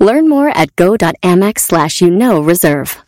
[0.00, 3.02] Learn more at go.amex slash you know reserve.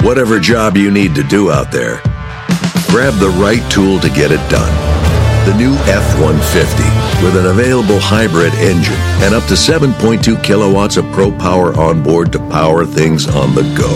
[0.00, 2.00] Whatever job you need to do out there,
[2.88, 4.72] grab the right tool to get it done.
[5.44, 11.30] The new F-150 with an available hybrid engine and up to 7.2 kilowatts of pro
[11.30, 13.92] power on board to power things on the go.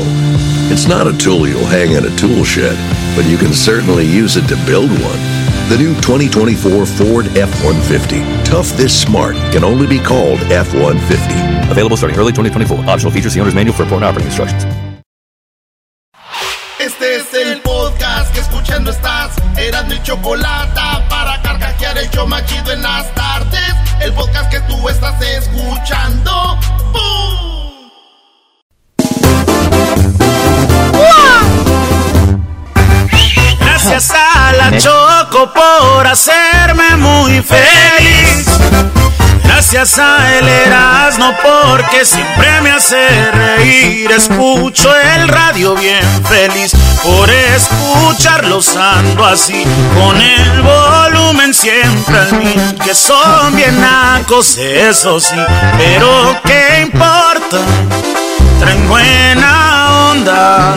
[0.71, 2.77] It's not a tool you'll hang in a tool shed,
[3.16, 5.48] but you can certainly use it to build one.
[5.69, 8.25] The new 2024 Ford F-150.
[8.47, 11.71] Tough this smart can only be called F-150.
[11.71, 12.89] Available starting early 2024.
[12.89, 13.35] Optional features.
[13.35, 14.65] The owner's manual for important operating instructions.
[16.81, 19.37] Este es el podcast que escuchando estás.
[19.59, 20.73] Eran mi chocolate
[21.10, 23.75] para carcajear el yo machido en las tardes.
[24.01, 26.59] El podcast que tú estás escuchando.
[26.95, 27.48] ¡Bum!
[33.80, 38.45] Gracias a la Choco por hacerme muy feliz.
[39.45, 44.10] Gracias a el Erasmo porque siempre me hace reír.
[44.10, 46.73] Escucho el radio bien feliz
[47.04, 49.62] por escucharlos ando así.
[49.95, 52.79] Con el volumen siempre al mil.
[52.85, 55.37] Que son bien nacos, eso sí.
[55.79, 57.59] Pero qué importa,
[58.59, 60.76] traen buena onda.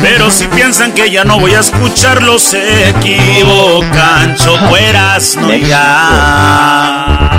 [0.00, 4.36] Pero si piensan que ya no voy a escucharlo, se equivocan.
[4.36, 7.38] Chocueras, no ya.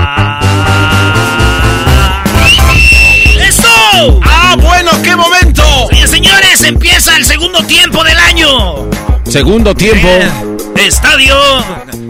[3.48, 4.20] ¡Eso!
[4.26, 5.64] ¡Ah, bueno, qué momento!
[5.92, 8.90] Sí, señores, empieza el segundo tiempo del año.
[9.24, 10.08] Segundo tiempo.
[10.08, 10.30] Eh,
[10.76, 11.36] estadio.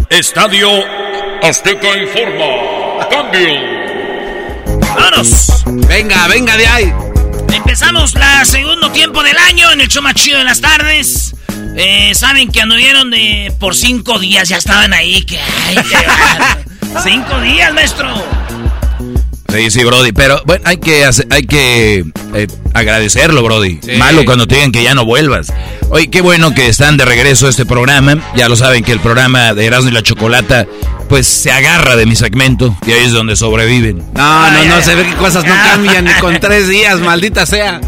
[0.10, 0.70] Estadio
[1.44, 3.08] Azteca informa.
[3.10, 3.50] Cambio.
[4.96, 5.64] ¡Vámonos!
[5.88, 6.94] Venga, venga de ahí.
[7.54, 11.36] Empezamos la segundo tiempo del año en el show más chido de las tardes.
[11.76, 15.24] Eh, Saben que anduvieron de por cinco días, ya estaban ahí.
[15.24, 16.62] Que, ay, qué bárbaro.
[17.04, 18.39] cinco días, maestro.
[19.52, 22.06] Sí, sí, Brody, pero bueno, hay que hacer- hay que
[22.36, 23.80] eh, agradecerlo, Brody.
[23.98, 25.52] Malo cuando te digan que ya no vuelvas.
[25.90, 28.18] Oye, qué bueno que están de regreso a este programa.
[28.36, 30.68] Ya lo saben que el programa de Erasmo y la Chocolata,
[31.10, 34.04] pues se agarra de mi segmento y ahí es donde sobreviven.
[34.14, 37.82] No, no, no, se ve que cosas no cambian ni con tres días, maldita sea.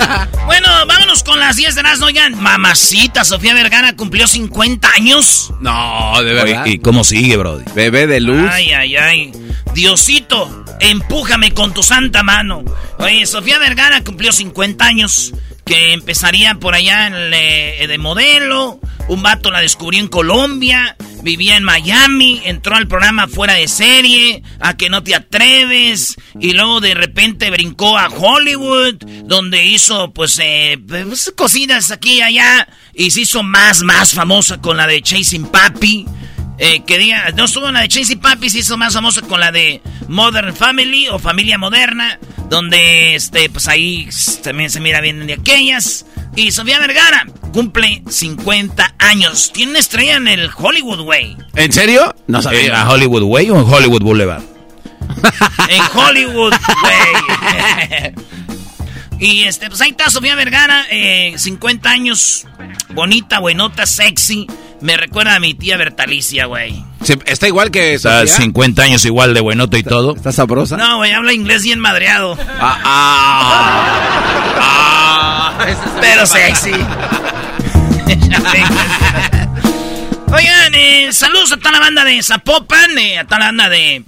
[0.46, 2.34] Bueno, vámonos con las 10 de las ya.
[2.36, 5.52] Mamacita, Sofía Vergara cumplió 50 años.
[5.60, 6.62] No, de verdad.
[6.64, 7.64] Oye, ¿Y cómo sigue, Brody?
[7.74, 8.50] Bebé de luz.
[8.50, 9.32] Ay, ay, ay.
[9.74, 12.64] Diosito, empújame con tu santa mano.
[12.98, 15.32] Oye, Sofía Vergara cumplió 50 años.
[15.64, 18.80] Que empezaría por allá en le- de modelo.
[19.08, 20.96] Un vato la descubrió en Colombia.
[21.22, 22.40] Vivía en Miami.
[22.44, 24.42] Entró al programa fuera de serie.
[24.60, 26.16] A que no te atreves.
[26.38, 28.96] Y luego de repente brincó a Hollywood.
[29.24, 32.68] Donde hizo, pues, eh, pues, cositas aquí y allá.
[32.94, 36.06] Y se hizo más, más famosa con la de Chasing Papi.
[36.62, 39.40] Eh, que diga, no estuvo en la de Chasey Papi, se hizo más famosa con
[39.40, 42.18] la de Modern Family o Familia Moderna,
[42.50, 44.10] donde este, pues ahí
[44.42, 46.04] también se mira bien de aquellas.
[46.36, 49.50] Y Sofía Vergara cumple 50 años.
[49.52, 51.36] Tiene una estrella en el Hollywood, güey.
[51.56, 52.14] ¿En serio?
[52.28, 52.80] No Eh, sabía.
[52.82, 54.42] ¿A Hollywood Way o en Hollywood Boulevard?
[55.68, 58.14] En Hollywood, güey.
[59.18, 62.46] y este, pues ahí está Sofía Vergara, eh, 50 años,
[62.90, 64.46] bonita, buenota, sexy.
[64.80, 66.82] Me recuerda a mi tía Bertalicia, güey.
[67.04, 68.36] Se- Está igual que Está Sofía.
[68.36, 70.16] 50 años igual de buenoto y todo.
[70.16, 70.76] ¿Está sabrosa?
[70.78, 72.38] No, güey, habla inglés bien madreado.
[72.58, 74.00] Ah, ah,
[74.58, 74.86] ah,
[76.00, 76.72] Pero sexy.
[80.32, 84.04] Oigan, eh, saludos a toda la banda de Zapopan, eh, a toda la banda de,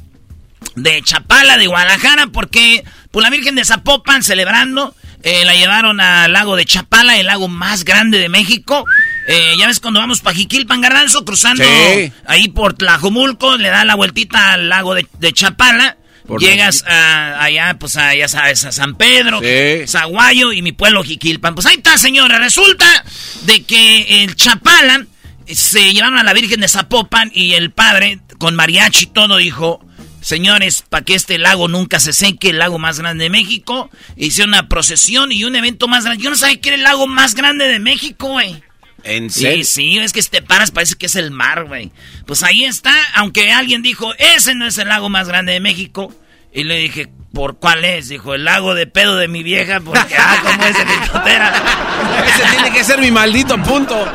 [0.76, 4.94] de Chapala, de Guadalajara, porque por la Virgen de Zapopan celebrando,
[5.25, 8.84] eh, la llevaron al lago de Chapala, el lago más grande de México.
[9.26, 12.12] Eh, ya ves cuando vamos para Jiquilpan, Garranzo, cruzando Sí.
[12.26, 15.96] ahí por Tlajomulco, le da la vueltita al lago de, de Chapala.
[16.38, 19.40] Llegas a, allá, pues a, ya sabes, a San Pedro,
[19.86, 21.54] Zaguayo y mi pueblo Jiquilpan.
[21.54, 22.38] Pues ahí está, señora.
[22.38, 23.04] Resulta
[23.42, 25.06] de que el Chapala
[25.46, 29.84] se llevaron a la Virgen de Zapopan y el padre, con mariachi y todo, dijo...
[30.22, 34.50] Señores, para que este lago nunca se seque, el lago más grande de México, hicieron
[34.50, 36.22] una procesión y un evento más grande.
[36.22, 38.62] Yo no sabía que era el lago más grande de México, güey.
[39.04, 39.64] ¿En serio?
[39.64, 41.90] Sí, sí, es que si te paras parece que es el mar, güey.
[42.26, 46.14] Pues ahí está, aunque alguien dijo, ese no es el lago más grande de México.
[46.52, 48.08] Y le dije, ¿por cuál es?
[48.08, 50.93] Dijo, el lago de pedo de mi vieja, porque, ah, como es de mi
[52.28, 54.06] Ese tiene que ser mi maldito punto.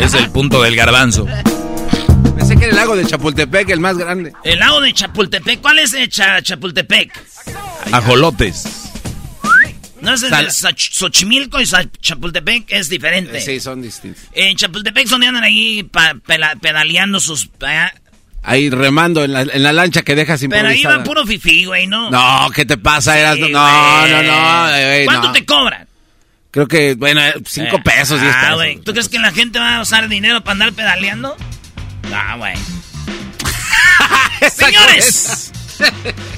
[0.00, 1.26] Es el punto del garbanzo.
[2.36, 4.32] Pensé que era el lago de Chapultepec, el más grande.
[4.44, 7.12] El lago de Chapultepec, ¿cuál es el Chapultepec?
[7.92, 8.87] Ajolotes.
[10.08, 11.66] No es de Xochimilco y
[12.00, 13.40] Chapultepec es diferente.
[13.40, 14.24] Sí, son distintos.
[14.32, 15.88] En Chapultepec son donde andan ahí
[16.60, 17.50] pedaleando sus...
[18.42, 20.74] Ahí remando en la, en la lancha que dejas improvisada.
[20.74, 22.10] Pero ahí va puro fifí, güey, ¿no?
[22.10, 23.18] No, ¿qué te pasa?
[23.18, 25.86] Eras, no, no, no, no, ¿Cuánto te cobran?
[26.50, 28.80] Creo que, bueno, cinco eh, pesos, diez ah, güey.
[28.80, 31.36] ¿Tú crees que la gente va a usar dinero para andar pedaleando?
[32.10, 32.54] Ah, güey.
[34.50, 35.52] Señores,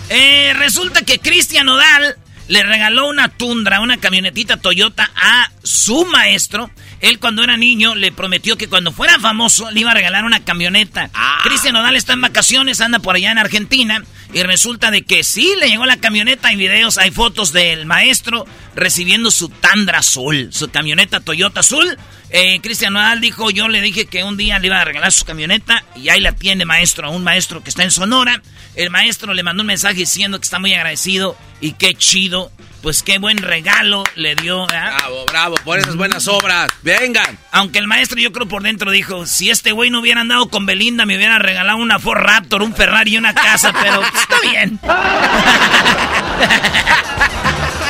[0.09, 2.17] eh, resulta que Cristian Odal
[2.51, 6.69] le regaló una tundra, una camionetita Toyota a su maestro.
[7.01, 10.41] Él cuando era niño le prometió que cuando fuera famoso le iba a regalar una
[10.41, 11.11] camioneta.
[11.15, 11.39] Ah.
[11.45, 15.55] Cristian Odal está en vacaciones, anda por allá en Argentina y resulta de que sí
[15.59, 18.47] le llegó la camioneta, hay videos, hay fotos del maestro
[18.77, 21.99] recibiendo su Tundra azul, su camioneta Toyota azul.
[22.31, 25.25] Eh, Cristian Odal dijo, yo le dije que un día le iba a regalar su
[25.25, 28.41] camioneta y ahí la tiene maestro, a un maestro que está en Sonora.
[28.77, 32.53] El maestro le mandó un mensaje diciendo que está muy agradecido y qué chido.
[32.83, 34.67] Pues qué buen regalo le dio.
[34.67, 36.71] Bravo, bravo, por esas buenas obras.
[36.83, 37.39] Vengan.
[37.53, 40.65] Aunque el maestro yo creo por dentro dijo, si este güey no hubiera andado con
[40.65, 44.81] Belinda, me hubiera regalado una Ford Raptor, un Ferrari y una casa, pero está bien.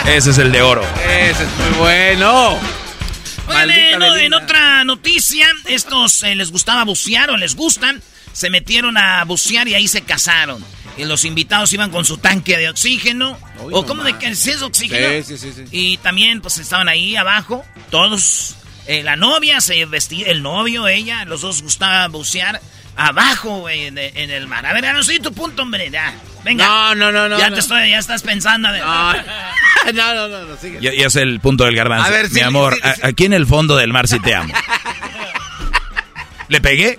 [0.07, 0.83] Ese es el de oro.
[1.09, 2.59] Ese es muy bueno.
[4.19, 8.03] en otra noticia, estos eh, les gustaba bucear o les gustan
[8.33, 10.65] se metieron a bucear y ahí se casaron.
[11.01, 13.39] Y los invitados iban con su tanque de oxígeno.
[13.73, 15.25] ¿O cómo de qué es oxígeno?
[15.25, 18.57] Sí, sí, sí, Y también pues estaban ahí abajo, todos.
[18.87, 22.61] Eh, la novia se vestía, el novio, ella, los dos gustaba bucear
[22.97, 24.67] abajo, en, el mar.
[24.67, 25.91] A ver, no soy tu punto, hombre.
[25.91, 26.13] Ya,
[26.45, 26.67] venga.
[26.67, 27.39] No, no, no, no.
[27.39, 28.69] Ya te estoy, ya estás pensando.
[29.95, 30.79] No, no, no, no, sigue.
[30.79, 32.07] Ya, es el punto del garbanzo.
[32.07, 34.53] A ver, Mi amor, aquí en el fondo del mar sí te amo.
[36.49, 36.99] ¿Le pegué?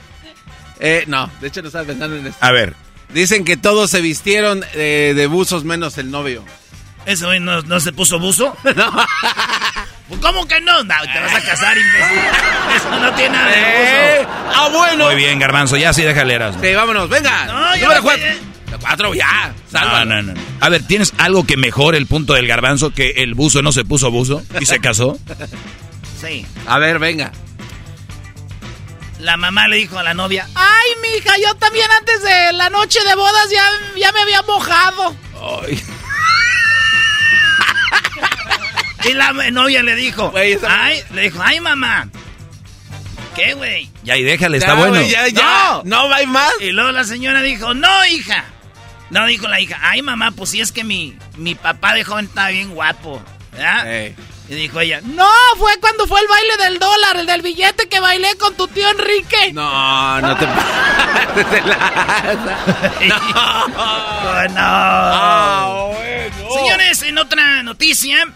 [0.80, 2.38] Eh, no, de hecho no estaba pensando en eso.
[2.42, 2.76] A ver.
[3.14, 6.44] Dicen que todos se vistieron eh, de buzos menos el novio.
[7.06, 8.56] ¿Ese güey no, se puso buzo?
[8.76, 9.06] no.
[10.08, 10.84] Pues, ¿Cómo que no?
[10.84, 12.18] No, te vas a casar, imbécil.
[12.76, 14.30] Eso no tiene nada de eh, buzo.
[14.54, 15.06] Ah, bueno.
[15.06, 16.56] Muy bien, Garbanzo, ya sí déjale eras.
[16.62, 17.46] Sí, vámonos, venga.
[17.46, 18.26] No, ya Número cuatro.
[18.80, 19.54] cuatro, ya.
[19.72, 20.34] No, no, no.
[20.60, 23.84] A ver, ¿tienes algo que mejore el punto del Garbanzo que el buzo no se
[23.84, 25.18] puso buzo y se casó?
[26.20, 26.46] Sí.
[26.68, 27.32] A ver, venga
[29.22, 33.00] la mamá le dijo a la novia, ay, mija, yo también antes de la noche
[33.04, 33.64] de bodas ya,
[33.98, 35.16] ya me había mojado.
[35.64, 35.84] Ay.
[39.10, 42.10] y la novia le dijo, ay, le dijo, ay, mamá.
[43.36, 43.90] ¿Qué, güey?
[44.04, 45.02] Ya, y déjale, está bueno.
[45.04, 45.82] ya, ya.
[45.84, 46.52] No, no hay más.
[46.60, 48.44] Y luego la señora dijo, no, hija.
[49.10, 52.26] No, dijo la hija, ay, mamá, pues si es que mi, mi papá de joven
[52.26, 53.22] está bien guapo.
[53.52, 54.14] ¿verdad?
[54.52, 58.02] Y dijo ella, no, fue cuando fue el baile del dólar, el del billete que
[58.02, 59.54] bailé con tu tío Enrique.
[59.54, 61.46] No, no te pases
[63.08, 63.18] No.
[64.50, 64.58] no.
[64.58, 65.92] Ah,
[66.54, 68.28] Señores, en otra noticia,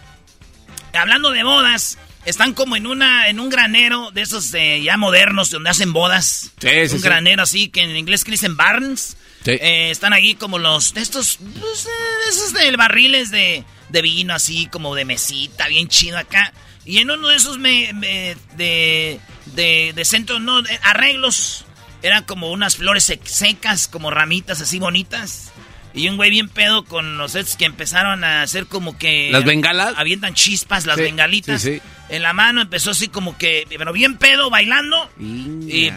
[0.94, 5.68] hablando de bodas, están como en una en un granero de esos ya modernos donde
[5.68, 6.50] hacen bodas.
[6.58, 9.18] Sí, sí, un granero así que en inglés que dicen barns.
[9.44, 11.90] Eh, están ahí como los de estos pues, eh,
[12.30, 16.52] esos de barriles de de vino así como de mesita, bien chido acá.
[16.84, 19.20] Y en uno de esos me, de,
[19.54, 21.64] de, de centro, no, arreglos,
[22.02, 25.52] eran como unas flores secas, como ramitas así bonitas.
[25.94, 29.30] Y un güey bien pedo con los sets que empezaron a hacer como que...
[29.32, 29.94] ¿Las bengalas?
[29.96, 31.64] Avientan chispas, las bengalitas.
[31.64, 33.66] En la mano empezó así como que...
[33.68, 35.10] Pero bien pedo, bailando.
[35.18, 35.90] Y,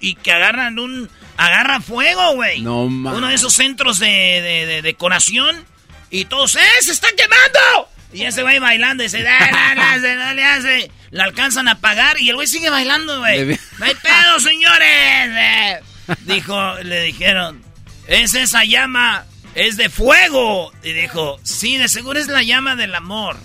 [0.00, 1.08] y que agarran un...
[1.38, 2.60] Agarra fuego, güey.
[2.60, 5.64] No Uno de esos centros de, de decoración
[6.10, 6.60] y todos, ¡eh!
[6.80, 7.88] ¡Se está quemando!
[8.12, 10.90] Y ese güey bailando y dice, no le hace.
[11.10, 13.58] La alcanzan a apagar y el güey sigue bailando, güey.
[13.78, 15.80] No hay pedo, señores.
[16.20, 17.62] Dijo, le dijeron,
[18.06, 20.72] es esa llama, es de fuego.
[20.82, 23.36] Y dijo, sí, de seguro es la llama del amor.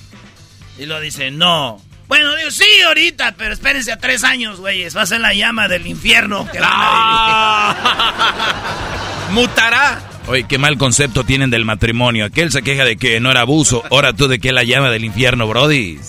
[0.78, 1.82] Y lo dice, no.
[2.08, 4.96] Bueno, digo, sí, ahorita, pero espérense a tres años, güeyes.
[4.96, 6.50] Va a ser la llama del infierno.
[6.52, 6.60] Que
[9.32, 10.02] ¡Mutará!
[10.28, 12.26] Oye, qué mal concepto tienen del matrimonio.
[12.26, 13.84] Aquel se queja de que no era abuso.
[13.92, 16.00] Ahora tú de que la llama del infierno, Brody.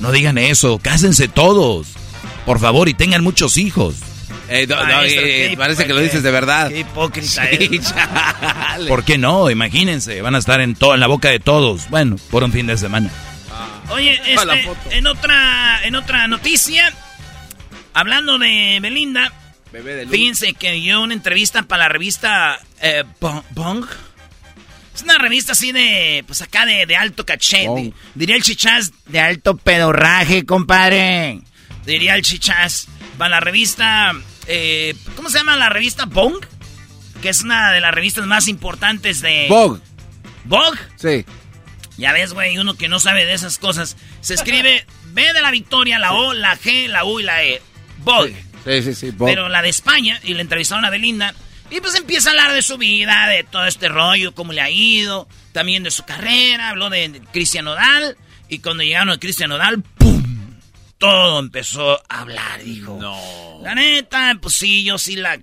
[0.00, 0.78] No digan eso.
[0.78, 1.88] Cásense todos.
[2.44, 3.96] Por favor, y tengan muchos hijos.
[4.50, 6.68] Eh, no, eh, qué parece que lo dices de verdad.
[6.68, 7.80] Qué hipócrita Sí.
[8.88, 9.48] ¿Por qué no?
[9.50, 10.20] Imagínense.
[10.20, 11.88] Van a estar en, todo, en la boca de todos.
[11.88, 13.10] Bueno, por un fin de semana.
[13.90, 14.90] Oye, Ah, la este, foto.
[14.90, 16.92] en otra, en otra noticia,
[17.94, 19.32] hablando de Belinda,
[19.74, 20.12] Bebé de luz.
[20.12, 23.86] fíjense que dio una entrevista para la revista eh, Bong-.
[24.94, 27.24] Es una revista así de, pues acá de, de alto.
[27.66, 27.76] Bong.
[27.76, 31.40] di- diría el chichás, de alto pedorraje, compadre.
[31.84, 32.86] Diría el chichás.
[33.18, 34.12] Para la revista,
[34.46, 36.44] eh, ¿cómo se llama la revista Bong?
[37.20, 39.46] Que es una de las revistas más importantes de...
[39.48, 39.80] Bog.
[40.44, 40.76] Bog.
[40.96, 41.24] Sí.
[41.96, 43.96] Ya ves, güey, uno que no sabe de esas cosas.
[44.20, 47.60] Se escribe B de la Victoria, la O, la G, la U y la E.
[48.26, 49.12] Sí, sí.
[49.18, 51.34] Pero la de España, y le entrevistaron a Belinda.
[51.70, 54.70] Y pues empieza a hablar de su vida, de todo este rollo, cómo le ha
[54.70, 58.16] ido, también de su carrera, habló de Cristian Nodal.
[58.48, 60.22] Y cuando llegaron a Cristian Nodal, ¡pum!
[60.98, 62.98] Todo empezó a hablar, dijo.
[63.00, 63.60] No.
[63.62, 65.38] La neta, pues sí, yo sí la.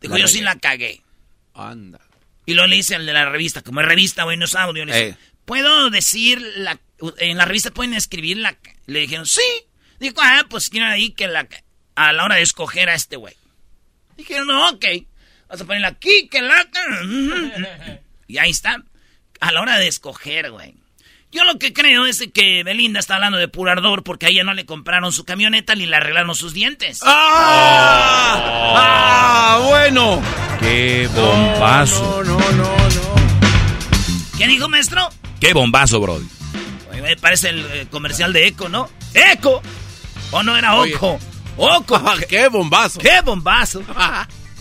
[0.00, 1.02] Dijo, La yo sí la cagué.
[1.54, 2.00] Anda.
[2.44, 4.84] Y luego le dice al de la revista, como es revista, güey, no es audio,
[4.84, 5.16] le dice, Eh.
[5.44, 6.78] ¿puedo decir la...
[7.18, 8.56] En la revista pueden escribir la...
[8.86, 9.42] Le dijeron, sí.
[10.02, 11.46] Dijo, ah, pues quieren ahí que la...
[11.94, 13.36] A la hora de escoger a este güey.
[14.16, 14.84] Dijeron, no, ok.
[15.48, 16.56] Vas a ponerla aquí, que la...
[18.26, 18.82] Y ahí está.
[19.38, 20.74] A la hora de escoger, güey.
[21.30, 24.42] Yo lo que creo es que Belinda está hablando de puro ardor porque a ella
[24.42, 26.98] no le compraron su camioneta ni le arreglaron sus dientes.
[27.04, 28.74] ¡Ah!
[28.76, 29.60] ¡Ah!
[29.68, 30.20] Bueno.
[30.58, 32.24] ¡Qué bombazo!
[32.24, 33.14] No, no, no, no.
[34.36, 35.08] ¿Qué dijo, maestro?
[35.40, 36.26] ¡Qué bombazo, Brody!
[37.20, 38.90] Parece el eh, comercial de Eco, ¿no?
[39.14, 39.62] ¡Eco!
[40.32, 40.74] ¿O no era.
[40.74, 41.18] Oco?
[41.56, 42.02] ¡Oco!
[42.04, 42.98] Ah, ¡Qué bombazo!
[42.98, 43.82] ¡Qué bombazo!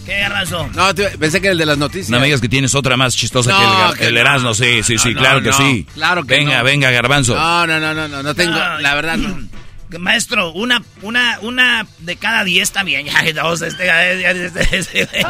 [0.06, 0.72] ¡Qué razón!
[0.75, 2.10] No, pensé que era el de las noticias.
[2.10, 4.20] No me digas que tienes otra más chistosa No, que el, el no.
[4.20, 4.54] Erasmo.
[4.54, 5.58] Sí, sí, sí, No, claro no, que no.
[5.58, 5.88] sí.
[5.94, 6.63] Claro que venga, no.
[6.63, 7.36] venga, Garbanzo.
[7.36, 8.80] No, no, no, no, no, no tengo, No.
[8.80, 9.38] la verdad no.
[10.00, 13.08] Maestro, una, una, una de cada diez está bien.
[13.34, 13.88] Ya, dos, este,
[14.46, 15.25] este, este,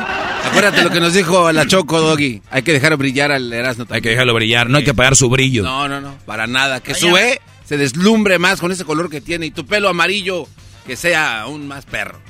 [0.46, 2.42] Acuérdate lo que nos dijo la Choco Doggy.
[2.52, 3.86] Hay que dejar brillar al Erasmo.
[3.90, 5.64] Hay que dejarlo brillar, no hay que apagar su brillo.
[5.64, 6.80] No, no, no, para nada.
[6.80, 7.00] Que Oye.
[7.02, 10.46] su E se deslumbre más con ese color que tiene y tu pelo amarillo
[10.86, 12.22] que sea aún más perro.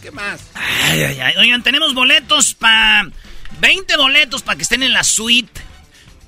[0.00, 0.42] ¿Qué más?
[0.54, 1.34] Ay, ay, ay.
[1.36, 3.10] Oigan, tenemos boletos para...
[3.58, 5.60] 20 boletos para que estén en la suite.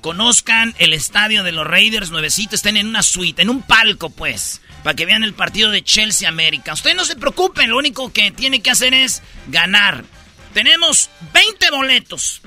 [0.01, 2.55] Conozcan el estadio de los Raiders nuevecito.
[2.55, 4.59] Estén en una suite, en un palco, pues.
[4.83, 6.73] Para que vean el partido de Chelsea América.
[6.73, 10.03] Ustedes no se preocupen, lo único que tiene que hacer es ganar.
[10.53, 12.41] Tenemos 20 boletos.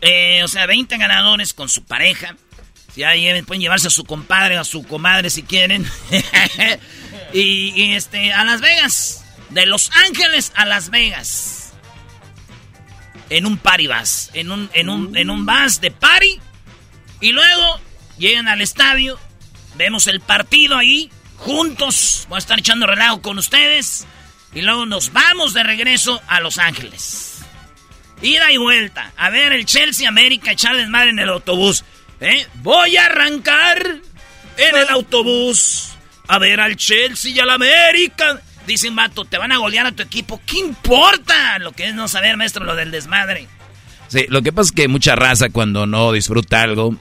[0.00, 2.36] Eh, o sea, 20 ganadores con su pareja.
[2.96, 5.86] Ya lleven- pueden llevarse a su compadre o a su comadre si quieren.
[7.32, 9.24] y, y, este, a Las Vegas.
[9.50, 11.72] De Los Ángeles a Las Vegas.
[13.30, 14.30] En un party bus.
[14.32, 16.40] En un, en un, en un bus de party.
[17.20, 17.80] Y luego
[18.18, 19.18] llegan al estadio.
[19.76, 21.10] Vemos el partido ahí.
[21.36, 22.26] Juntos.
[22.28, 24.06] Voy a estar echando relajo con ustedes.
[24.54, 27.40] Y luego nos vamos de regreso a Los Ángeles.
[28.22, 29.12] Ida y vuelta.
[29.18, 31.84] A ver el Chelsea América echar desmadre en el autobús.
[32.20, 32.46] ¿Eh?
[32.62, 33.78] Voy a arrancar
[34.56, 35.92] en el autobús.
[36.28, 38.40] A ver al Chelsea y al América.
[38.66, 40.40] Dice un vato, te van a golear a tu equipo.
[40.44, 41.58] ¿Qué importa?
[41.60, 43.46] Lo que es no saber, maestro, lo del desmadre.
[44.08, 46.96] Sí, lo que pasa es que mucha raza cuando no disfruta algo,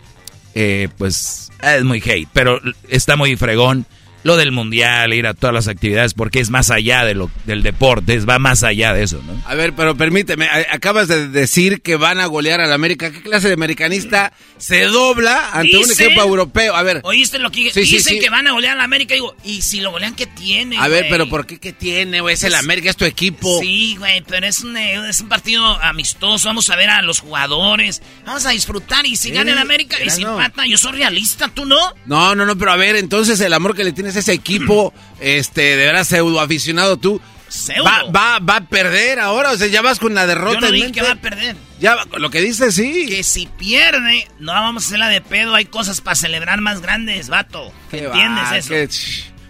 [0.54, 2.30] eh, pues es muy hate.
[2.34, 3.88] Pero está muy fregón
[4.26, 7.62] lo del mundial, ir a todas las actividades, porque es más allá de lo, del
[7.62, 9.40] deporte, es, va más allá de eso, ¿no?
[9.46, 13.12] A ver, pero permíteme, acabas de decir que van a golear al América.
[13.12, 16.76] ¿Qué clase de americanista se dobla ante un equipo europeo?
[16.76, 18.20] A ver, ¿Oíste lo que sí, dicen sí.
[18.20, 19.14] que van a golear a la América?
[19.14, 20.76] Digo, ¿y si lo golean qué tiene?
[20.80, 22.34] a ver, pero ¿por qué qué tiene, güey?
[22.34, 23.60] Es el Pues- América, es tu equipo.
[23.62, 26.48] Sí, güey, pero es un, eh, es un partido amistoso.
[26.48, 28.02] Vamos a ver a los jugadores.
[28.26, 29.06] Vamos a disfrutar.
[29.06, 30.42] Y si gana el América y si Erasmo.
[30.42, 31.78] empata, yo soy realista, ¿tú no?
[32.08, 35.76] No, no, no, pero a ver, entonces el amor que le tienes ese equipo, este,
[35.76, 37.84] de verdad pseudo aficionado tú, Pseudo.
[37.86, 40.68] va, va, va a perder ahora, o sea, ya vas con la derrota Yo no
[40.68, 41.00] en dije mente.
[41.00, 41.56] que va a perder.
[41.80, 43.06] Ya, lo que dices, sí.
[43.08, 45.54] Que si pierde, no vamos a hacerla de pedo.
[45.56, 47.72] Hay cosas para celebrar más grandes, vato.
[47.92, 48.70] Qué ¿Entiendes va, eso?
[48.70, 48.90] qué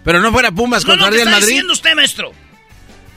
[0.04, 1.48] Pero no fuera Pumas no, contra no, ¿qué Real está Madrid.
[1.54, 2.32] diciendo usted, maestro?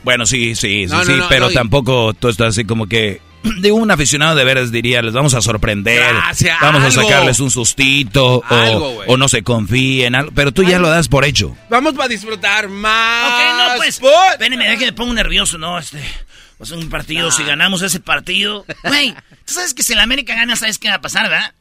[0.03, 2.87] Bueno, sí, sí, sí, No, sí, no, pero no, y- tampoco tú estás así como
[2.87, 3.21] que...
[3.61, 7.49] De un aficionado de veras diría, les vamos a sorprender, Gracias, vamos a sacarles un
[7.49, 11.55] sustito, Algo, o, no se confíen, algo, pero tú ya lo das por hecho.
[11.69, 13.31] Vamos para disfrutar más.
[13.31, 14.01] Ok, no, pues.
[14.33, 15.79] Espérenme, que me pongo nervioso, ¿no?
[15.79, 15.99] Este.
[15.99, 18.65] Va a ser un partido, si ganamos ese partido.
[18.83, 19.13] Güey,
[19.45, 21.53] tú sabes que si el América gana, ¿sabes qué va a pasar, verdad?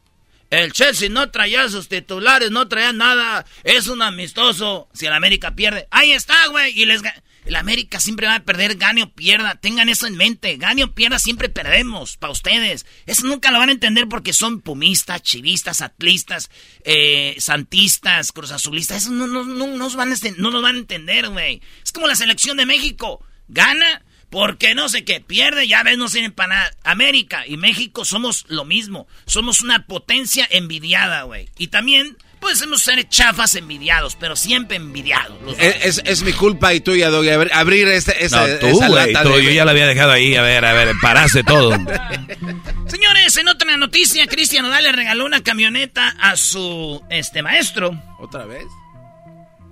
[0.50, 3.47] El Chelsea no traía sus titulares, no traía nada.
[3.62, 4.88] Es un amistoso.
[4.95, 5.87] Si el América pierde.
[5.92, 6.73] Ahí está, güey.
[6.76, 7.14] Y les ga-
[7.45, 9.54] El América siempre va a perder, gane o pierda.
[9.54, 10.57] Tengan eso en mente.
[10.57, 12.16] Gane o pierda, siempre perdemos.
[12.16, 12.87] Para ustedes.
[13.07, 16.50] Eso nunca lo van a entender porque son pumistas, chivistas, atlistas,
[16.85, 19.02] eh, santistas, cruzazulistas.
[19.02, 21.62] Eso no, no, no, nos van a, no nos van a entender, güey.
[21.83, 23.25] Es como la selección de México.
[23.49, 25.21] Gana porque no sé qué.
[25.21, 26.71] Pierde, ya ves, no sirven para nada.
[26.85, 29.07] América y México somos lo mismo.
[29.26, 31.49] Somos una potencia envidiada, güey.
[31.57, 35.37] Y también Podemos ser chafas envidiados, pero siempre envidiados.
[35.59, 39.64] Es, es, mi culpa y tuya, Doggy, abrir este, esa, no, tú, güey, yo ya
[39.64, 40.37] la había dejado ahí.
[40.37, 41.71] A ver, a ver, paraste todo.
[42.87, 47.90] Señores, en otra noticia, Cristian Odal le regaló una camioneta a su este maestro.
[48.18, 48.66] ¿Otra vez?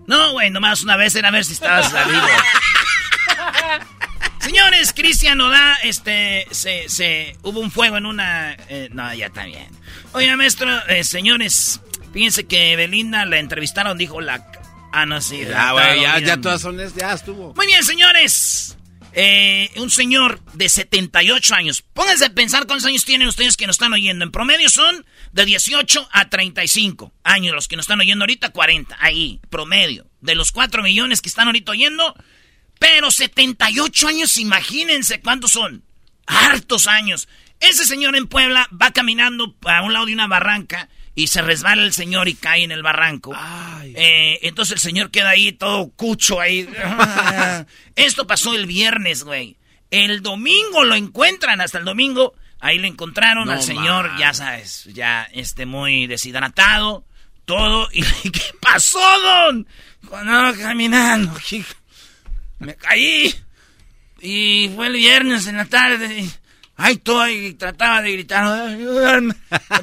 [0.06, 2.20] No, güey, nomás una vez era a ver si estabas vivo.
[4.40, 8.52] Señores, Cristian Odal, este, se, se, hubo un fuego en una...
[8.68, 9.66] Eh, no, ya está bien.
[10.12, 11.80] Oye, maestro, eh, señores,
[12.16, 14.50] Fíjense que Belinda la entrevistaron, dijo la...
[14.90, 15.44] Ah, no, sí.
[15.46, 16.78] Ya, güey, ya, ya todas son...
[16.96, 17.52] Ya estuvo.
[17.54, 18.78] Muy bien, señores.
[19.12, 21.82] Eh, un señor de 78 años.
[21.82, 24.24] Pónganse a pensar cuántos años tienen ustedes que nos están oyendo.
[24.24, 27.54] En promedio son de 18 a 35 años.
[27.54, 28.96] Los que nos están oyendo ahorita, 40.
[28.98, 30.06] Ahí, promedio.
[30.22, 32.14] De los 4 millones que están ahorita oyendo.
[32.78, 35.84] Pero 78 años, imagínense cuántos son.
[36.26, 37.28] Hartos años.
[37.60, 41.82] Ese señor en Puebla va caminando a un lado de una barranca y se resbala
[41.82, 43.34] el señor y cae en el barranco.
[43.82, 46.68] Eh, entonces el señor queda ahí todo cucho ahí.
[47.96, 49.56] Esto pasó el viernes, güey.
[49.90, 52.34] El domingo lo encuentran, hasta el domingo.
[52.60, 57.06] Ahí le encontraron al señor, ya sabes, ya este muy deshidratado,
[57.46, 57.88] todo.
[57.92, 59.66] ¿Y qué pasó, don?
[60.06, 61.34] Cuando caminando,
[62.58, 63.34] me caí.
[64.20, 66.28] Y fue el viernes en la tarde.
[66.76, 69.34] Ay, todo, y trataba de gritar, ayúdame.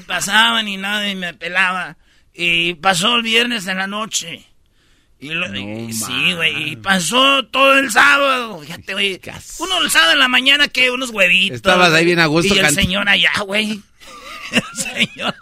[0.05, 1.97] pasaban y nadie me pelaba.
[2.33, 4.45] Y pasó el viernes en la noche.
[5.19, 8.59] Y, sí, güey, y pasó todo el sábado.
[8.59, 9.21] Fíjate, güey.
[9.59, 11.55] Uno el sábado en la mañana que unos huevitos.
[11.55, 12.53] Estabas ahí bien a gusto.
[12.53, 13.81] Y el señor allá, güey.
[14.53, 15.35] El señor,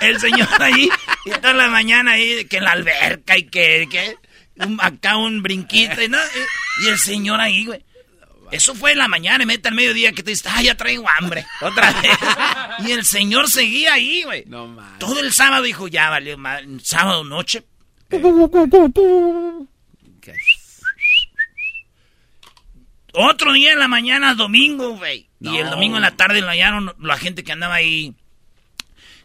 [0.00, 0.90] el señor ahí,
[1.24, 4.16] y toda la mañana ahí, que en la alberca y que, que
[4.80, 6.18] acá un brinquito y, no,
[6.84, 7.82] y el señor ahí, güey.
[8.50, 11.06] Eso fue en la mañana, y mete al mediodía que te dices, ah, ya traigo
[11.08, 11.44] hambre.
[11.60, 12.10] Otra vez.
[12.86, 14.44] y el señor seguía ahí, güey.
[14.46, 14.98] No mames.
[14.98, 16.36] Todo el sábado dijo, ya valió,
[16.82, 17.64] sábado noche.
[23.12, 25.28] Otro día en la mañana, domingo, güey.
[25.40, 28.14] Y el domingo en la tarde lo hallaron la gente que andaba ahí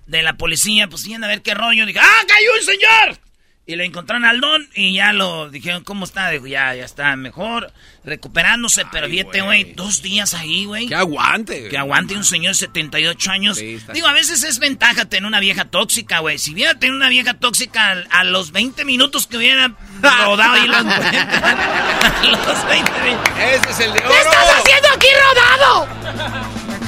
[0.05, 1.85] de la policía, pues iban a ver qué rollo.
[1.85, 3.19] Dije, ¡ah, cayó un señor!
[3.65, 6.29] Y le encontraron al don y ya lo dijeron, ¿cómo está?
[6.29, 7.71] Dijo, ya, ya está mejor,
[8.03, 10.87] recuperándose, pero fíjate, güey, dos días ahí, güey.
[10.87, 11.69] Que aguante.
[11.69, 13.57] Que aguante un señor de 78 años.
[13.93, 16.39] Digo, a veces es ventaja tener una vieja tóxica, güey.
[16.39, 20.79] Si hubiera tenido una vieja tóxica a, los 20 minutos que hubiera rodado y lo
[20.79, 21.15] encuentran.
[21.15, 23.33] a los 20 minutos.
[23.39, 24.09] Ese es el de oro.
[24.09, 25.87] ¿Qué estás haciendo aquí rodado?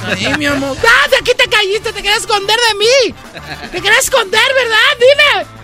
[0.08, 0.76] Ahí, mi amor.
[0.86, 3.14] Ah, de aquí te caíste, te querías esconder de mí.
[3.72, 4.76] Te querías esconder, ¿verdad?
[5.00, 5.55] Dime.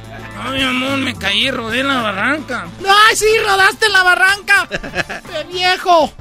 [0.45, 2.67] Ay, amor, me caí, rodé en la barranca.
[2.81, 4.69] ¡Ay, sí, rodaste en la barranca!
[4.71, 6.13] ¡Qué viejo!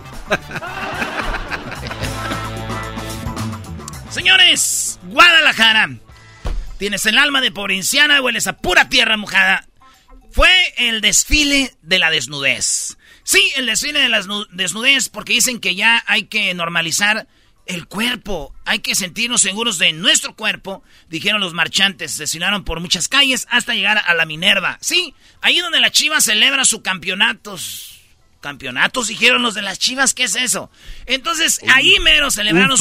[4.10, 5.90] Señores, Guadalajara.
[6.78, 9.68] Tienes el alma de provinciana, hueles a pura tierra mojada.
[10.32, 12.98] Fue el desfile de la desnudez.
[13.24, 17.28] Sí, el desfile de la desnudez, porque dicen que ya hay que normalizar
[17.66, 18.54] el cuerpo.
[18.66, 22.18] Hay que sentirnos seguros de nuestro cuerpo, dijeron los marchantes.
[22.18, 24.78] Desfilaron por muchas calles hasta llegar a la Minerva.
[24.82, 28.00] Sí, ahí donde la Chivas celebra sus campeonatos.
[28.42, 29.08] ¿Campeonatos?
[29.08, 30.72] Dijeron los de las Chivas, ¿qué es eso?
[31.06, 32.76] Entonces, ahí mero celebraron,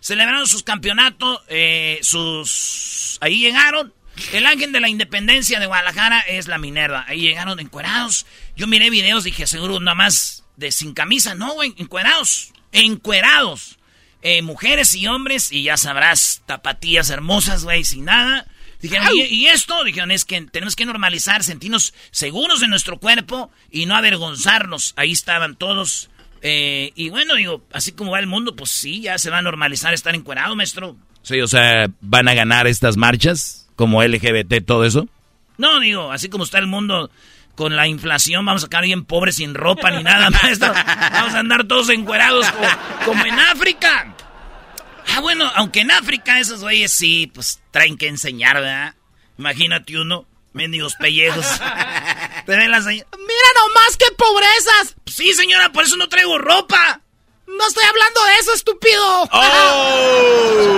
[0.00, 3.18] celebraron sus campeonatos, eh, sus...
[3.20, 3.92] Ahí llegaron.
[4.32, 7.04] El ángel de la independencia de Guadalajara es la Minerva.
[7.06, 8.24] Ahí llegaron encuerados.
[8.56, 11.34] Yo miré videos, dije, seguro nada más de sin camisa.
[11.34, 12.52] No, güey, encuerados.
[12.72, 13.78] Encuerados.
[14.26, 18.46] Eh, mujeres y hombres, y ya sabrás, tapatías hermosas, güey, sin nada.
[18.80, 19.84] Dijeron, ¿y, esto?
[19.84, 24.94] Dijeron, es que tenemos que normalizar, sentirnos seguros de nuestro cuerpo y no avergonzarnos.
[24.96, 26.08] Ahí estaban todos.
[26.40, 29.42] Eh, y bueno, digo, así como va el mundo, pues sí, ya se va a
[29.42, 30.96] normalizar estar encuerado, maestro.
[31.20, 35.06] Sí, o sea, ¿van a ganar estas marchas como LGBT, todo eso?
[35.58, 37.10] No, digo, así como está el mundo,
[37.54, 40.72] con la inflación vamos a quedar bien pobres sin ropa ni nada, maestro.
[40.72, 42.46] Vamos a andar todos encuerados
[43.04, 44.14] como, en África.
[45.14, 48.94] Ah, bueno, aunque en África esos güeyes sí, pues traen que enseñar, ¿verdad?
[49.38, 51.46] Imagínate uno, mendigos pellejos.
[52.46, 54.96] Te ven las Mira nomás qué pobrezas.
[55.06, 57.00] Sí, señora, por eso no traigo ropa.
[57.46, 59.28] No estoy hablando de eso, estúpido.
[59.30, 60.74] Oh.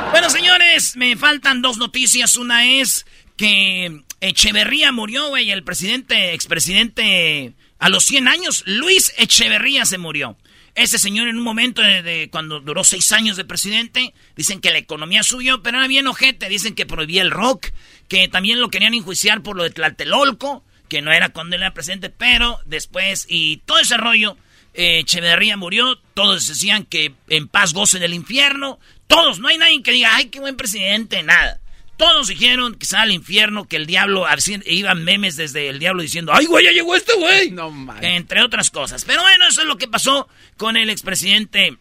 [0.10, 2.36] bueno, señores, me faltan dos noticias.
[2.36, 3.06] Una es
[3.40, 10.36] que Echeverría murió, güey, el presidente, expresidente A los 100 años, Luis Echeverría se murió.
[10.74, 14.76] Ese señor en un momento de, cuando duró seis años de presidente, dicen que la
[14.76, 16.50] economía subió, pero era bien ojete.
[16.50, 17.68] Dicen que prohibía el rock,
[18.08, 21.72] que también lo querían enjuiciar por lo de Tlatelolco, que no era cuando él era
[21.72, 24.36] presidente, pero después, y todo ese rollo,
[24.74, 29.82] eh, Echeverría murió, todos decían que en paz goce del infierno, todos, no hay nadie
[29.82, 31.58] que diga, ay, qué buen presidente, nada.
[32.00, 34.24] Todos dijeron que sale al infierno, que el diablo,
[34.64, 37.50] iban memes desde el diablo diciendo, ¡ay, güey, ya llegó este güey!
[37.50, 39.04] No Entre otras cosas.
[39.04, 41.76] Pero bueno, eso es lo que pasó con el expresidente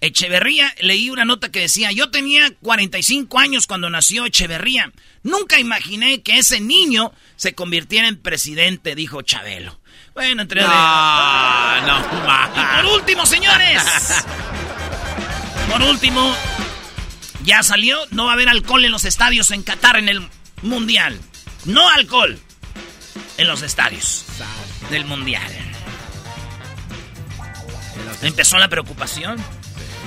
[0.00, 0.74] Echeverría.
[0.80, 4.90] Leí una nota que decía, yo tenía 45 años cuando nació Echeverría.
[5.22, 9.78] Nunca imaginé que ese niño se convirtiera en presidente, dijo Chabelo.
[10.14, 10.62] Bueno, entre...
[10.62, 11.98] No, no,
[12.56, 13.82] y por último, señores.
[15.70, 16.34] por último,
[17.44, 20.26] ya salió, no va a haber alcohol en los estadios en Qatar en el
[20.62, 21.20] Mundial.
[21.66, 22.38] No alcohol
[23.36, 24.24] en los estadios
[24.90, 25.50] del Mundial.
[28.22, 29.36] Empezó la preocupación.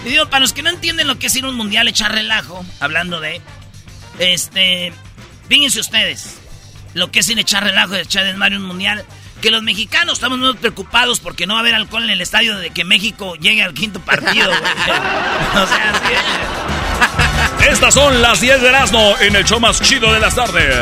[0.05, 2.11] Y digo, para los que no entienden lo que es ir a un mundial, echar
[2.11, 3.41] relajo, hablando de.
[4.19, 4.91] Este.
[5.47, 6.39] Fíjense ustedes.
[6.93, 9.05] Lo que es ir a echar relajo, echar desmadre un mundial.
[9.41, 12.57] Que los mexicanos estamos muy preocupados porque no va a haber alcohol en el estadio
[12.57, 16.76] de que México llegue al quinto partido, o sea, así
[17.67, 20.73] estas son las 10 de Erasmo en el show más chido de las tardes.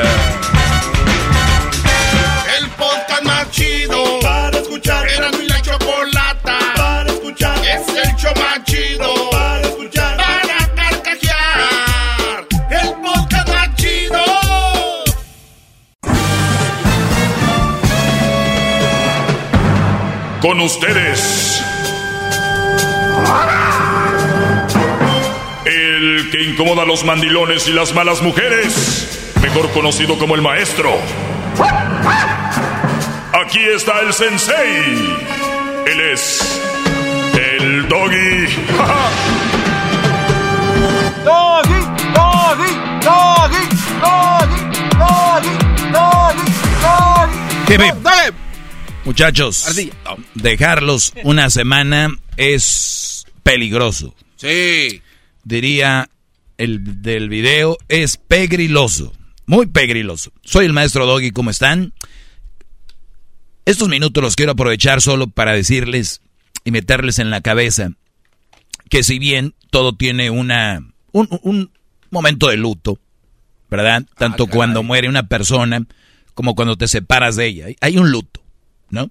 [2.59, 5.07] El podcast más chido para escuchar.
[5.09, 7.57] Era mi la chocolata para escuchar.
[7.65, 10.17] Es el show más chido para escuchar.
[10.17, 12.47] Para carcajear.
[12.69, 14.23] El podcast más chido.
[20.41, 21.63] Con ustedes.
[26.25, 30.91] El que incomoda a los mandilones y las malas mujeres, mejor conocido como el maestro.
[33.31, 35.17] Aquí está el sensei.
[35.85, 36.59] Él es
[37.59, 38.47] el doggy.
[41.23, 41.79] doggy,
[42.15, 42.71] doggy,
[43.03, 43.67] doggy,
[44.01, 44.57] doggy,
[44.97, 45.53] doggy,
[45.91, 46.49] doggy,
[48.01, 48.33] doggy.
[49.03, 49.67] Muchachos,
[50.33, 54.15] dejarlos una semana es peligroso.
[54.38, 55.03] Sí
[55.45, 56.09] diría
[56.57, 59.13] el del video, es pegriloso.
[59.45, 60.31] Muy pegriloso.
[60.43, 61.93] Soy el maestro Doggy, ¿cómo están?
[63.65, 66.21] Estos minutos los quiero aprovechar solo para decirles
[66.63, 67.91] y meterles en la cabeza
[68.89, 71.71] que si bien todo tiene una un,
[72.11, 72.99] momento de luto,
[73.69, 74.05] ¿verdad?
[74.17, 75.85] Tanto ah, cuando muere una persona
[76.33, 77.65] como cuando te separas de ella.
[77.81, 78.41] Hay un luto,
[78.89, 79.09] ¿no?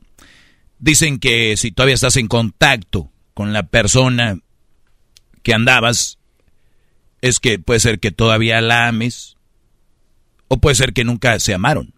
[0.78, 4.38] Dicen que si todavía estás en contacto con la persona
[5.42, 6.18] que andabas,
[7.24, 9.38] es que puede ser que todavía la ames
[10.48, 11.94] o puede ser que nunca se amaron.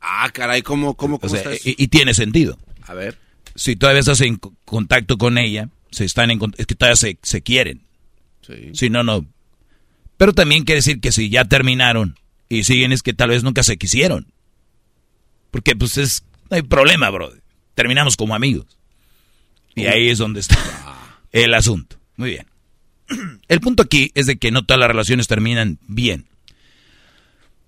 [0.00, 2.58] Ah, caray, ¿cómo, cómo, cómo y, tiene sentido.
[2.82, 3.16] A ver.
[3.54, 7.40] Si todavía estás en contacto con ella, se están en, es que todavía se, se
[7.42, 7.82] quieren.
[8.44, 8.70] Sí.
[8.74, 9.24] Si no, no.
[10.16, 13.62] Pero también quiere decir que si ya terminaron y siguen es que tal vez nunca
[13.62, 14.32] se quisieron.
[15.52, 17.32] Porque pues es, no hay problema, bro.
[17.76, 18.76] Terminamos como amigos.
[19.76, 21.20] Y ahí es donde está ah.
[21.30, 21.96] el asunto.
[22.16, 22.45] Muy bien.
[23.48, 26.26] El punto aquí es de que no todas las relaciones terminan bien.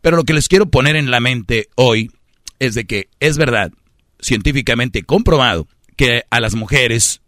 [0.00, 2.10] Pero lo que les quiero poner en la mente hoy
[2.58, 3.72] es de que es verdad,
[4.20, 7.20] científicamente comprobado, que a las mujeres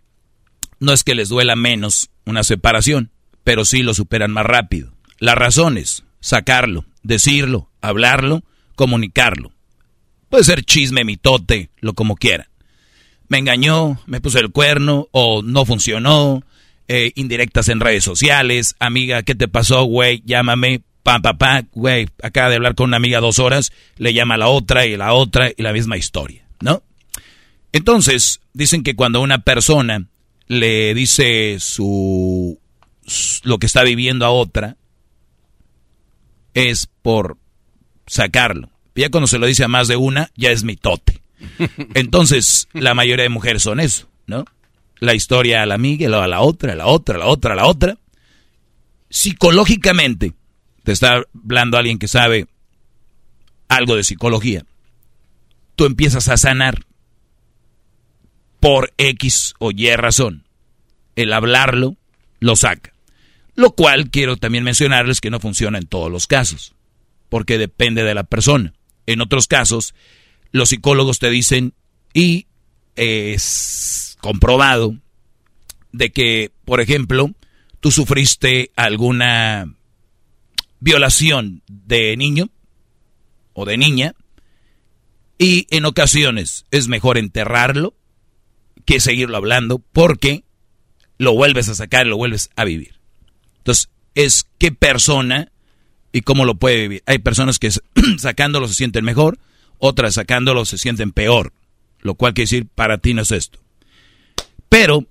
[0.78, 3.10] no es que les duela menos una separación,
[3.44, 4.92] pero sí lo superan más rápido.
[5.18, 8.42] Las razones, sacarlo, decirlo, hablarlo,
[8.76, 9.52] comunicarlo.
[10.28, 12.46] Puede ser chisme, mitote, lo como quieran.
[13.28, 16.42] Me engañó, me puso el cuerno o no funcionó,
[16.92, 18.74] eh, indirectas en redes sociales.
[18.80, 20.24] Amiga, ¿qué te pasó, güey?
[20.26, 20.82] Llámame.
[21.04, 22.08] Pa, pa, pa, güey.
[22.20, 25.12] Acaba de hablar con una amiga dos horas, le llama a la otra y la
[25.12, 26.82] otra y la misma historia, ¿no?
[27.70, 30.08] Entonces, dicen que cuando una persona
[30.48, 32.58] le dice su,
[33.44, 34.76] lo que está viviendo a otra,
[36.54, 37.38] es por
[38.08, 38.68] sacarlo.
[38.96, 41.22] Ya cuando se lo dice a más de una, ya es mitote.
[41.94, 44.44] Entonces, la mayoría de mujeres son eso, ¿no?
[45.00, 47.56] La historia a la amiga, a la otra, a la otra, a la otra, a
[47.56, 47.98] la otra.
[49.08, 50.34] Psicológicamente,
[50.84, 52.46] te está hablando alguien que sabe
[53.68, 54.64] algo de psicología.
[55.74, 56.84] Tú empiezas a sanar
[58.60, 60.44] por X o Y razón.
[61.16, 61.96] El hablarlo
[62.38, 62.92] lo saca.
[63.54, 66.74] Lo cual quiero también mencionarles que no funciona en todos los casos,
[67.28, 68.74] porque depende de la persona.
[69.06, 69.94] En otros casos,
[70.52, 71.74] los psicólogos te dicen,
[72.12, 72.46] y
[72.96, 74.96] es comprobado
[75.92, 77.30] de que, por ejemplo,
[77.80, 79.74] tú sufriste alguna
[80.80, 82.48] violación de niño
[83.52, 84.14] o de niña
[85.38, 87.94] Y en ocasiones es mejor enterrarlo
[88.84, 90.44] que seguirlo hablando porque
[91.18, 93.00] lo vuelves a sacar lo vuelves a vivir.
[93.58, 95.52] Entonces, es qué persona
[96.12, 97.02] y cómo lo puede vivir.
[97.06, 97.70] Hay personas que
[98.18, 99.38] sacándolo se sienten mejor,
[99.78, 101.52] otras sacándolo se sienten peor,
[102.00, 103.59] lo cual quiere decir para ti no es esto.
[104.70, 105.06] Pero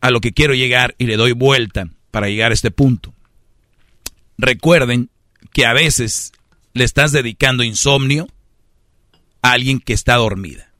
[0.00, 3.14] a lo que quiero llegar y le doy vuelta para llegar a este punto.
[4.36, 5.10] Recuerden
[5.52, 6.32] que a veces
[6.72, 8.26] le estás dedicando insomnio
[9.42, 10.72] a alguien que está dormida.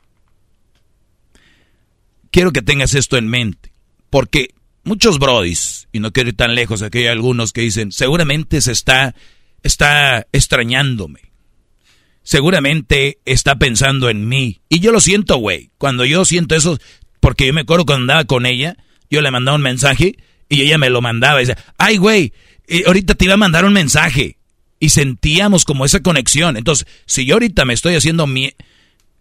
[2.32, 3.72] Quiero que tengas esto en mente,
[4.08, 8.60] porque muchos brodis, y no quiero ir tan lejos, aquí hay algunos que dicen, seguramente
[8.62, 9.14] se está,
[9.62, 11.20] está extrañándome.
[12.24, 14.60] Seguramente está pensando en mí.
[14.68, 15.70] Y yo lo siento, güey.
[15.76, 16.78] Cuando yo siento eso,
[17.22, 18.76] porque yo me acuerdo cuando andaba con ella,
[19.08, 20.16] yo le mandaba un mensaje
[20.48, 22.32] y ella me lo mandaba y decía, ay, güey,
[22.84, 24.38] ahorita te iba a mandar un mensaje.
[24.80, 26.56] Y sentíamos como esa conexión.
[26.56, 28.52] Entonces, si yo ahorita me estoy haciendo mi,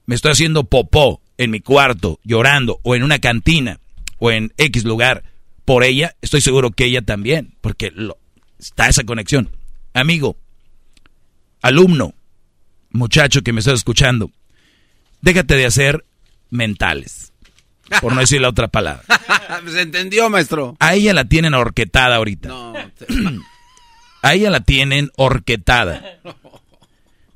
[0.07, 3.79] me estoy haciendo popó en mi cuarto, llorando, o en una cantina,
[4.17, 5.23] o en X lugar,
[5.63, 7.93] por ella, estoy seguro que ella también, porque
[8.57, 9.51] está esa conexión.
[9.93, 10.37] Amigo,
[11.61, 12.15] alumno,
[12.89, 14.31] muchacho que me estás escuchando,
[15.21, 16.03] déjate de hacer
[16.49, 17.30] mentales,
[17.99, 19.03] por no decir la otra palabra.
[19.71, 20.75] Se entendió, maestro.
[20.79, 22.49] A ella la tienen orquetada ahorita.
[24.23, 26.19] A ella la tienen orquetada.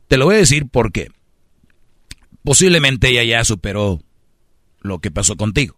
[0.07, 1.11] Te lo voy a decir porque
[2.43, 4.01] posiblemente ella ya superó
[4.81, 5.75] lo que pasó contigo.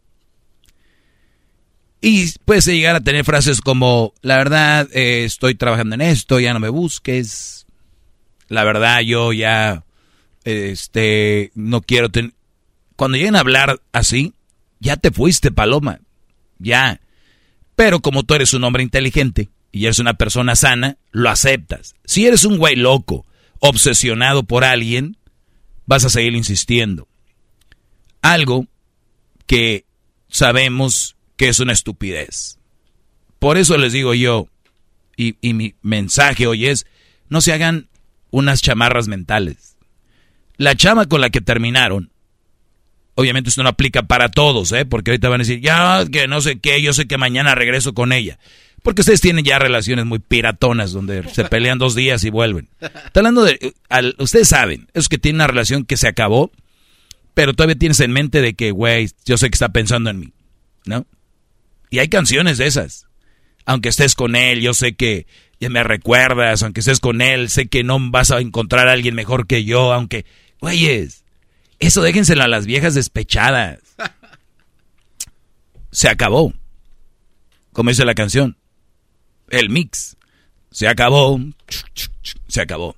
[2.01, 6.53] Y puedes llegar a tener frases como, la verdad, eh, estoy trabajando en esto, ya
[6.53, 7.65] no me busques.
[8.49, 9.83] La verdad, yo ya,
[10.43, 12.33] este, no quiero tener...
[12.95, 14.33] Cuando lleguen a hablar así,
[14.79, 15.99] ya te fuiste, Paloma.
[16.59, 17.01] Ya.
[17.75, 21.95] Pero como tú eres un hombre inteligente y eres una persona sana, lo aceptas.
[22.05, 23.25] Si eres un güey loco,
[23.59, 25.17] obsesionado por alguien,
[25.85, 27.07] vas a seguir insistiendo.
[28.21, 28.67] Algo
[29.45, 29.85] que
[30.29, 32.59] sabemos que es una estupidez.
[33.39, 34.47] Por eso les digo yo,
[35.15, 36.85] y, mi mensaje hoy es,
[37.29, 37.89] no se hagan
[38.29, 39.77] unas chamarras mentales.
[40.57, 42.11] La chama con la que terminaron,
[43.17, 44.85] obviamente esto no aplica para todos, ¿eh?
[44.85, 47.95] porque ahorita van a decir, ya, que no sé qué, yo sé que mañana regreso
[47.95, 48.37] con ella.
[48.83, 52.69] Porque ustedes tienen ya relaciones muy piratonas donde se pelean dos días y vuelven.
[52.79, 53.73] Está hablando de,
[54.19, 56.51] ustedes saben, es que tiene una relación que se acabó,
[57.33, 60.33] pero todavía tienes en mente de que, güey, yo sé que está pensando en mí,
[60.85, 61.07] ¿no?
[61.89, 63.07] Y hay canciones de esas.
[63.65, 65.25] Aunque estés con él, yo sé que
[65.59, 69.15] ya me recuerdas, aunque estés con él, sé que no vas a encontrar a alguien
[69.15, 70.25] mejor que yo, aunque,
[70.61, 71.25] güeyes,
[71.79, 73.79] eso déjenselo a las viejas despechadas.
[75.91, 76.53] Se acabó.
[77.71, 78.57] Como dice la canción.
[79.49, 80.17] El mix.
[80.71, 81.39] Se acabó.
[82.47, 82.95] Se acabó.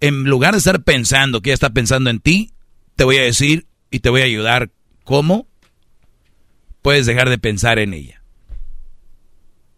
[0.00, 2.52] En lugar de estar pensando que ella está pensando en ti,
[2.96, 4.70] te voy a decir y te voy a ayudar
[5.04, 5.46] cómo
[6.82, 8.22] puedes dejar de pensar en ella.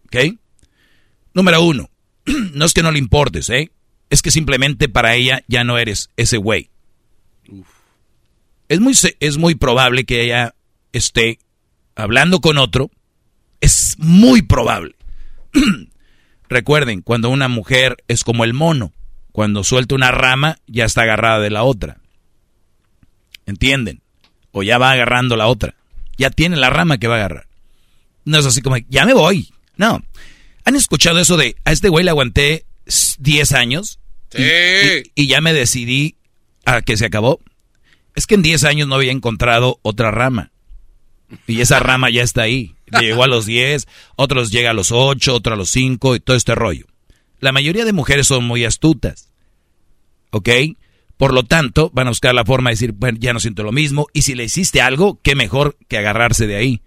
[0.07, 0.37] ¿Ok?
[1.35, 1.91] Número uno,
[2.53, 3.71] no es que no le importes, ¿eh?
[4.11, 6.71] Es que simplemente para ella ya no eres ese güey.
[8.69, 10.55] Es muy, es muy probable que ella
[10.93, 11.39] esté
[11.95, 12.91] hablando con otro.
[13.61, 14.95] Es muy probable.
[16.49, 18.93] Recuerden, cuando una mujer es como el mono,
[19.33, 21.99] cuando suelta una rama ya está agarrada de la otra.
[23.47, 24.03] ¿Entienden?
[24.53, 25.75] O ya va agarrando la otra
[26.19, 27.47] ya tiene la rama que va a agarrar.
[28.25, 29.49] No es así como, ya me voy.
[29.77, 30.03] No.
[30.65, 32.67] ¿Han escuchado eso de, a este güey le aguanté
[33.19, 34.01] 10 años?
[34.31, 34.43] Sí.
[35.15, 36.17] Y, ya me decidí
[36.67, 37.41] a que se acabó.
[38.19, 40.51] Es que en 10 años no había encontrado otra rama.
[41.47, 42.75] Y esa rama ya está ahí.
[43.01, 46.37] llegó a los 10, otros llega a los 8, otro a los 5 y todo
[46.37, 46.87] este rollo.
[47.39, 49.29] La mayoría de mujeres son muy astutas.
[50.31, 50.49] ¿Ok?
[51.17, 53.71] Por lo tanto, van a buscar la forma de decir, bueno, ya no siento lo
[53.71, 54.09] mismo.
[54.13, 56.83] Y si le hiciste algo, qué mejor que agarrarse de ahí.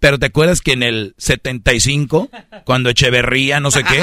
[0.00, 2.28] Pero ¿te acuerdas que en el 75,
[2.64, 4.02] cuando Echeverría, no sé qué?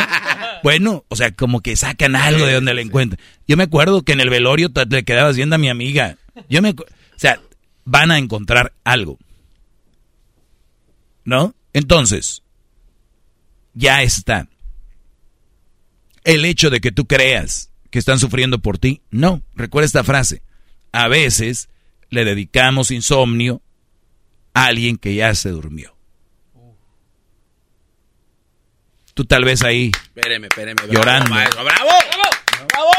[0.63, 3.19] Bueno, o sea, como que sacan algo de donde le encuentran.
[3.49, 6.15] Yo me acuerdo que en el velorio le quedabas viendo a mi amiga.
[6.49, 6.75] Yo me, o
[7.15, 7.39] sea,
[7.85, 9.17] van a encontrar algo.
[11.25, 11.55] ¿No?
[11.73, 12.43] Entonces,
[13.73, 14.47] ya está.
[16.23, 19.01] El hecho de que tú creas que están sufriendo por ti.
[19.11, 20.41] No, recuerda esta frase.
[20.91, 21.69] A veces
[22.09, 23.61] le dedicamos insomnio
[24.53, 25.95] a alguien que ya se durmió.
[29.13, 31.29] Tú tal vez ahí espéreme, espéreme, llorando.
[31.29, 31.91] ¡Bravo!
[32.67, 32.93] ¡Bravo!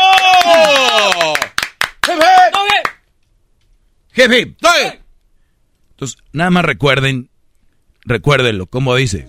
[4.14, 4.56] ¡Jefe!
[5.90, 7.30] Entonces, nada más recuerden,
[8.04, 9.26] recuérdenlo, como dice.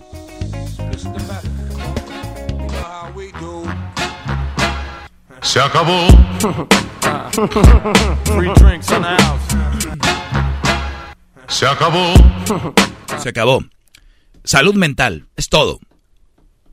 [5.42, 6.06] Se acabó.
[8.24, 9.42] Free drinks in the house.
[11.48, 12.14] Se acabó.
[13.18, 13.64] Se acabó.
[14.44, 15.80] Salud mental, es todo.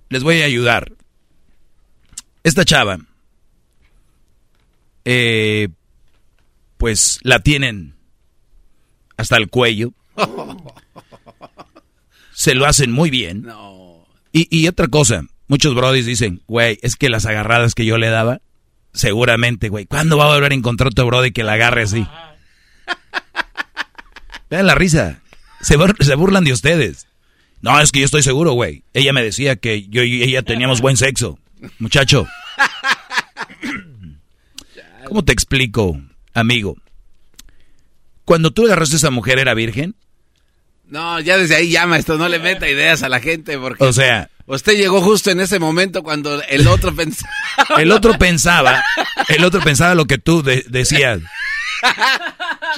[0.10, 0.92] Les voy a ayudar.
[2.44, 3.00] Esta chava,
[5.06, 5.70] eh,
[6.78, 7.96] pues la tienen
[9.18, 9.92] hasta el cuello.
[12.34, 13.48] Se lo hacen muy bien.
[14.32, 18.10] Y, y otra cosa, muchos brodis dicen, güey, es que las agarradas que yo le
[18.10, 18.42] daba,
[18.94, 22.06] seguramente, güey, ¿cuándo va a volver a encontrar otro brody que la agarre así?
[24.50, 25.22] Vean la risa.
[25.62, 27.08] Se, bur- se burlan de ustedes.
[27.62, 28.84] No, es que yo estoy seguro, güey.
[28.94, 31.40] Ella me decía que yo y ella teníamos buen sexo.
[31.80, 32.28] Muchacho.
[35.08, 36.00] ¿Cómo te explico,
[36.34, 36.78] amigo?
[38.26, 39.96] Cuando tú agarraste a esa mujer, ¿era virgen?
[40.88, 43.84] No, ya desde ahí llama esto, no le meta ideas a la gente porque...
[43.84, 44.30] O sea...
[44.46, 47.32] Usted llegó justo en ese momento cuando el otro pensaba...
[47.82, 48.84] El otro pensaba,
[49.30, 51.22] el otro pensaba lo que tú de- decías.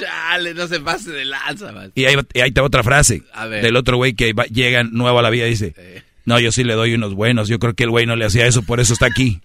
[0.00, 1.92] Chale, no se pase de lanza, man.
[1.94, 3.62] Y ahí, y ahí va otra frase A ver.
[3.64, 6.64] del otro güey que va- llega nuevo a la vida y dice, no, yo sí
[6.64, 8.92] le doy unos buenos, yo creo que el güey no le hacía eso, por eso
[8.92, 9.40] está aquí.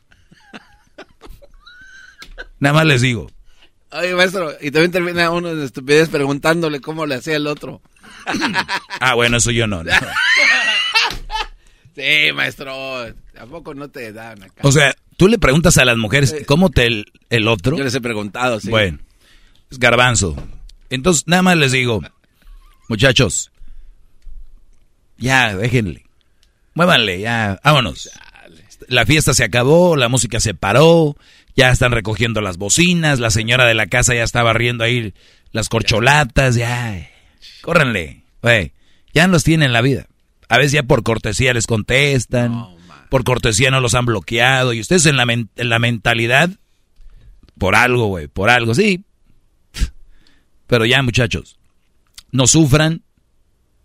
[2.60, 3.32] Nada más les digo.
[3.94, 7.82] Oye, maestro, y también termina uno de estupidez preguntándole cómo le hacía el otro.
[9.00, 9.84] Ah, bueno, eso yo no.
[9.84, 9.92] no.
[11.96, 14.62] Sí, maestro, tampoco no te dan acá.
[14.62, 17.78] O sea, tú le preguntas a las mujeres, ¿cómo te el, el otro?
[17.78, 18.70] Yo les he preguntado, sí.
[18.70, 19.00] Bueno,
[19.70, 20.36] es garbanzo.
[20.90, 22.02] Entonces, nada más les digo,
[22.88, 23.52] muchachos,
[25.18, 26.06] ya, déjenle.
[26.74, 28.10] Muévanle, ya, vámonos.
[28.88, 31.16] La fiesta se acabó, la música se paró,
[31.56, 35.14] ya están recogiendo las bocinas, la señora de la casa ya estaba riendo ahí
[35.52, 37.10] las corcholatas, ya.
[37.62, 38.74] Córranle, güey.
[39.14, 40.08] Ya los tienen en la vida.
[40.48, 42.54] A veces ya por cortesía les contestan,
[43.10, 46.50] por cortesía no los han bloqueado, y ustedes en la, men- en la mentalidad,
[47.58, 49.04] por algo, güey, por algo, sí.
[50.68, 51.58] Pero ya, muchachos,
[52.32, 53.04] no sufran,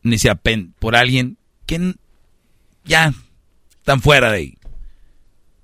[0.03, 1.95] ni se apen por alguien que
[2.85, 3.13] ya
[3.79, 4.59] están fuera de ahí.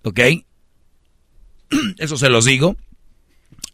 [0.03, 0.19] ¿Ok?
[1.99, 2.77] Eso se los digo.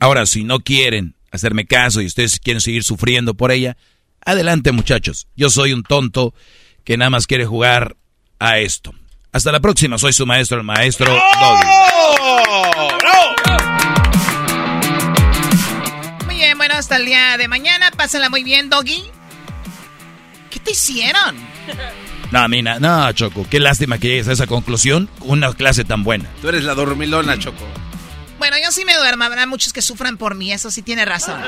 [0.00, 3.76] Ahora, si no quieren hacerme caso y ustedes quieren seguir sufriendo por ella,
[4.24, 5.26] adelante muchachos.
[5.36, 6.34] Yo soy un tonto
[6.84, 7.96] que nada más quiere jugar
[8.38, 8.94] a esto.
[9.32, 11.66] Hasta la próxima, soy su maestro, el maestro Doggy.
[16.26, 17.90] Muy bien, bueno, hasta el día de mañana.
[17.90, 19.02] Pásenla muy bien, Doggy.
[20.50, 21.36] ¿Qué te hicieron?
[22.30, 26.04] No, Mina, no, Choco, qué lástima que llegues a esa conclusión con una clase tan
[26.04, 26.28] buena.
[26.42, 27.64] Tú eres la dormilona, Choco.
[28.38, 29.24] Bueno, yo sí me duermo.
[29.24, 30.52] Habrá muchos que sufran por mí.
[30.52, 31.40] Eso sí tiene razón.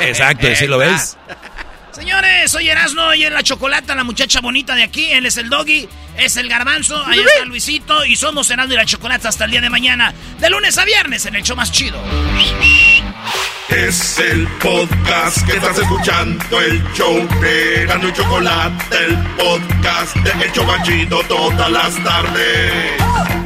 [0.00, 1.16] Exacto, ¿sí lo ves?
[1.96, 5.10] Señores, soy Erasno y es la chocolata, la muchacha bonita de aquí.
[5.12, 8.84] Él es el doggy, es el garbanzo, ahí está Luisito y somos Erasno y la
[8.84, 11.98] chocolata hasta el día de mañana, de lunes a viernes en el show más chido.
[13.70, 20.44] Es el podcast que estás escuchando, el show de Erasmo y Chocolate, el podcast de
[20.44, 23.45] El Chobachito todas las tardes.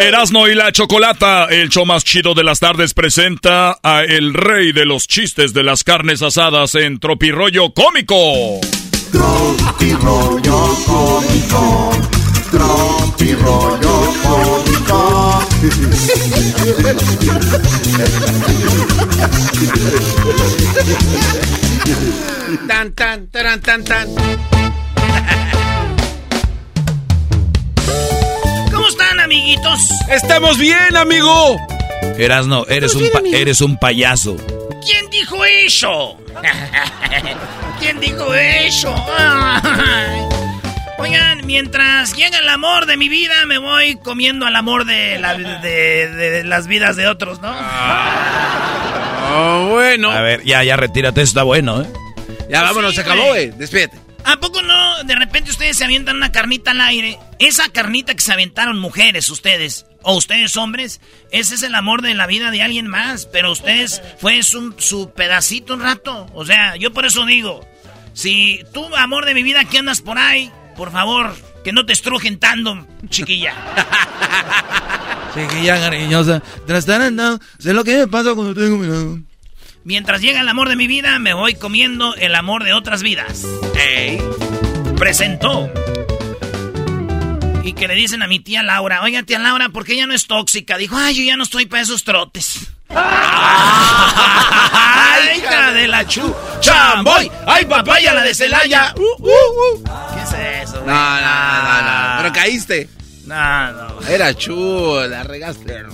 [0.00, 4.72] Erasno y la Chocolata, el show más chido de las tardes, presenta a el rey
[4.72, 8.60] de los chistes de las carnes asadas en Tropirollo Cómico.
[9.12, 11.90] Tropi rollo cómico,
[12.50, 15.46] tropi rollo cómico.
[22.66, 24.08] Tan, tan, tan, tan, tan.
[29.34, 29.88] amiguitos?
[30.08, 31.56] Estamos bien, amigo.
[32.18, 34.36] Erasno, eres un, pa- eres un payaso.
[34.84, 36.16] ¿Quién dijo eso?
[37.78, 38.92] ¿Quién dijo eso?
[40.98, 45.34] Oigan, mientras llega el amor de mi vida, me voy comiendo al amor de, la-
[45.38, 47.54] de- de las vidas de otros, ¿no?
[49.32, 50.10] Oh, bueno.
[50.10, 51.86] A ver, ya, ya retírate, eso está bueno, ¿eh?
[52.50, 53.46] Ya vámonos, Sí, se acabó, güey.
[53.46, 53.58] güey.
[53.60, 53.96] Despídete.
[54.24, 55.04] ¿A poco no?
[55.04, 57.18] De repente ustedes se avientan una carnita al aire.
[57.38, 61.00] Esa carnita que se aventaron mujeres, ustedes, o ustedes hombres,
[61.30, 63.26] ese es el amor de la vida de alguien más.
[63.26, 66.26] Pero ustedes fue su, su pedacito un rato.
[66.34, 67.66] O sea, yo por eso digo,
[68.12, 71.92] si tú, amor de mi vida, que andas por ahí, por favor, que no te
[71.92, 73.54] estrujen tanto, chiquilla.
[75.34, 79.20] Chiquilla cariñosa, trastarando, sé lo que me pasa cuando tengo mi lado.
[79.84, 83.46] Mientras llega el amor de mi vida, me voy comiendo el amor de otras vidas.
[84.96, 85.70] Presentó.
[87.62, 90.14] Y que le dicen a mi tía Laura, oiga tía Laura, ¿por qué ella no
[90.14, 90.76] es tóxica?
[90.76, 92.70] Dijo, ay, yo ya no estoy para esos trotes.
[94.02, 96.34] ¡Ay, hija de la chu!
[96.60, 97.30] ¡Chamboy!
[97.46, 98.94] ¡Ay, papaya, la de Celaya!
[98.96, 99.84] Uh, uh, uh.
[100.14, 100.32] ¿Qué es
[100.68, 100.80] eso?
[100.84, 102.16] No, no, no, no.
[102.22, 102.88] Pero caíste.
[103.26, 104.02] No, no.
[104.08, 105.84] Era chulo, la regaste.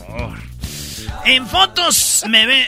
[1.24, 2.66] En fotos me ve...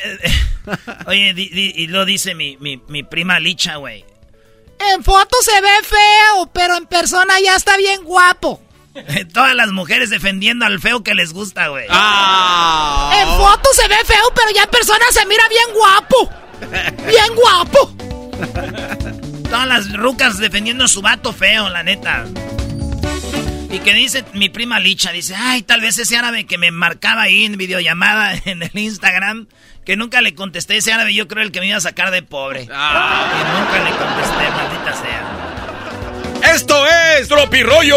[1.06, 4.04] Oye, di- di- y lo dice mi, mi, mi prima Licha, güey.
[4.78, 8.62] En foto se ve feo, pero en persona ya está bien guapo.
[9.32, 11.86] Todas las mujeres defendiendo al feo que les gusta, güey.
[11.90, 13.12] Ah.
[13.20, 16.30] En foto se ve feo, pero ya en persona se mira bien guapo.
[17.06, 17.94] Bien guapo.
[19.48, 22.26] Todas las rucas defendiendo a su vato feo, la neta.
[23.70, 27.22] Y que dice mi prima Licha, dice, ay, tal vez ese árabe que me marcaba
[27.22, 29.48] ahí en videollamada en el Instagram,
[29.88, 32.20] que nunca le contesté ese árabe, yo creo el que me iba a sacar de
[32.20, 32.68] pobre.
[32.70, 33.26] Ah.
[33.32, 36.54] Y nunca le contesté, maldita sea.
[36.54, 37.96] Esto es Tropirollo.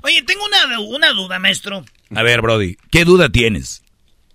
[0.00, 1.84] Oye, tengo una, una duda, maestro.
[2.14, 3.82] A ver, Brody, ¿qué duda tienes?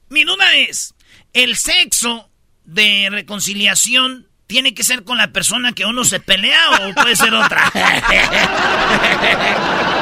[0.09, 0.93] Mi duda es,
[1.33, 2.29] ¿el sexo
[2.63, 7.33] de reconciliación tiene que ser con la persona que uno se pelea o puede ser
[7.33, 7.71] otra?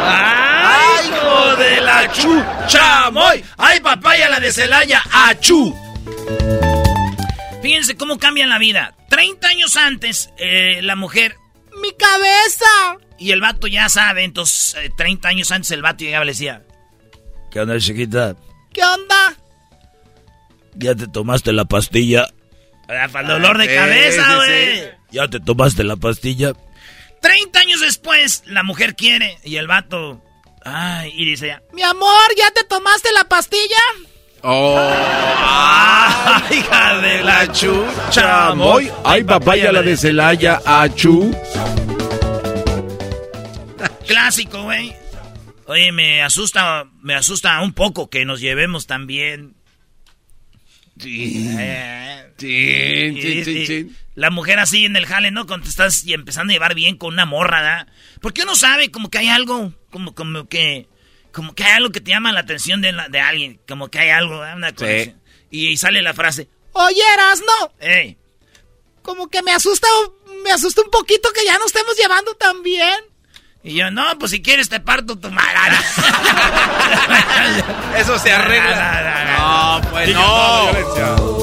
[0.08, 2.44] ¡Ay, hijo de la chu!
[2.68, 3.44] ¡Chamoy!
[3.58, 5.04] ¡Ay, papaya, la de Celaya!
[5.12, 5.78] ¡Achú!
[7.62, 8.96] Fíjense cómo cambia la vida.
[9.10, 11.36] 30 años antes, eh, la mujer...
[11.80, 12.98] ¡Mi cabeza!
[13.20, 16.32] Y el vato ya sabe, entonces, eh, 30 años antes el vato llegaba y le
[16.32, 16.64] decía...
[17.52, 18.36] ¿Qué onda, chiquita?
[18.74, 19.36] ¿Qué onda?
[20.74, 22.30] ¿Ya te tomaste la pastilla?
[22.90, 24.76] Para el dolor de Sí, cabeza, sí, güey.
[24.80, 24.84] sí.
[25.12, 26.54] ¿Ya te tomaste la pastilla?
[27.22, 30.22] 30 años después, la mujer quiere y el vato.
[30.66, 31.62] Ay, y dice ella.
[31.74, 33.78] Mi amor, ¿ya te tomaste la pastilla?
[34.42, 34.78] Oh.
[34.82, 38.54] ¡Ay, hija de la chucha!
[38.56, 41.32] Moy, ay papaya la de Celaya, achú.
[44.08, 44.96] Clásico, güey.
[45.68, 49.54] Oye, me asusta, me asusta un poco que nos llevemos también.
[50.52, 50.58] Sí.
[50.58, 50.89] Eh, Chin, y- chin, chin, y- chin.
[54.16, 55.46] La mujer así en el jale, ¿no?
[55.48, 57.88] Cuando te estás y empezando a llevar bien con una morra, ¿da?
[58.22, 60.88] Porque uno sabe como que hay algo, como, como que,
[61.32, 64.00] como que hay algo que te llama la atención de, la- de alguien, como que
[64.00, 64.40] hay algo.
[64.40, 65.22] Una conexión.
[65.52, 68.18] Y, y sale la frase, Oye, Erasno, hey,
[69.02, 69.88] como que me asusta,
[70.44, 72.96] me asusta un poquito que ya nos estemos llevando tan bien.
[73.64, 75.78] Y yo, no, pues si quieres te parto tu madre.
[77.98, 79.36] Eso se arregla.
[79.38, 80.70] No, pues no.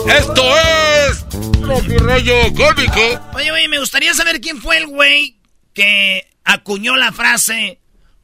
[0.08, 1.28] Esto es
[1.60, 3.30] Tropirollo Cómico.
[3.34, 5.38] Oye, oye, me gustaría saber quién fue el güey
[5.74, 7.80] que acuñó la frase,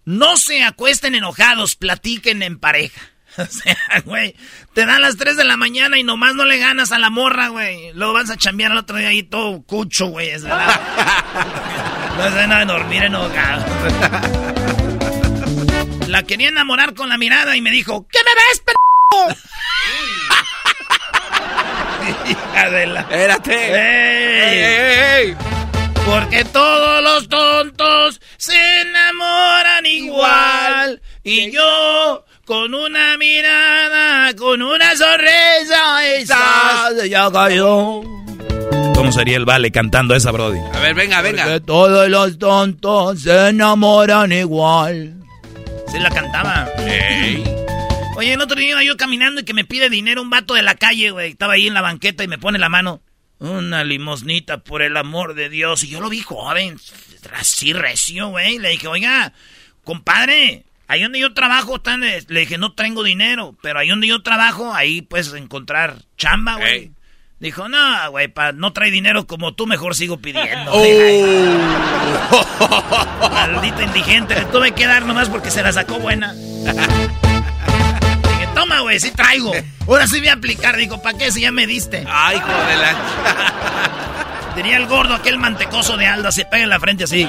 [0.06, 3.00] no se acuesten enojados, platiquen en pareja.
[3.38, 4.36] O sea, güey,
[4.74, 7.48] te dan las 3 de la mañana y nomás no le ganas a la morra,
[7.48, 7.90] güey.
[7.94, 10.28] Luego vas a chambear al otro día ahí todo cucho, güey.
[10.28, 10.78] Es verdad.
[12.22, 13.64] No de nada de dormir enojado.
[16.06, 18.72] La quería enamorar con la mirada y me dijo, ¿qué me ves, p***?
[22.30, 23.00] Hija de la...
[23.00, 23.54] Espérate.
[23.54, 24.58] ¡Ey!
[24.58, 25.36] ¡Ey, ey,
[26.06, 31.02] Porque todos los tontos se enamoran igual.
[31.24, 38.21] Y yo, con una mirada, con una sonrisa, esa ya cayó.
[38.94, 40.58] ¿Cómo sería el vale cantando esa, Brody?
[40.72, 41.60] A ver, venga, venga.
[41.60, 45.14] todos los tontos se enamoran igual.
[45.90, 46.68] Se la cantaba.
[48.16, 50.62] Oye, el otro día iba yo caminando y que me pide dinero un vato de
[50.62, 51.30] la calle, güey.
[51.32, 53.02] Estaba ahí en la banqueta y me pone la mano.
[53.38, 55.82] Una limosnita, por el amor de Dios.
[55.82, 56.78] Y yo lo vi joven,
[57.34, 58.58] así recio, güey.
[58.58, 59.32] Le dije, oiga,
[59.82, 64.22] compadre, ahí donde yo trabajo, tan, le dije, no tengo dinero, pero ahí donde yo
[64.22, 66.92] trabajo, ahí puedes encontrar chamba, güey.
[67.42, 70.72] Dijo, no, güey, pa, no trae dinero como tú, mejor sigo pidiendo.
[72.34, 73.28] Oh.
[73.30, 76.32] Maldito indigente, le tuve que dar nomás porque se la sacó buena.
[76.32, 76.72] Dije,
[78.54, 79.52] toma, güey, sí traigo.
[79.86, 80.76] Ahora sí voy a aplicar.
[80.76, 82.06] Digo, ¿para qué si ya me diste?
[82.08, 84.52] Ay, hijo de la...
[84.56, 87.28] Diría el gordo, aquel mantecoso de Alda, se pega en la frente así.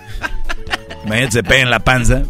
[1.04, 2.22] Imagínate, se pega en la panza.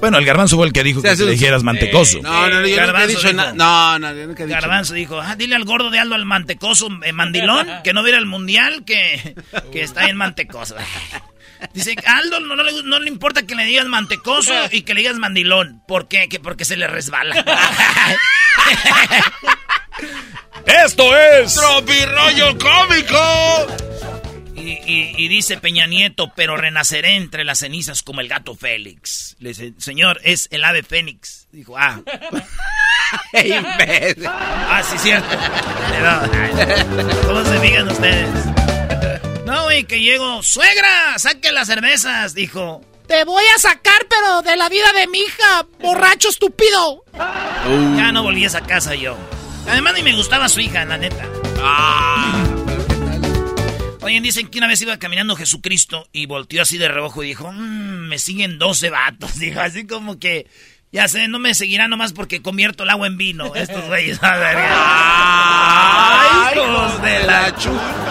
[0.00, 2.20] Bueno, el garbanzo fue el que dijo que un- dijeras mantecoso.
[2.22, 3.52] No, no, no, yo nunca he Garbanzo dicho dijo- nada.
[3.54, 6.24] No, no, yo nunca he dicho Garbanzo dijo, ah, dile al gordo de Aldo al
[6.24, 9.34] mantecoso eh, mandilón que no viera el mundial, que,
[9.72, 10.76] que está en mantecoso.
[11.72, 15.00] Dice, Aldo no, no le, no le importa que le digas mantecoso y que le
[15.00, 15.82] digas mandilón.
[15.88, 16.28] ¿Por qué?
[16.28, 17.34] Que porque se le resbala.
[20.66, 21.54] Esto es...
[21.54, 23.66] ¡Tropirollo cómico!
[24.66, 29.36] Y, y- y dice Peña Nieto, pero renaceré entre las cenizas como el gato Félix.
[29.38, 31.46] Le dice, señor, es el ave fénix.
[31.52, 32.00] Dijo, ah.
[33.32, 34.26] imbécil.
[34.26, 35.28] ah, sí, cierto.
[37.26, 38.28] ¿Cómo se fijan ustedes?
[39.44, 40.42] No, güey, que llego.
[40.42, 41.16] ¡Suegra!
[41.18, 42.34] ¡Saque las cervezas!
[42.34, 42.80] Dijo.
[43.06, 47.04] Te voy a sacar, pero de la vida de mi hija, borracho estúpido.
[47.14, 49.16] Ya no volví a esa casa yo.
[49.68, 51.24] Además, ni me gustaba su hija, la neta.
[54.06, 57.50] Oye, dicen que una vez iba caminando Jesucristo y volteó así de reojo y dijo,
[57.52, 59.34] "Mm, me siguen 12 vatos.
[59.40, 60.46] Dijo, así como que,
[60.92, 63.54] ya sé, no me seguirán nomás porque convierto el agua en vino.
[63.56, 64.22] Estos güeyes.
[64.22, 67.54] a ver, ¡Ay, hijos de la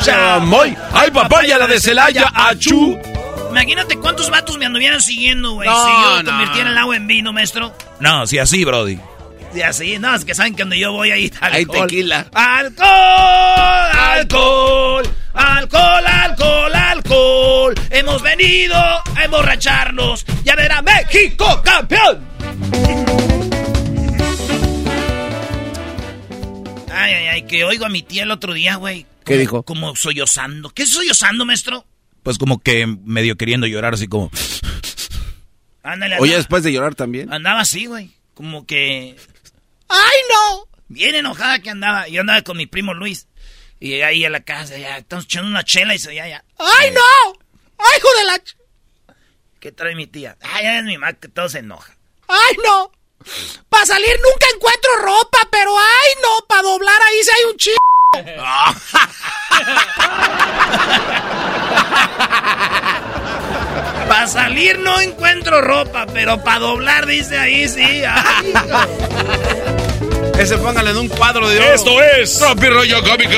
[0.01, 0.75] ¡Chamoy!
[0.93, 2.29] ¡Ay, papaya, la de Celaya!
[2.33, 2.99] ¡Achú!
[3.51, 5.69] Imagínate cuántos vatos me anduvieran siguiendo, güey.
[5.69, 6.29] No, si yo no.
[6.31, 7.73] convirtiera el agua en vino, maestro.
[8.01, 8.99] No, si así, Brody.
[9.55, 11.87] Y así, no, es que saben que donde yo voy ahí está Hay alcohol.
[11.87, 12.27] tequila.
[12.33, 13.89] ¡Alcohol!
[13.93, 15.07] ¡Alcohol!
[15.33, 17.75] ¡Alcohol, alcohol, alcohol!
[17.89, 22.25] Hemos venido a emborracharnos y a ver a México campeón.
[26.91, 29.05] Ay, ay, ay, que oigo a mi tía el otro día, güey.
[29.23, 29.63] ¿Qué dijo?
[29.63, 30.69] Como sollozando.
[30.69, 31.85] ¿Qué es sollozando, maestro?
[32.23, 34.31] Pues como que medio queriendo llorar, así como...
[35.83, 37.31] Ándale, Oye, después de llorar también.
[37.31, 38.11] Andaba así, güey.
[38.33, 39.15] Como que
[39.89, 40.67] ¡Ay, no!
[40.87, 42.07] bien enojada que andaba.
[42.07, 43.27] Yo andaba con mi primo Luis.
[43.79, 46.43] Y llegué ahí a la casa, ya estamos echando una chela y se ya, ya.
[46.57, 47.33] ¡Ay, no!
[47.77, 48.35] ¡Ay, hijo de la...
[48.35, 48.55] ch-
[49.59, 50.37] ¿Qué trae mi tía?
[50.41, 51.93] Ay, ya es mi mamá que todo se enoja.
[52.27, 52.91] ¡Ay, no!
[53.69, 56.45] Para salir nunca encuentro ropa, pero ¡ay, no!
[56.47, 57.75] Para doblar ahí sí hay un chico.
[64.07, 68.03] Para salir no encuentro ropa, pero para doblar dice ahí sí.
[68.07, 68.53] Ay,
[70.39, 71.73] Ese póngale en un cuadro de oro.
[71.73, 72.37] Esto es...
[72.37, 73.31] ¡Tropirollo cómico!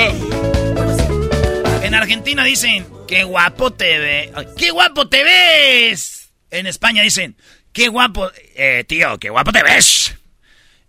[1.84, 4.32] En Argentina dicen, qué guapo te ves.
[4.58, 6.30] ¡Qué guapo te ves!
[6.50, 7.38] En España dicen,
[7.72, 8.32] qué guapo...
[8.56, 10.16] Eh, tío, qué guapo te ves.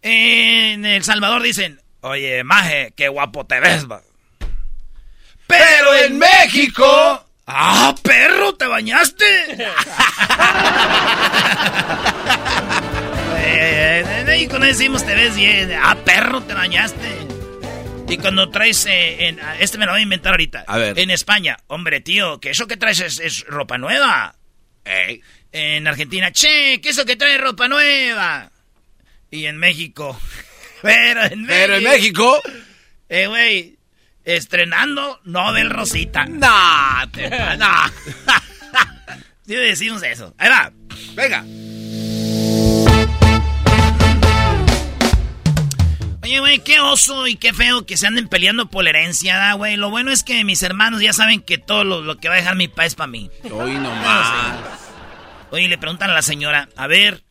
[0.02, 3.86] En El Salvador dicen, oye, maje, qué guapo te ves.
[3.88, 4.02] va".
[5.46, 7.27] Pero en México...
[7.50, 9.24] ¡Ah, perro, te bañaste!
[13.40, 15.72] Eh, en México no decimos te ves bien.
[15.82, 17.08] ¡Ah, perro, te bañaste!
[18.08, 20.64] Y cuando traes, eh, en- este me lo voy a inventar ahorita.
[20.66, 20.98] A ver.
[20.98, 24.34] En España, hombre, tío, que eso que traes es, es ropa nueva.
[25.52, 28.50] En Argentina, che, que eso que traes es ropa nueva.
[29.30, 30.18] Y en México,
[30.82, 31.48] pero en México.
[31.48, 32.42] Pero en México...
[33.10, 33.77] Eh, güey,
[34.36, 36.26] estrenando Nobel Rosita.
[36.26, 37.30] No, te...
[37.58, 37.66] No.
[39.46, 40.34] Sí decimos eso.
[40.36, 40.70] Ahí va.
[41.14, 41.42] Venga.
[46.22, 49.54] Oye, güey, qué oso y qué feo que se anden peleando por la herencia, ¿da,
[49.54, 49.76] güey.
[49.76, 52.36] Lo bueno es que mis hermanos ya saben que todo lo, lo que va a
[52.36, 53.30] dejar mi papá es para mí.
[53.50, 54.58] Hoy nomás.
[55.50, 57.24] Oye, le preguntan a la señora, a ver,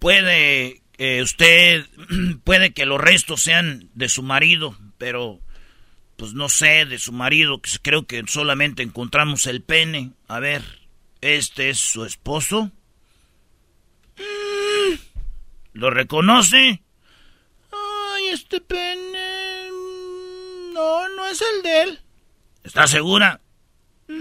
[0.00, 1.86] puede eh, usted,
[2.42, 5.38] puede que los restos sean de su marido, pero
[6.20, 10.12] pues no sé, de su marido, que creo que solamente encontramos el pene.
[10.28, 10.62] A ver,
[11.22, 12.70] ¿este es su esposo?
[14.18, 14.96] Mm,
[15.72, 16.82] ¿Lo reconoce?
[17.72, 19.70] Ay, este pene...
[20.74, 22.00] No, no es el de él.
[22.64, 23.40] ¿Está segura?
[24.06, 24.18] Es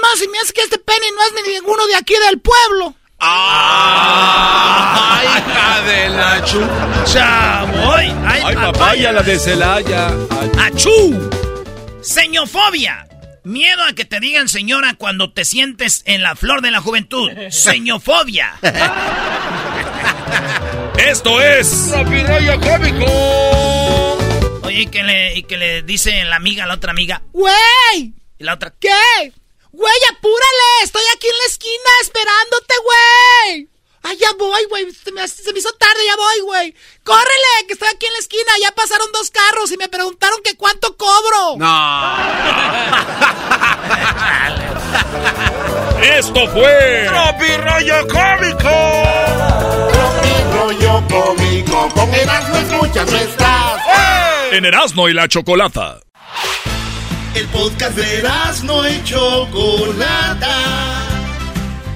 [0.00, 2.94] más, si me hace que este pene no es ni ninguno de aquí del pueblo.
[3.26, 6.60] ¡Ay, hija de la chu!
[7.12, 8.12] ¡Chamoy!
[8.26, 10.08] ¡Ay, ¡Ay, papaya, la de Celaya!
[10.30, 10.50] Ay.
[10.58, 11.30] ¡Achú!
[12.02, 13.06] Señofobia.
[13.44, 17.30] Miedo a que te digan señora cuando te sientes en la flor de la juventud.
[17.50, 18.54] Señofobia.
[20.98, 21.90] Esto es...
[21.90, 23.04] ¡Tropirollo cómico!
[24.62, 27.22] Oye, y que le, y que le dice la amiga a la otra amiga.
[27.32, 28.14] ¡Güey!
[28.38, 28.72] Y la otra.
[28.78, 29.32] ¿Qué?
[29.76, 30.84] Güey, apúrale.
[30.84, 33.68] Estoy aquí en la esquina esperándote, güey.
[34.04, 34.92] Ay, ya voy, güey.
[34.92, 36.74] Se me, se me hizo tarde, ya voy, güey.
[37.02, 37.66] ¡Córrele!
[37.66, 38.52] Que estoy aquí en la esquina.
[38.60, 41.56] Ya pasaron dos carros y me preguntaron que cuánto cobro.
[41.56, 42.16] No.
[46.02, 47.08] Esto fue.
[47.08, 48.74] ¡Tropi rollo cómico!
[49.92, 51.88] ¡Tropi rollo cómico!
[51.94, 53.80] Con Erasmo escuchas no estás.
[54.52, 56.00] En Erasmo y la Chocolata.
[57.34, 60.56] El podcast de Erasmo y Chocolata.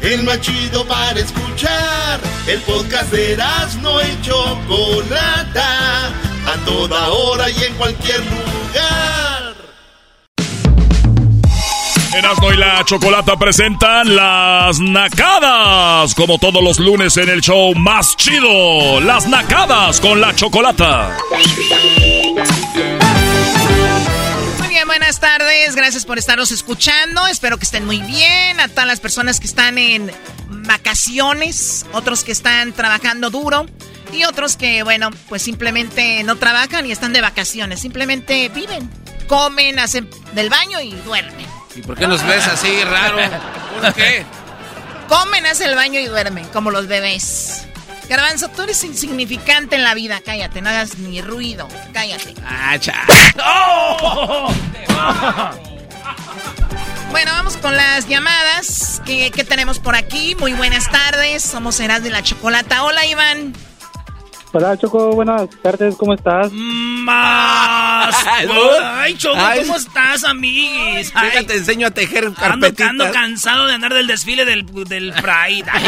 [0.03, 2.19] El más chido para escuchar.
[2.49, 6.07] El podcast de Erasmo y Chocolata.
[6.45, 9.55] A toda hora y en cualquier lugar.
[12.17, 16.17] Erasmo y la Chocolata presentan las nacadas.
[16.17, 19.01] Como todos los lunes en el show más chido.
[19.01, 21.17] Las nacadas con la Chocolata.
[24.79, 25.75] Bien, buenas tardes.
[25.75, 27.27] Gracias por estarnos escuchando.
[27.27, 28.61] Espero que estén muy bien.
[28.61, 30.13] A todas las personas que están en
[30.49, 33.67] vacaciones, otros que están trabajando duro
[34.13, 37.81] y otros que, bueno, pues simplemente no trabajan y están de vacaciones.
[37.81, 38.89] Simplemente viven,
[39.27, 41.47] comen, hacen del baño y duermen.
[41.75, 43.17] ¿Y por qué nos ves así raro?
[43.83, 44.25] ¿Por qué?
[45.09, 47.68] Comen, hacen el baño y duermen, como los bebés.
[48.09, 50.21] Garbanzo, tú eres insignificante en la vida.
[50.25, 51.69] Cállate, no hagas ni ruido.
[51.93, 52.35] Cállate.
[52.47, 53.05] Ah, cha.
[57.11, 60.35] Bueno, vamos con las llamadas que, que tenemos por aquí.
[60.39, 61.43] Muy buenas tardes.
[61.43, 62.83] Somos Eras de la Chocolata.
[62.85, 63.55] Hola, Iván.
[64.53, 65.11] Hola, Choco.
[65.13, 65.95] Buenas tardes.
[65.97, 66.51] ¿Cómo estás?
[66.53, 68.15] Más.
[68.27, 69.61] Ay, Choco, Ay.
[69.63, 71.13] ¿cómo estás, amiguis?
[71.15, 72.89] Ay, Déjate, enseño a tejer ando, carpetitas.
[72.89, 75.65] ando cansado de andar del desfile del, del Pride.
[75.71, 75.85] Ay,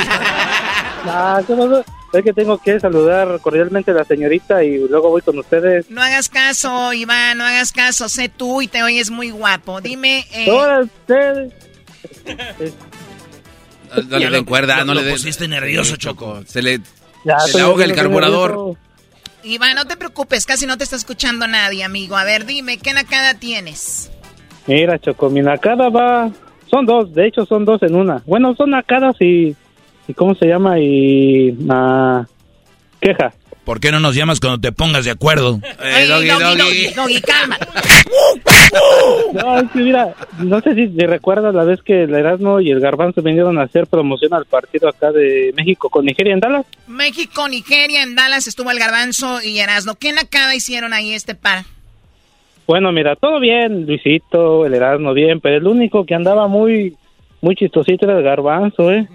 [1.07, 1.85] Ah, ¿qué pasó?
[2.13, 5.89] Es que tengo que saludar cordialmente a la señorita y luego voy con ustedes.
[5.91, 8.09] No hagas caso, Iván, no hagas caso.
[8.09, 9.81] Sé tú y te oyes muy guapo.
[9.81, 11.53] Dime, eh, Hola, ustedes.
[13.97, 15.13] No, no le den cuerda, no lo le den.
[15.15, 16.43] pusiste nervioso, Choco.
[16.47, 16.81] Se le,
[17.25, 18.03] Ya, se le ahoga el nervioso.
[18.03, 18.77] carburador.
[19.43, 22.17] Iván, no te preocupes, casi no te está escuchando nadie, amigo.
[22.17, 24.11] A ver, dime, ¿qué nacada tienes?
[24.67, 26.31] Mira, Choco, mi nacada va...
[26.71, 28.23] Son dos, de hecho son dos en una.
[28.27, 29.57] Bueno, son nacadas y...
[30.11, 30.81] ¿Y cómo se llama?
[30.81, 31.57] Y...
[31.69, 32.27] ah,
[33.01, 33.33] queja.
[33.65, 35.61] ¿Por qué no nos llamas cuando te pongas de acuerdo?
[35.83, 36.59] Eh, doggy, doggy.
[36.59, 37.57] doggy, doggy, calma.
[39.33, 42.71] No, es que mira, no sé si, si recuerdas la vez que el Erasmo y
[42.71, 46.67] el Garbanzo vinieron a hacer promoción al partido acá de México con Nigeria en Dallas.
[46.87, 49.95] México, Nigeria, en Dallas estuvo el Garbanzo y Erasmo.
[49.95, 51.65] ¿Qué nacada hicieron ahí este par?
[52.67, 56.97] Bueno, mira, todo bien, Luisito, el Erasmo bien, pero el único que andaba muy,
[57.41, 59.09] muy chistosito era el Garbanzo, ¿eh?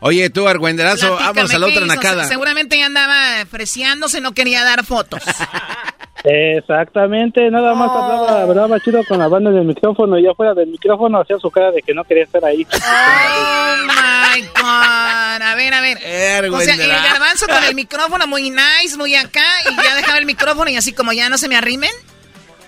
[0.00, 2.22] Oye, tú, argüenderazo, vamos a la ¿qué otra nacada.
[2.24, 5.22] Se- Seguramente ya andaba freseándose, no quería dar fotos.
[6.24, 8.02] Exactamente, nada más Oh.
[8.02, 11.50] hablaba, hablaba chido con la banda del micrófono y ya fuera del micrófono hacía su
[11.50, 12.66] cara de que no quería estar ahí.
[12.78, 15.42] Oh my God.
[15.42, 15.96] A ver, a ver.
[16.52, 20.26] O sea, el garbanzo con el micrófono muy nice, muy acá, y ya dejaba el
[20.26, 21.90] micrófono y así como ya no se me arrimen.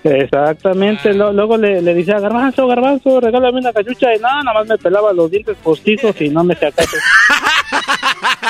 [0.03, 4.67] Exactamente, lo- luego le, le decía, Garbanzo, Garbanzo, regálame una cachucha y nada, nada más
[4.67, 6.95] me pelaba los dientes postizos y no me hacía caso.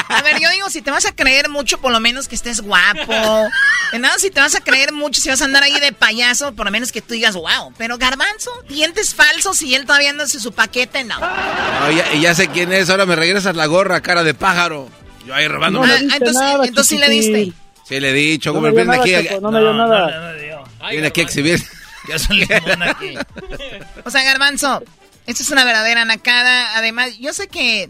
[0.09, 2.61] A ver, yo digo, si te vas a creer mucho, por lo menos que estés
[2.61, 3.13] guapo.
[3.91, 6.53] De nada, si te vas a creer mucho, si vas a andar ahí de payaso,
[6.53, 7.73] por lo menos que tú digas, wow.
[7.77, 11.19] Pero garbanzo, dientes falsos y él todavía anda en su paquete, no.
[11.19, 14.87] No, ya, y ya sé quién es, ahora me regresas la gorra, cara de pájaro.
[15.25, 15.79] Yo ahí robando.
[15.79, 17.51] No le Ah, entonces, nada, entonces sí le diste.
[17.83, 20.35] Sí, le he dicho, No como me nada, aquí, Choco, no me dio nada.
[20.79, 20.97] No me dio.
[20.97, 21.63] viene aquí a exhibir.
[22.05, 23.15] ¿Qué el limón aquí?
[24.05, 24.81] O sea, Garbanzo,
[25.27, 26.75] esto es una verdadera nacada.
[26.77, 27.89] Además, yo sé que.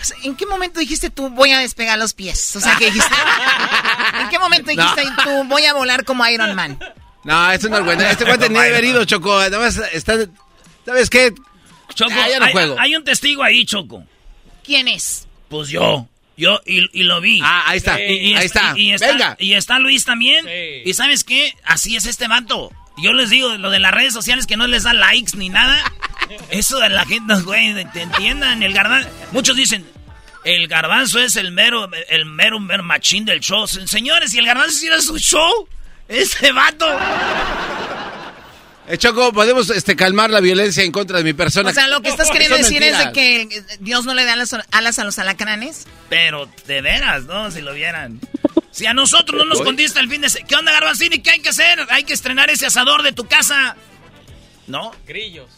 [0.00, 2.54] o sea, ¿En qué momento dijiste tú voy a despegar los pies?
[2.56, 3.14] O sea, que dijiste.
[4.20, 6.78] ¿En qué momento dijiste tú voy a volar como Iron Man?
[7.24, 8.02] No, esto no es bueno.
[8.04, 9.32] Este cuate ni ha herido, Choco.
[9.38, 10.14] Además, está.
[10.84, 11.32] ¿Sabes qué?
[11.94, 12.76] Choco, Ah, ya no hay, juego.
[12.78, 14.02] hay un testigo ahí, Choco.
[14.64, 15.26] ¿Quién es?
[15.48, 16.06] Pues yo.
[16.36, 17.40] Yo, y, y lo vi.
[17.42, 18.00] Ah, ahí está.
[18.00, 18.72] Y, y ahí está.
[18.76, 19.36] Y, y está Venga.
[19.38, 20.46] y está Luis también.
[20.84, 21.54] Y ¿sabes qué?
[21.64, 22.70] Así es este vato.
[22.98, 25.82] Yo les digo, lo de las redes sociales que no les da likes ni nada.
[26.50, 28.62] Eso de la gente, güey, te entiendan.
[28.62, 29.08] El garbanzo.
[29.32, 29.86] Muchos dicen,
[30.44, 33.66] el garbanzo es el mero, el mero, mero machín del show.
[33.66, 35.68] Señores, si el garbanzo hiciera su show,
[36.08, 36.86] este vato.
[38.88, 41.70] Eh, Choco, podemos este, calmar la violencia en contra de mi persona.
[41.70, 43.48] O sea, lo que estás queriendo decir es de que eh,
[43.80, 45.86] Dios no le da las alas a los alacranes.
[46.08, 47.50] Pero de veras, ¿no?
[47.50, 48.20] Si lo vieran.
[48.70, 50.48] Si a nosotros no nos contesta el fin de semana.
[50.48, 51.20] ¿Qué onda, Garbanzini?
[51.20, 51.78] ¿Qué hay que hacer?
[51.90, 53.76] Hay que estrenar ese asador de tu casa.
[54.66, 54.92] ¿No?
[55.06, 55.48] Grillos.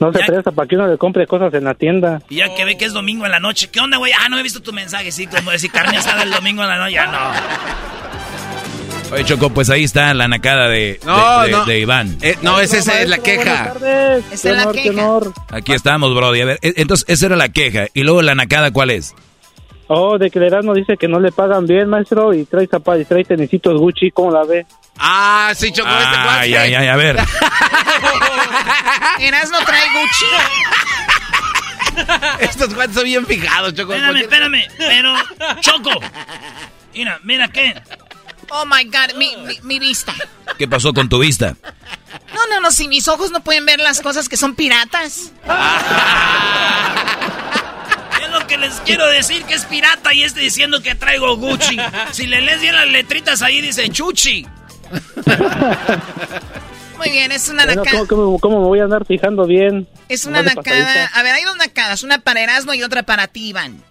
[0.00, 2.22] No se presta para que uno le compre cosas en la tienda.
[2.28, 3.68] Y ya que ve que es domingo en la noche.
[3.68, 4.12] ¿Qué onda, güey?
[4.12, 5.10] Ah, no he visto tu mensaje.
[5.10, 6.94] Sí, como decir carne asada el domingo en la noche.
[6.94, 8.07] Ya no.
[9.10, 11.64] Oye, Choco, pues ahí está la nacada de, No, de, de- no.
[11.64, 12.18] de Iván.
[12.20, 13.72] Eh, no, esa esa es la queja.
[14.30, 15.20] Esa es la queja.
[15.50, 16.42] Aquí estamos, Brody.
[16.42, 17.86] A ver, e- entonces esa era la queja.
[17.94, 19.14] Y luego la nacada, ¿cuál es?
[19.86, 23.00] Oh, de que el Erasmo dice que no le pagan bien, maestro, y trae zapatos,
[23.00, 24.66] y trae tenisitos Gucci, ¿cómo la ve?
[24.98, 26.28] Ah, sí, Choco, este cuate.
[26.40, 27.16] Ay, ay, ay, a ver.
[29.20, 30.24] Erasmo trae Gucci.
[32.40, 33.94] Estos cuates son bien fijados, Choco.
[33.94, 34.62] Espérame, espérame.
[34.76, 35.14] Pero,
[35.60, 35.90] Choco.
[36.94, 37.74] Mira, mira qué.
[38.50, 40.14] Oh my God, mi, mi, mi vista.
[40.58, 41.56] ¿Qué pasó con tu vista?
[42.34, 45.32] No, no, no, si mis ojos no pueden ver las cosas que son piratas.
[48.22, 51.78] Es lo que les quiero decir que es pirata y este diciendo que traigo Gucci.
[52.12, 54.46] Si le lees bien las letritas ahí dice Chuchi.
[56.98, 58.06] Muy bien, es una Bueno, nacada.
[58.06, 59.88] ¿cómo, cómo, cómo me voy a andar fijando bien?
[60.08, 61.06] Es una nacada.
[61.14, 63.82] A ver, hay dos nacadas, una para Erasmo y otra para ti, Iván.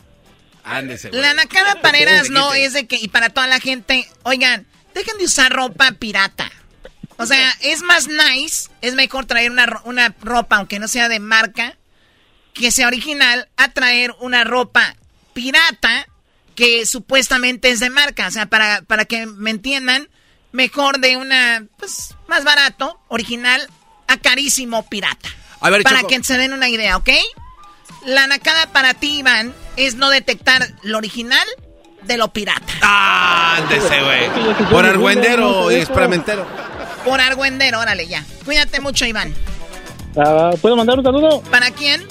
[0.68, 1.22] Ándese, güey.
[1.22, 2.65] La nacada para quite.
[2.65, 6.51] es de que, y para toda la gente, oigan, dejen de usar ropa pirata.
[7.18, 11.20] O sea, es más nice, es mejor traer una, una ropa, aunque no sea de
[11.20, 11.76] marca,
[12.53, 14.95] que sea original, a traer una ropa
[15.34, 16.07] pirata
[16.55, 18.28] que supuestamente es de marca.
[18.28, 20.09] O sea, para, para que me entiendan,
[20.51, 23.68] mejor de una, pues, más barato, original,
[24.07, 25.30] a carísimo pirata.
[25.59, 26.09] A ver, para Choco.
[26.09, 27.09] que se den una idea, ¿ok?
[28.05, 31.48] La nacada para ti, Iván, es no detectar lo original
[32.04, 32.74] de lo pirata.
[32.82, 34.70] Ándese, güey.
[34.70, 36.46] Por argüendero y experimentero.
[37.06, 38.24] Por argüendero, órale ya.
[38.46, 39.34] Cuídate mucho, Iván.
[40.18, 41.42] Ah, ¿Puedo mandar un saludo?
[41.44, 42.06] ¿Para quién?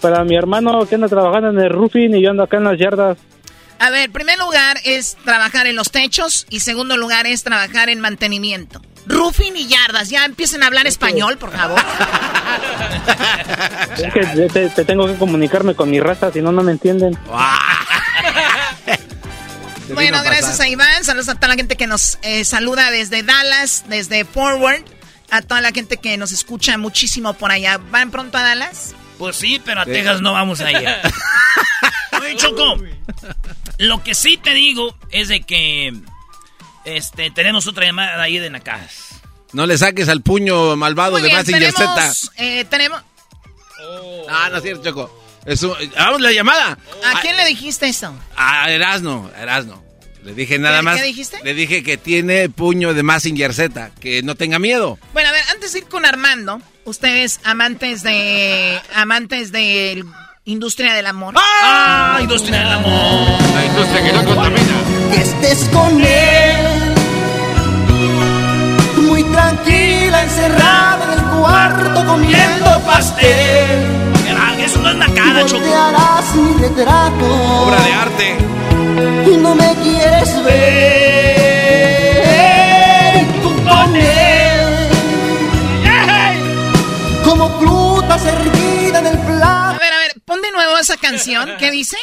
[0.00, 2.78] Para mi hermano que anda trabajando en el roofing y yo ando acá en las
[2.78, 3.18] yardas.
[3.78, 8.00] A ver, primer lugar es trabajar en los techos y segundo lugar es trabajar en
[8.00, 8.82] mantenimiento.
[9.06, 11.80] Roofing y yardas, ya empiecen a hablar español, por favor.
[13.98, 16.72] Es que te, te- te tengo que comunicarme con mi raza, si no, no me
[16.72, 17.18] entienden.
[19.92, 23.84] Bueno, gracias a Iván, saludos a toda la gente que nos eh, saluda desde Dallas,
[23.88, 24.84] desde Forward,
[25.30, 27.78] a toda la gente que nos escucha muchísimo por allá.
[27.90, 28.94] ¿Van pronto a Dallas?
[29.18, 31.00] Pues sí, pero a Texas no vamos allá.
[32.20, 32.76] Oye, Choco,
[33.78, 35.92] lo que sí te digo es de que
[36.84, 39.09] este tenemos otra llamada ahí de Nacadas.
[39.52, 41.94] No le saques al puño malvado Muy de bien, Massinger Z.
[41.94, 43.02] tenemos, eh, tenemos...
[44.28, 45.22] Ah, no es cierto, Choco.
[45.46, 46.78] Es un- Vamos la llamada.
[47.14, 48.14] ¿A quién le dijiste eso?
[48.36, 49.82] A Erasno, a Erasno.
[50.22, 50.96] Le dije nada ¿Qué- más.
[51.00, 51.38] qué dijiste?
[51.42, 54.98] Le dije que tiene puño de Massinger Z, que no tenga miedo.
[55.14, 60.04] Bueno, a ver, antes de ir con Armando, ustedes amantes de amantes de
[60.44, 61.34] industria del amor.
[61.38, 62.18] ¡Ah!
[62.20, 63.42] Industria del amor.
[63.54, 65.10] La industria que no contamina.
[65.14, 66.79] que estés con él.
[69.32, 74.00] Tranquila, encerrada en el cuarto comiendo pastel.
[74.64, 75.62] Eso no es Nacada, Choco.
[75.62, 77.24] Voltearás mi retrato.
[77.64, 78.36] Obra de arte.
[79.26, 81.70] Y no me quieres ver.
[83.20, 84.88] Y tú con él.
[87.24, 89.76] Como fruta servida en el plato.
[89.76, 91.56] A ver, a ver, pon de nuevo esa canción.
[91.58, 91.96] ¿Qué dice?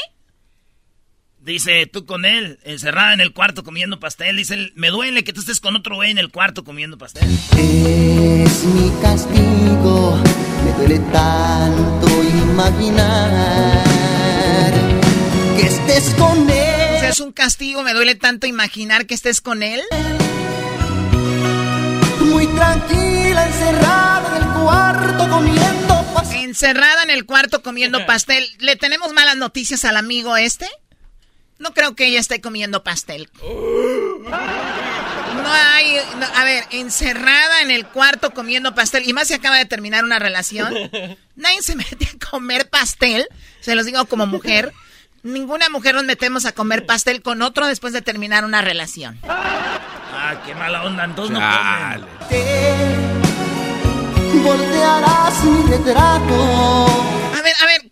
[1.48, 4.36] Dice, tú con él, encerrada en el cuarto comiendo pastel.
[4.36, 7.24] Dice, me duele que tú estés con otro güey en el cuarto comiendo pastel.
[7.24, 10.22] Es mi castigo,
[10.66, 12.08] me duele tanto
[12.52, 13.32] imaginar
[15.56, 17.00] que estés con O él.
[17.00, 19.80] sea, es un castigo, me duele tanto imaginar que estés con él.
[22.26, 26.44] Muy tranquila, encerrada en el cuarto comiendo pastel.
[26.44, 28.46] Encerrada en el cuarto comiendo pastel.
[28.60, 30.68] ¿Le tenemos malas noticias al amigo este?
[31.60, 33.30] No creo que ella esté comiendo pastel.
[34.24, 35.98] No hay...
[36.20, 39.08] no, a ver, encerrada en el cuarto comiendo pastel.
[39.08, 40.74] Y más si acaba de terminar una relación.
[41.36, 43.28] Nadie se mete a comer pastel.
[43.62, 44.74] Se los digo como mujer.
[45.24, 49.20] Ninguna mujer nos metemos a comer pastel con otro después de terminar una relación.
[49.28, 52.06] Ah, qué mala onda, entonces no Chale.
[54.44, 56.86] Voltearás mi retrato.
[57.38, 57.56] A ver.
[57.62, 57.92] A ver,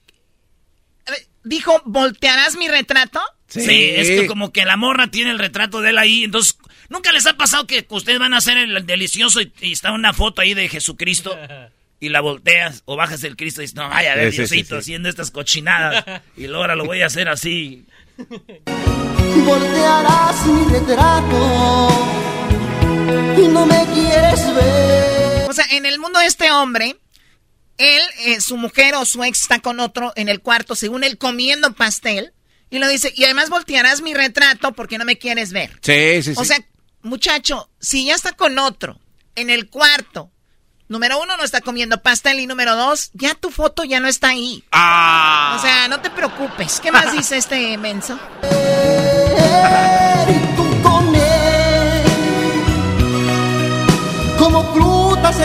[1.45, 3.21] Dijo, ¿voltearás mi retrato?
[3.61, 3.89] Sí.
[3.95, 6.57] es que como que la morra tiene el retrato de él ahí, entonces
[6.89, 10.13] nunca les ha pasado que ustedes van a hacer el delicioso y, y está una
[10.13, 11.37] foto ahí de Jesucristo
[11.99, 14.47] y la volteas o bajas el Cristo y dices, no, vaya a ver, Sí, sí,
[14.47, 14.79] sí, Diosito, sí.
[14.79, 16.05] haciendo estas cochinadas
[16.37, 17.85] y ahora lo voy a hacer así.
[19.45, 21.89] Voltearás mi retrato.
[23.37, 25.49] Y no me quieres ver.
[25.49, 26.95] O sea, en el mundo de este hombre,
[27.77, 31.17] él, eh, su mujer o su ex está con otro en el cuarto, según él
[31.17, 32.31] comiendo pastel.
[32.69, 35.71] Y lo dice, y además voltearás mi retrato porque no me quieres ver.
[35.81, 36.41] Sí, sí, sí.
[36.41, 36.57] O sea,
[37.01, 38.99] muchacho, si ya está con otro,
[39.35, 40.31] en el cuarto,
[40.87, 44.29] número uno, no está comiendo pastel y número dos, ya tu foto ya no está
[44.29, 44.63] ahí.
[44.71, 45.55] Ah.
[45.57, 46.79] O sea, no te preocupes.
[46.79, 48.19] ¿Qué más dice este menso?
[54.37, 55.39] como frutas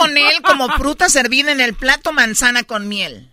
[0.00, 0.42] con él.
[0.42, 3.28] como fruta servida en el plato manzana con miel.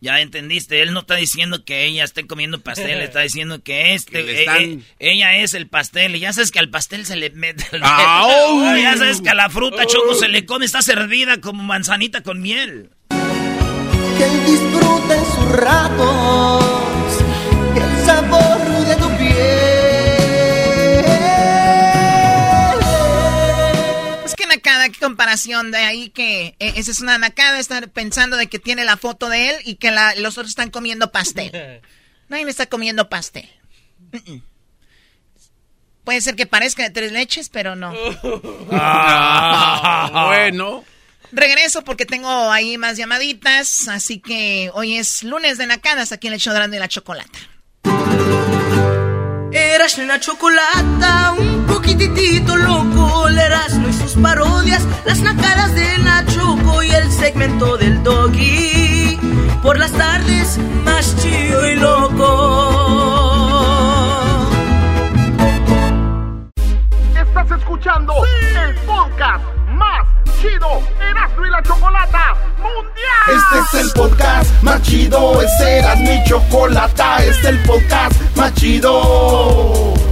[0.00, 4.24] Ya entendiste, él no está diciendo que ella esté comiendo pastel, está diciendo que este,
[4.24, 6.16] Que eh, están- eh, ella es el pastel.
[6.16, 7.64] Y ya sabes que al pastel se le mete.
[7.70, 11.40] el- Ah, Oh, ya sabes que a la fruta choco se le come, está servida
[11.40, 12.90] como manzanita con miel.
[13.08, 16.81] que él disfruta en sus ratos
[25.02, 28.96] comparación de ahí que eh, esa es una nacada estar pensando de que tiene la
[28.96, 31.50] foto de él y que la- los otros están comiendo pastel.
[32.28, 33.48] Nadie está comiendo pastel.
[34.12, 34.42] Mm, mm.
[36.04, 37.92] Puede ser que parezca de tres leches, pero no.
[38.72, 40.84] Ah, bueno.
[41.30, 46.34] Regreso porque tengo ahí más llamaditas, así que hoy es lunes de nacadas aquí en
[46.34, 47.38] el show de la chocolata.
[49.52, 53.81] Eras la chocolata, un poquitito loco, Erasmo y
[54.12, 59.18] sus parodias, las nacadas de la Choco y el segmento del Doggy.
[59.62, 63.28] Por las tardes, más chido y loco.
[67.14, 68.14] Estás escuchando
[68.66, 70.06] el podcast más
[70.40, 73.28] chido Erasmo y la Chocolata Mundial.
[73.28, 78.52] Este es el podcast más chido, es Eras mi chocolata, este es el podcast más
[78.54, 80.11] chido.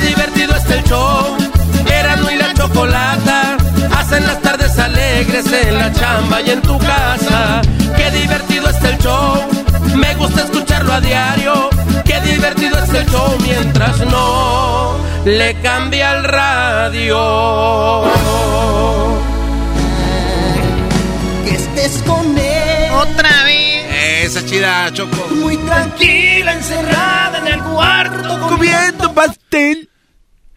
[0.00, 1.36] Qué divertido está el show.
[1.86, 3.56] Erasmo y la chocolata.
[3.98, 7.60] Hacen las tardes alegres en la chamba y en tu casa.
[7.96, 9.44] Qué divertido está el show.
[9.96, 11.68] Me gusta escucharlo a diario.
[12.04, 14.96] Qué divertido está el show mientras no
[15.26, 18.04] le cambia el radio.
[21.44, 22.90] Que estés con él.
[22.92, 24.24] Otra vez.
[24.24, 25.28] Esa chida, Choco.
[25.34, 28.48] Muy tranquila, encerrada en el cuarto.
[28.48, 29.89] Comiendo pastel.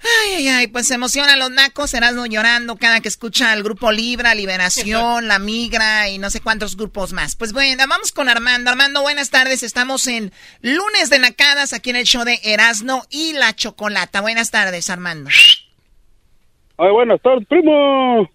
[0.03, 3.91] Ay, ay, ay, pues se emocionan los nacos, Erasmo llorando cada que escucha el grupo
[3.91, 7.37] Libra, Liberación, La Migra y no sé cuántos grupos más.
[7.37, 8.69] Pues bueno, vamos con Armando.
[8.69, 9.63] Armando, buenas tardes.
[9.63, 14.19] Estamos en lunes de nacadas aquí en el show de Erasmo y la Chocolata.
[14.19, 15.29] Buenas tardes, Armando.
[16.77, 18.29] Ay, buenas tardes, primo.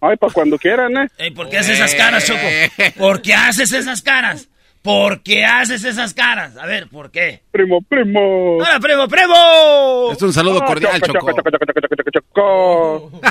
[0.00, 1.08] Ay, para cuando quieran, ¿eh?
[1.18, 2.46] Ey, ¿Por qué haces esas caras, Choco?
[2.98, 4.48] ¿Por qué haces esas caras?
[4.82, 6.56] ¿Por qué haces esas caras?
[6.56, 7.42] A ver, ¿por qué?
[7.52, 8.56] Primo, primo.
[8.56, 10.10] ¡Hola, primo, primo!
[10.12, 11.32] Es un saludo Ah, cordial, choco, Choco.
[11.36, 13.20] choco, choco, choco, choco, choco.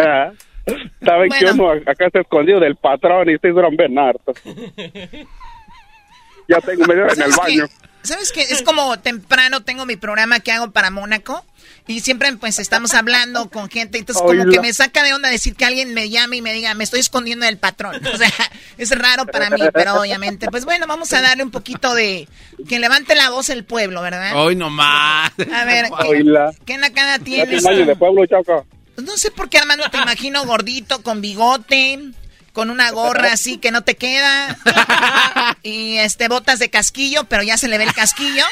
[0.00, 0.30] Ah,
[1.02, 4.36] Saben que uno acá está escondido del patrón y duran bien hartos.
[6.46, 7.64] Ya tengo media hora en el baño.
[8.02, 8.42] ¿Sabes qué?
[8.42, 11.44] Es como temprano tengo mi programa que hago para Mónaco
[11.88, 15.56] y siempre pues estamos hablando con gente, entonces como que me saca de onda decir
[15.56, 17.96] que alguien me llame y me diga, me estoy escondiendo del patrón.
[18.14, 18.30] O sea,
[18.78, 22.28] es raro para mí, pero obviamente, pues bueno, vamos a darle un poquito de
[22.68, 24.36] que levante la voz el pueblo, ¿verdad?
[24.36, 25.32] Hoy nomás.
[25.52, 26.52] A ver, ¿qué, Oíla.
[26.66, 27.64] qué nacada tienes?
[27.64, 28.66] de pueblo, Choco.
[28.98, 32.00] No sé por qué Armando te imagino gordito, con bigote,
[32.52, 34.58] con una gorra así que no te queda.
[35.62, 38.44] Y este botas de casquillo, pero ya se le ve el casquillo.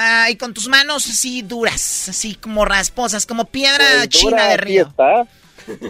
[0.00, 4.48] Ah, y con tus manos así duras, así como rasposas, como piedra Pues, china dura,
[4.48, 4.86] de río.
[4.88, 5.26] está.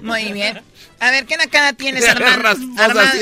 [0.02, 0.60] Muy bien.
[0.98, 2.48] A ver, ¿qué nacada tienes, Armando?
[2.82, 3.12] Arma-.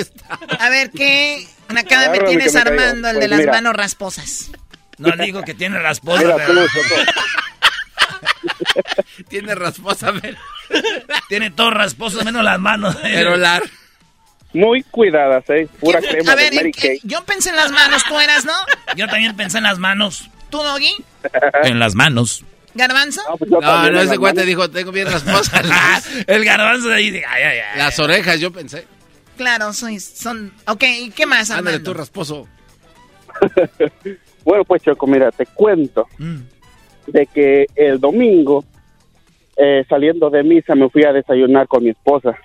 [0.61, 2.61] A ver, ¿qué nacada me tienes, me.
[2.61, 3.53] Armando, el de Pues las mira.
[3.53, 4.51] manos rasposas?
[4.99, 6.65] No digo que tiene rasposa, Mira, pero.
[9.29, 10.37] Tiene rasposa, pero,
[11.29, 12.97] tiene todo rasposo menos las manos.
[13.03, 13.63] pero la...
[14.53, 15.69] Muy cuidadas, ¿eh?
[15.81, 17.01] Pura crema A ver, de Mary ¿en qué- Kay.
[17.03, 18.53] yo pensé en las manos, tú eras, ¿no?
[18.95, 20.31] Yo también pensé en las manos.
[20.51, 20.95] ¿Tú, Doggy?
[21.65, 22.45] En las manos.
[22.75, 23.23] ¿Garbanzo?
[23.29, 24.47] No, pues No, ese cuate manos.
[24.47, 27.79] dijo, tengo bien rasposas las, El garbanzo de ahí dice, ay, ay, ay.
[27.79, 28.87] las orejas, yo pensé.
[29.37, 30.53] Claro, soy, son...
[30.67, 32.47] Ok, ¿y qué más, Ándale tú, rasposo.
[34.45, 36.37] Bueno, pues Choco, mira, te cuento Mm.
[37.09, 38.65] de que el domingo,
[39.57, 42.37] eh, saliendo de misa, me fui a desayunar con mi esposa.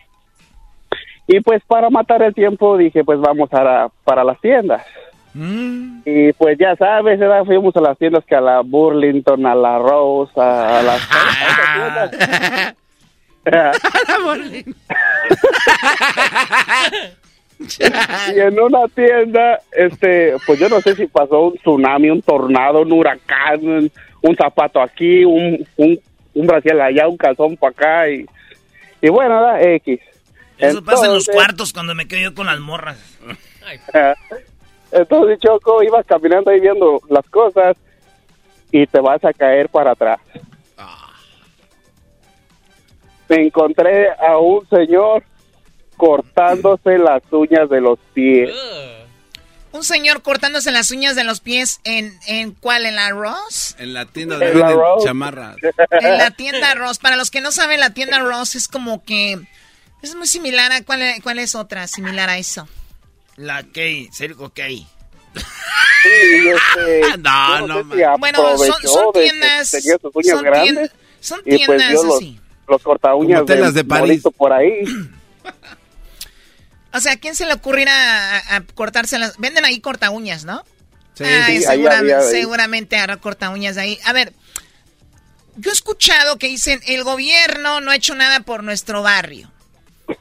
[1.28, 4.84] Y pues para matar el tiempo dije, pues vamos a la- para las tiendas.
[5.34, 6.02] Mm.
[6.06, 7.46] Y pues ya sabes, ¿verdad?
[7.46, 11.02] fuimos a las tiendas que a la Burlington, a la Rose, a, a las...
[11.12, 12.76] a esas tiendas.
[18.36, 22.82] y en una tienda, este, pues yo no sé si pasó un tsunami, un tornado,
[22.82, 26.00] un huracán, un, zapato aquí, un, un,
[26.34, 28.26] un brasil allá, un calzón para acá y,
[29.02, 30.00] y bueno, da X.
[30.58, 32.98] Eso pasa en los Entonces- cuartos cuando me quedo yo con las morras.
[34.92, 37.78] Entonces, Choco, ibas caminando ahí viendo las cosas
[38.72, 40.20] y te vas a caer para atrás.
[43.30, 45.24] Me encontré a un señor
[45.96, 48.54] cortándose las uñas de los pies.
[49.72, 52.86] Un señor cortándose las uñas de los pies en, en ¿cuál?
[52.86, 53.76] ¿En la Ross?
[53.80, 55.08] En la tienda de la venden Rose.
[55.08, 55.56] chamarras.
[55.92, 57.00] En la tienda Ross.
[57.00, 59.40] Para los que no saben, la tienda Ross es como que...
[60.02, 60.84] Es muy similar a...
[60.84, 62.68] ¿Cuál, cuál es otra similar a eso?
[63.42, 64.88] La Key, Circo Key.
[66.04, 70.36] Sí, este, No, no, sé si Bueno, son- son de que tiendas- Tenía sus uñas
[70.36, 70.74] son grandes.
[70.74, 72.40] tiendas- son y pues tiendas los, así.
[72.68, 74.24] los corta uñas telas de París.
[74.38, 74.84] por ahí.
[76.94, 79.38] O sea, ¿a quién se le ocurrirá a, a cortarse las...
[79.38, 80.66] Venden ahí corta uñas, ¿no?
[81.14, 82.30] Sí, Ay, sí, ahí segura- había ahí.
[82.32, 83.98] seguramente hará corta uñas ahí.
[84.04, 84.34] A ver,
[85.56, 89.50] yo he escuchado que dicen, el gobierno no ha hecho nada por nuestro barrio.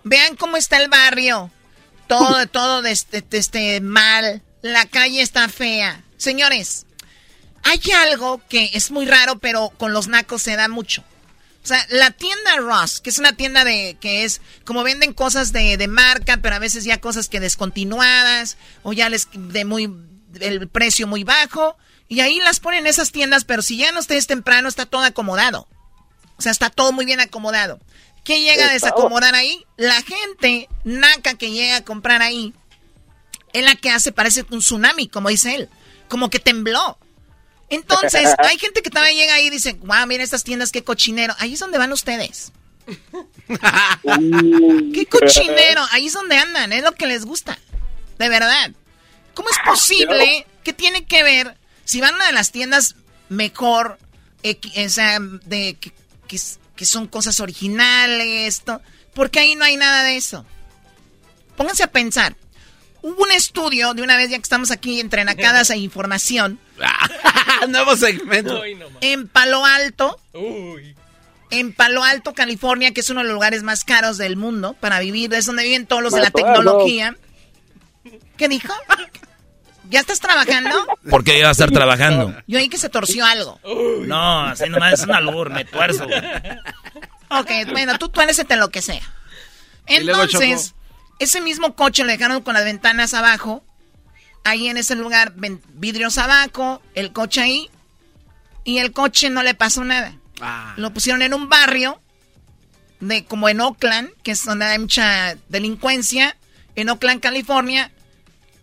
[0.05, 1.51] Vean cómo está el barrio.
[2.19, 4.43] Todo, todo de este, de este mal.
[4.63, 6.03] La calle está fea.
[6.17, 6.87] Señores,
[7.63, 11.05] hay algo que es muy raro, pero con los nacos se da mucho.
[11.63, 15.53] O sea, la tienda Ross, que es una tienda de que es como venden cosas
[15.53, 19.91] de, de marca, pero a veces ya cosas que descontinuadas o ya les de muy
[20.41, 21.77] el precio muy bajo
[22.09, 25.69] y ahí las ponen en esas tiendas, pero si llegan ustedes temprano está todo acomodado.
[26.39, 27.79] O sea, está todo muy bien acomodado.
[28.25, 29.64] ¿Qué llega a desacomodar ahí?
[29.77, 32.53] La gente naca que llega a comprar ahí
[33.53, 35.68] es la que hace, parece un tsunami, como dice él.
[36.09, 36.99] Como que tembló.
[37.68, 41.35] Entonces, hay gente que también llega ahí y dice, wow, mira estas tiendas, qué cochinero.
[41.39, 42.53] Ahí es donde van ustedes.
[44.95, 45.85] ¿Qué cochinero?
[45.93, 47.59] Ahí es donde andan, es lo que les gusta.
[48.18, 48.73] De verdad.
[49.35, 52.97] ¿Cómo es posible que tiene que ver si van a una de las tiendas
[53.29, 53.99] mejor,
[54.45, 55.93] o sea, de que,
[56.29, 58.81] que s- que son cosas originales, to-
[59.12, 60.47] porque ahí no hay nada de eso?
[61.55, 62.35] Pónganse a pensar.
[63.03, 66.59] Hubo un estudio, de una vez ya que estamos aquí entre nacadas e información,
[67.68, 68.62] Nuevo segmento.
[69.03, 70.18] en Palo Alto,
[71.51, 75.01] en Palo Alto, California, que es uno de los lugares más caros del mundo para
[75.01, 77.14] vivir, es donde viven todos los de la tecnología.
[78.39, 78.72] ¿Qué dijo?
[79.91, 80.86] ¿Ya estás trabajando?
[81.11, 82.34] ¿Por qué iba a estar trabajando?
[82.47, 83.61] Yo oí que se torció algo.
[84.07, 86.07] No, así nomás es un albur, me tuerzo.
[87.28, 89.03] Ok, bueno, tú tuércete lo que sea.
[89.86, 90.74] Entonces,
[91.18, 93.64] ese mismo coche lo dejaron con las ventanas abajo.
[94.45, 95.32] Ahí en ese lugar,
[95.74, 97.70] vidrios abajo, el coche ahí.
[98.62, 100.14] Y el coche no le pasó nada.
[100.41, 100.74] Ah.
[100.76, 102.01] Lo pusieron en un barrio,
[103.01, 106.36] de como en Oakland, que es donde hay mucha delincuencia,
[106.76, 107.91] en Oakland, California.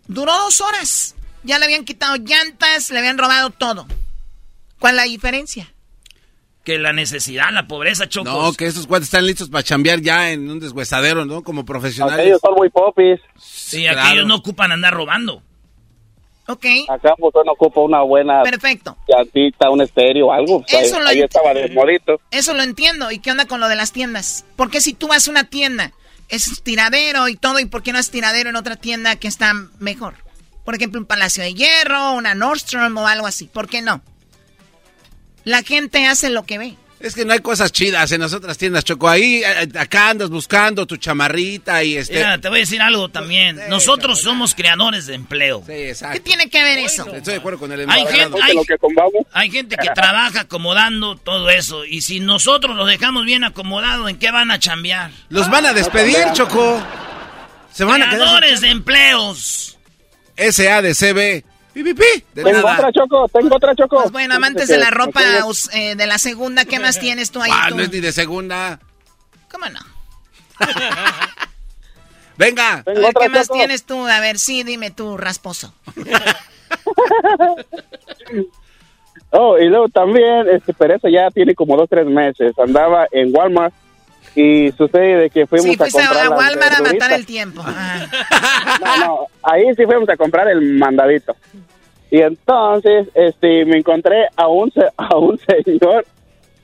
[0.06, 1.14] Duró dos horas.
[1.48, 3.86] Ya le habían quitado llantas, le habían robado todo.
[4.78, 5.72] ¿Cuál es la diferencia?
[6.62, 8.30] Que la necesidad, la pobreza, chocos.
[8.30, 11.42] No, que esos cuates están listos para chambear ya en un deshuesadero, ¿no?
[11.42, 12.26] Como profesionales.
[12.26, 13.18] Ellos son muy popis.
[13.38, 14.00] Sí, claro.
[14.02, 15.42] aquellos no ocupan andar robando.
[16.48, 18.98] Ok, Acá pues uno ocupa una buena perfecto.
[19.08, 20.62] llantita, un estéreo, algo.
[20.68, 22.20] Eso ahí, lo ahí estaba desmodito.
[22.30, 23.10] Eso lo entiendo.
[23.10, 24.44] ¿Y qué onda con lo de las tiendas?
[24.54, 25.92] ¿Por qué si tú vas a una tienda
[26.28, 29.54] es tiradero y todo, y por qué no es tiradero en otra tienda que está
[29.78, 30.27] mejor?
[30.68, 33.46] Por ejemplo, un Palacio de Hierro, una Nordstrom o algo así.
[33.46, 34.02] ¿Por qué no?
[35.44, 36.76] La gente hace lo que ve.
[37.00, 39.08] Es que no hay cosas chidas en las otras tiendas, Choco.
[39.08, 42.16] Ahí, eh, acá andas buscando tu chamarrita y este...
[42.16, 43.58] Mira, te voy a decir algo también.
[43.70, 45.62] Nosotros somos creadores de empleo.
[45.66, 46.16] Sí, exacto.
[46.16, 47.14] ¿Qué tiene que ver eso?
[47.14, 49.24] Estoy de acuerdo con el Hay gente, hay, Lo que tomamos.
[49.32, 51.86] hay gente que trabaja acomodando todo eso.
[51.86, 55.12] Y si nosotros los dejamos bien acomodados, ¿en qué van a chambear?
[55.30, 56.78] Los van a despedir, Choco.
[57.72, 58.18] Se van a quedar...
[58.18, 59.77] Creadores de empleos.
[60.38, 61.44] SADCB.
[61.74, 62.24] Pi, pi, pi.
[62.34, 62.74] De Tengo nada.
[62.74, 63.96] otra choco, tengo otra choco.
[64.00, 65.20] Pues bueno, amantes de la ropa
[65.72, 67.50] eh, de la segunda, ¿qué más tienes tú ahí?
[67.52, 67.76] Ah, tú?
[67.76, 68.80] no es ni de segunda.
[69.50, 69.80] ¿Cómo no?
[72.36, 72.74] Venga.
[72.74, 73.58] A Tengo ver, otra ¿qué más choco.
[73.58, 74.06] tienes tú?
[74.06, 75.72] A ver, sí, dime tú, rasposo.
[79.30, 82.58] Oh, y luego también, este, pero eso ya tiene como dos, tres meses.
[82.58, 83.74] Andaba en Walmart
[84.34, 87.62] y sucede de que fuimos Sí, a comprar a Walmart a matar el tiempo.
[87.64, 88.06] Ah.
[88.80, 91.34] No, no, ahí sí fuimos a comprar el mandadito.
[92.10, 96.06] Y entonces, este, me encontré a un, a un señor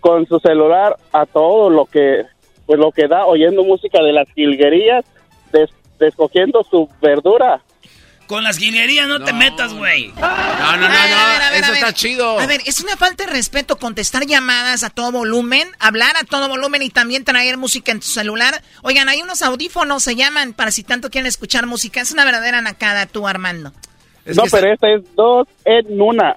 [0.00, 2.24] con su celular a todo lo que,
[2.66, 5.04] pues lo que da, oyendo música de las jilguerías,
[5.52, 7.60] des- escogiendo su verdura.
[8.26, 10.08] Con las guinerías no, te metas, güey.
[10.08, 11.54] No, no, no, no.
[11.54, 12.38] Eso está chido.
[12.38, 16.48] A ver, es una falta de respeto contestar llamadas a todo volumen, hablar a todo
[16.48, 18.62] volumen y también traer música en tu celular.
[18.82, 22.00] Oigan, hay unos audífonos, se llaman, para si tanto quieren escuchar música.
[22.00, 23.72] Es una verdadera nacada tú, Armando.
[24.24, 26.36] no, pero esta es dos en una.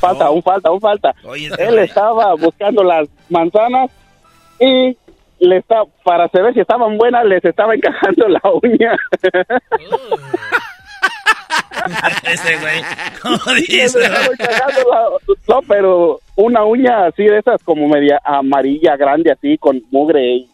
[0.00, 1.14] Falta, un falta, un falta.
[1.58, 3.90] Él estaba buscando las manzanas
[4.58, 4.96] y
[5.38, 8.96] le está, para saber si estaban buenas, les estaba encajando la uña.
[12.22, 12.82] Ese güey,
[13.22, 14.10] ¿cómo dice?
[15.48, 20.46] No, pero una uña así de esas como media amarilla, grande, así, con mugre.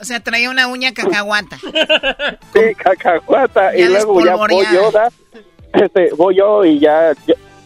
[0.00, 1.58] O sea, traía una uña cacahuata.
[2.52, 3.76] Sí, cacahuata.
[3.76, 4.90] y luego ya voy yo,
[5.72, 7.12] este, voy yo y ya,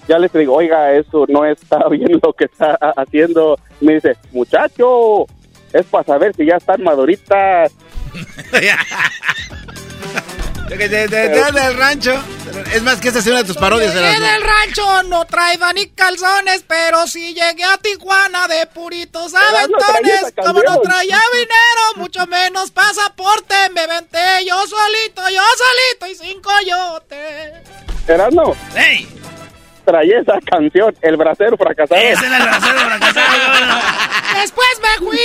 [0.09, 3.59] ya, les digo, oiga, eso no está bien lo que está haciendo.
[3.81, 5.27] Me dice, muchacho,
[5.73, 7.73] es para saber si ya están maduritas.
[10.69, 12.23] De, del rancho.
[12.73, 13.95] Es más que esta es una de tus parodias.
[13.95, 20.33] Llegué del rancho, no traía ni calzones, pero si llegué a Tijuana de puritos aventones.
[20.37, 26.41] Como no traía dinero, mucho menos pasaporte, me venté yo solito, yo solito y sin
[26.41, 27.63] coyote.
[28.07, 28.57] Erasmo.
[28.75, 29.24] ¡Ey!
[29.85, 32.01] Traía esa canción, El Bracero Fracasado.
[32.01, 33.81] Ese era el Bracero Fracasado.
[34.41, 35.19] Después me fui.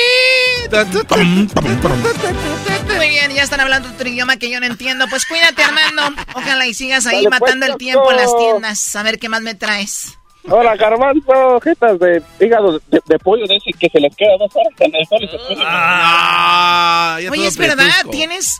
[2.95, 5.05] Muy bien, ya están hablando otro idioma que yo no entiendo.
[5.09, 6.03] Pues cuídate, Armando.
[6.35, 8.95] Ojalá y sigas ahí Dale, matando pues, el tiempo en las tiendas.
[8.95, 10.17] A ver qué más me traes.
[10.49, 14.49] Hola, garbanzo, jetas de hígado de, de pollo de ese que se les queda dos
[14.55, 18.57] horas en el sol y se ponen- Ah, ya Oye, es verdad, tienes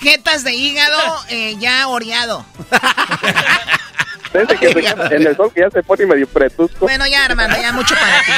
[0.00, 0.98] jetas de hígado
[1.30, 2.44] eh, ya oreado.
[4.32, 6.78] de ese que se en el sol que ya se pone medio pretusco.
[6.80, 8.32] Bueno, ya, Armando, ya mucho para ti.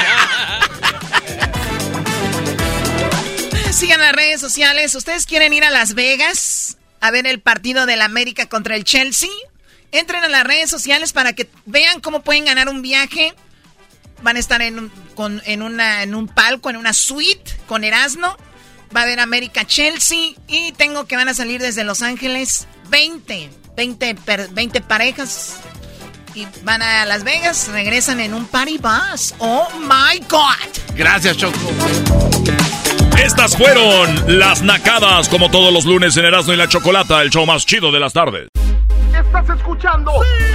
[3.72, 4.94] Sigan las redes sociales.
[4.94, 9.28] ¿Ustedes quieren ir a Las Vegas a ver el partido del América contra el Chelsea?
[9.90, 13.34] Entren a las redes sociales para que vean cómo pueden ganar un viaje.
[14.22, 17.82] Van a estar en un, con- en una, en un palco, en una suite con
[17.84, 18.36] Erasmo.
[18.96, 20.34] Va a haber América Chelsea.
[20.46, 25.56] Y tengo que van a salir desde Los Ángeles 20, 20, per- 20 parejas.
[26.34, 29.34] Y van a Las Vegas, regresan en un party bus.
[29.38, 30.96] ¡Oh, my God!
[30.96, 31.56] Gracias, Choco.
[33.22, 37.46] Estas fueron las nacadas, como todos los lunes en Erasmo y la Chocolata, el show
[37.46, 38.48] más chido de las tardes.
[39.16, 40.10] Estás escuchando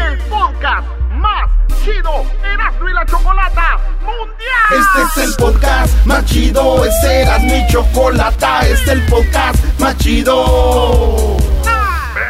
[0.06, 1.50] el podcast más
[1.86, 5.06] chido Erasmo y la Chocolata Mundial.
[5.06, 9.98] Este es el podcast más chido, este era mi chocolata, este es el podcast más
[9.98, 11.38] chido.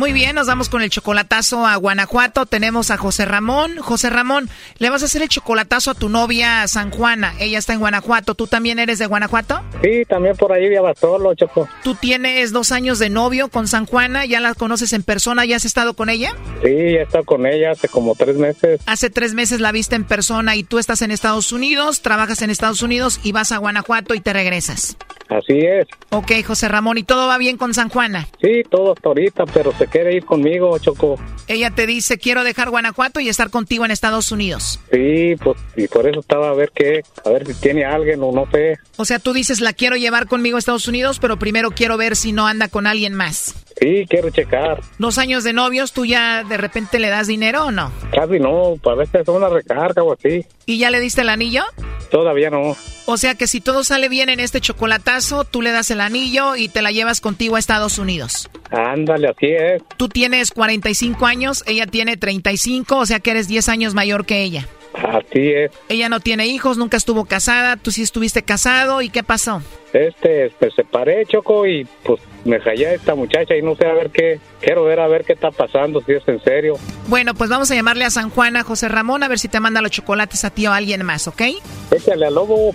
[0.00, 2.46] Muy bien, nos vamos con el chocolatazo a Guanajuato.
[2.46, 3.76] Tenemos a José Ramón.
[3.76, 4.48] José Ramón,
[4.78, 7.34] le vas a hacer el chocolatazo a tu novia San Juana.
[7.38, 8.34] Ella está en Guanajuato.
[8.34, 9.60] ¿Tú también eres de Guanajuato?
[9.82, 11.68] Sí, también por ahí viajaba solo, Choco.
[11.84, 14.24] ¿Tú tienes dos años de novio con San Juana?
[14.24, 15.44] ¿Ya la conoces en persona?
[15.44, 16.34] ¿Ya has estado con ella?
[16.62, 18.80] Sí, he estado con ella hace como tres meses.
[18.86, 22.48] Hace tres meses la viste en persona y tú estás en Estados Unidos, trabajas en
[22.48, 24.96] Estados Unidos y vas a Guanajuato y te regresas.
[25.30, 25.86] Así es.
[26.10, 28.26] Ok, José Ramón, ¿y todo va bien con San Juana?
[28.42, 31.16] Sí, todo hasta ahorita, pero se quiere ir conmigo, Choco.
[31.46, 34.80] Ella te dice, quiero dejar Guanajuato y estar contigo en Estados Unidos.
[34.92, 38.32] Sí, pues, y por eso estaba a ver qué, a ver si tiene alguien o
[38.32, 38.78] no sé.
[38.96, 42.16] O sea, tú dices, la quiero llevar conmigo a Estados Unidos, pero primero quiero ver
[42.16, 43.54] si no anda con alguien más.
[43.80, 44.80] Sí, quiero checar.
[44.98, 47.90] Dos años de novios, ¿tú ya de repente le das dinero o no?
[48.12, 50.44] Casi no, para ver si es una recarga o así.
[50.70, 51.64] ¿Y ya le diste el anillo?
[52.12, 52.76] Todavía no.
[53.06, 56.54] O sea que si todo sale bien en este chocolatazo, tú le das el anillo
[56.54, 58.48] y te la llevas contigo a Estados Unidos.
[58.70, 59.82] Ándale, así es.
[59.96, 64.44] Tú tienes 45 años, ella tiene 35, o sea que eres 10 años mayor que
[64.44, 64.68] ella.
[64.92, 65.70] Así es.
[65.88, 69.62] Ella no tiene hijos, nunca estuvo casada, tú sí estuviste casado, ¿y qué pasó?
[69.92, 73.92] Este, me separé, Choco, y pues me callé a esta muchacha y no sé a
[73.92, 76.76] ver qué, quiero ver a ver qué está pasando, si es en serio.
[77.08, 79.58] Bueno, pues vamos a llamarle a San Juan, a José Ramón, a ver si te
[79.60, 81.42] manda los chocolates a ti o a alguien más, ¿ok?
[81.90, 82.72] Échale al lobo,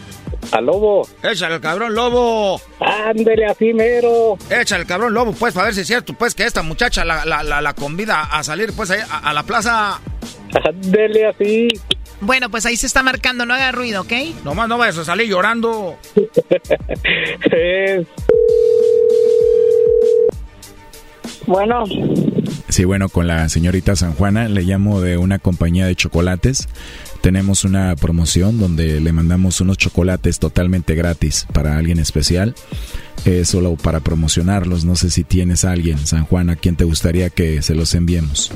[0.51, 1.07] al lobo.
[1.23, 2.59] Échale al cabrón lobo.
[2.79, 4.37] Ándele así, mero.
[4.49, 7.25] Échale al cabrón lobo, pues, para ver si es cierto, pues, que esta muchacha la,
[7.25, 10.01] la, la, convida a salir, pues, a, a la plaza.
[10.65, 11.67] Ándele así.
[12.21, 14.13] Bueno, pues ahí se está marcando, no haga ruido, ¿ok?
[14.43, 15.97] Nomás no vayas a salir llorando.
[21.47, 21.83] Bueno.
[22.69, 26.67] Sí, bueno, con la señorita San Juana le llamo de una compañía de chocolates.
[27.21, 32.55] Tenemos una promoción donde le mandamos unos chocolates totalmente gratis para alguien especial.
[33.25, 34.85] Eh, solo para promocionarlos.
[34.85, 37.95] No sé si tienes a alguien, San Juana, a quien te gustaría que se los
[37.95, 38.51] enviemos.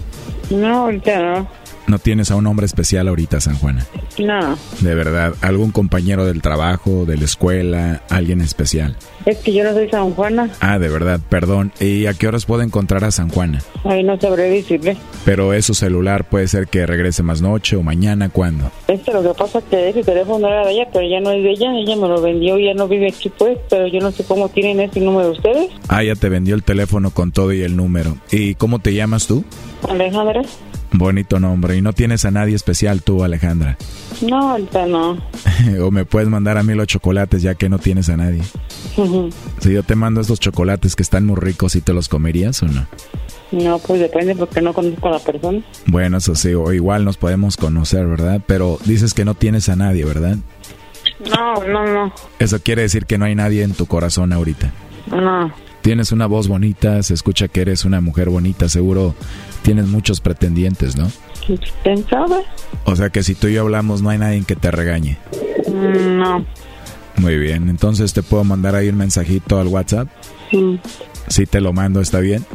[0.49, 1.58] No, ahorita no.
[1.89, 3.83] ¿No tienes a un hombre especial ahorita, San Juana?
[4.19, 4.55] No.
[4.81, 8.95] De verdad, algún compañero del trabajo, de la escuela, alguien especial.
[9.25, 10.51] Es que yo no soy San Juana.
[10.59, 11.71] Ah, de verdad, perdón.
[11.79, 13.63] ¿Y a qué horas puedo encontrar a San Juana?
[13.85, 14.97] Ay, no sabré decirle.
[15.25, 18.71] Pero es su celular, puede ser que regrese más noche o mañana, ¿cuándo?
[18.87, 21.31] Es que lo que pasa es que ese teléfono era de ella, pero ya no
[21.31, 21.71] es de ella.
[21.75, 23.57] Ella me lo vendió y ya no vive aquí, pues.
[23.67, 25.71] Pero yo no sé cómo tienen ese número ustedes.
[25.87, 28.15] Ah, ya te vendió el teléfono con todo y el número.
[28.31, 29.43] ¿Y cómo te llamas tú?
[29.89, 30.43] Alejandra.
[30.91, 31.77] Bonito nombre.
[31.77, 33.77] ¿Y no tienes a nadie especial tú, Alejandra?
[34.21, 35.17] No, ahorita no.
[35.81, 38.41] o me puedes mandar a mí los chocolates ya que no tienes a nadie.
[39.59, 42.67] Si yo te mando estos chocolates que están muy ricos, ¿y te los comerías o
[42.67, 42.87] no?
[43.51, 45.61] No, pues depende porque no conozco a la persona.
[45.87, 48.41] Bueno, eso sí, o igual nos podemos conocer, ¿verdad?
[48.45, 50.37] Pero dices que no tienes a nadie, ¿verdad?
[51.35, 52.13] No, no, no.
[52.37, 54.71] Eso quiere decir que no hay nadie en tu corazón ahorita.
[55.11, 55.51] No.
[55.81, 59.15] Tienes una voz bonita, se escucha que eres una mujer bonita, seguro
[59.61, 61.11] tienes muchos pretendientes, ¿no?
[61.83, 62.43] ¿Quién sabe?
[62.85, 65.17] O sea que si tú y yo hablamos no hay nadie que te regañe.
[65.67, 66.45] Mm, no.
[67.17, 70.07] Muy bien, entonces te puedo mandar ahí un mensajito al WhatsApp.
[70.49, 70.79] Sí.
[71.27, 72.45] Si te lo mando, ¿está bien?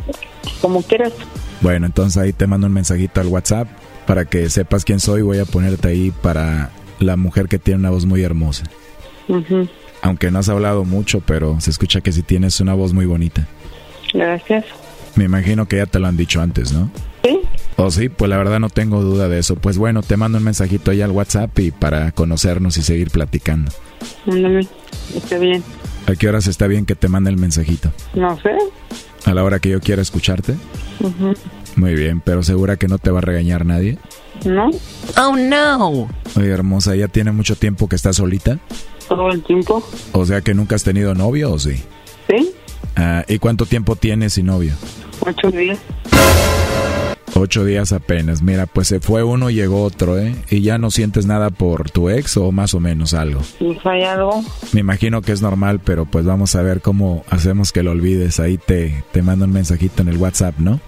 [0.61, 1.13] Como quieras.
[1.61, 3.69] Bueno, entonces ahí te mando un mensajito al WhatsApp
[4.07, 5.23] para que sepas quién soy.
[5.23, 8.65] Voy a ponerte ahí para la mujer que tiene una voz muy hermosa.
[10.03, 13.47] Aunque no has hablado mucho, pero se escucha que sí tienes una voz muy bonita.
[14.13, 14.65] Gracias.
[15.17, 16.91] Me imagino que ya te lo han dicho antes, ¿no?
[17.23, 17.41] Sí.
[17.77, 19.57] Oh, sí, pues la verdad no tengo duda de eso.
[19.57, 23.73] Pues bueno, te mando un mensajito ahí al WhatsApp y para conocernos y seguir platicando.
[24.27, 24.67] Mándame.
[25.15, 25.63] Está bien.
[26.07, 27.91] ¿A qué horas está bien que te mande el mensajito?
[28.15, 28.51] No sé.
[29.25, 30.55] ¿A la hora que yo quiera escucharte?
[31.77, 33.99] Muy bien, pero segura que no te va a regañar nadie.
[34.45, 34.71] No.
[35.17, 36.09] Oh, no.
[36.37, 38.59] Oye, hermosa, ¿ya tiene mucho tiempo que estás solita?
[39.09, 39.83] Todo el tiempo.
[40.13, 41.83] O sea que nunca has tenido novio o sí?
[42.29, 42.51] Sí.
[42.97, 44.73] Ah, ¿Y cuánto tiempo tienes sin novio?
[45.21, 45.79] Ocho días.
[47.37, 48.43] Ocho días apenas.
[48.43, 50.37] Mira, pues se fue uno y llegó otro, ¿eh?
[50.51, 53.41] ¿Y ya no sientes nada por tu ex o más o menos algo?
[53.85, 54.45] ¿Hay algo?
[54.73, 58.39] Me imagino que es normal, pero pues vamos a ver cómo hacemos que lo olvides.
[58.39, 60.81] Ahí te, te mando un mensajito en el WhatsApp, ¿no?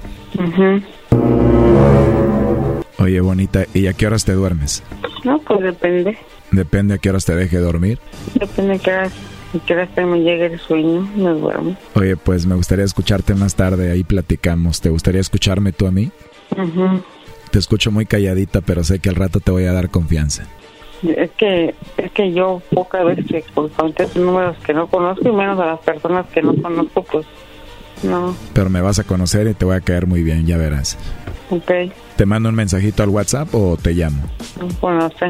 [2.99, 4.83] Oye, bonita, ¿y a qué horas te duermes?
[5.25, 6.17] No, pues depende.
[6.53, 7.99] Depende a qué horas te deje dormir.
[8.35, 9.13] Depende a qué horas,
[9.57, 11.77] a qué horas me llegue el sueño, me duermo.
[11.95, 14.81] Oye, pues me gustaría escucharte más tarde, ahí platicamos.
[14.81, 16.11] ¿Te gustaría escucharme tú a mí?
[17.51, 20.45] Te escucho muy calladita, pero sé que al rato te voy a dar confianza.
[21.03, 25.59] Es que, es que yo pocas veces pues, contesto números que no conozco y menos
[25.61, 27.27] a las personas que no conozco, pues
[28.03, 28.35] No.
[28.55, 30.97] Pero me vas a conocer y te voy a caer muy bien, ya verás.
[31.51, 31.71] Ok.
[32.17, 34.23] ¿Te mando un mensajito al WhatsApp o te llamo?
[34.81, 35.29] Bueno, sé.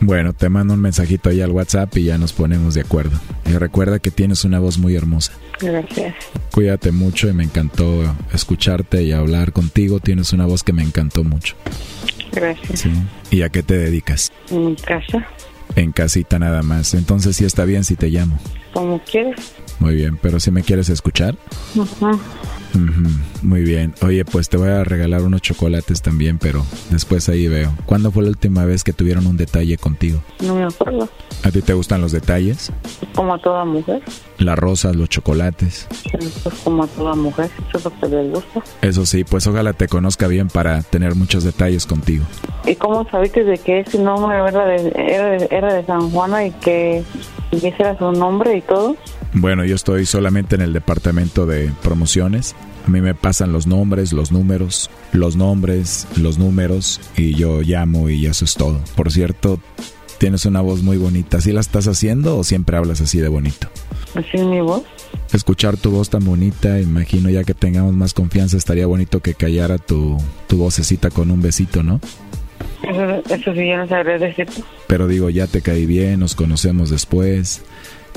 [0.00, 3.20] Bueno, te mando un mensajito ahí al WhatsApp y ya nos ponemos de acuerdo.
[3.44, 5.32] Y recuerda que tienes una voz muy hermosa.
[5.60, 6.14] Gracias.
[6.50, 8.02] Cuídate mucho y me encantó
[8.32, 10.00] escucharte y hablar contigo.
[10.00, 11.54] Tienes una voz que me encantó mucho.
[12.32, 12.80] Gracias.
[12.80, 12.90] Sí.
[13.30, 14.32] ¿Y a qué te dedicas?
[14.50, 15.26] En casa.
[15.76, 16.94] En casita nada más.
[16.94, 18.38] Entonces sí está bien si te llamo.
[18.72, 19.54] Como quieres.
[19.82, 21.34] Muy bien, pero si me quieres escuchar.
[21.74, 22.16] Ajá.
[23.42, 23.92] Muy bien.
[24.00, 27.72] Oye, pues te voy a regalar unos chocolates también, pero después ahí veo.
[27.84, 30.22] ¿Cuándo fue la última vez que tuvieron un detalle contigo?
[30.40, 31.08] No me acuerdo.
[31.42, 32.70] ¿A ti te gustan los detalles?
[33.16, 34.04] Como a toda mujer.
[34.38, 35.88] Las rosas, los chocolates.
[36.12, 38.62] Pues como a toda mujer, eso es lo que les gusta.
[38.82, 42.24] Eso sí, pues ojalá te conozca bien para tener muchos detalles contigo.
[42.66, 46.46] ¿Y cómo sabiste de que ese nombre era de, era de, era de San Juana
[46.46, 47.02] y que,
[47.50, 48.96] y ese era su nombre y todo?
[49.34, 52.54] Bueno, yo estoy solamente en el departamento de promociones.
[52.86, 58.10] A mí me pasan los nombres, los números, los nombres, los números y yo llamo
[58.10, 58.80] y eso es todo.
[58.94, 59.58] Por cierto,
[60.18, 61.40] tienes una voz muy bonita.
[61.40, 63.68] ¿Sí la estás haciendo o siempre hablas así de bonito?
[64.14, 64.82] ¿Así es mi voz?
[65.32, 69.78] Escuchar tu voz tan bonita, imagino ya que tengamos más confianza, estaría bonito que callara
[69.78, 72.00] tu, tu vocecita con un besito, ¿no?
[72.82, 74.62] Eso, eso sí, ya no decirte.
[74.88, 77.62] Pero digo, ya te caí bien, nos conocemos después,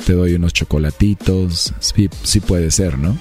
[0.05, 3.17] te doy unos chocolatitos, sí, sí puede ser, ¿no?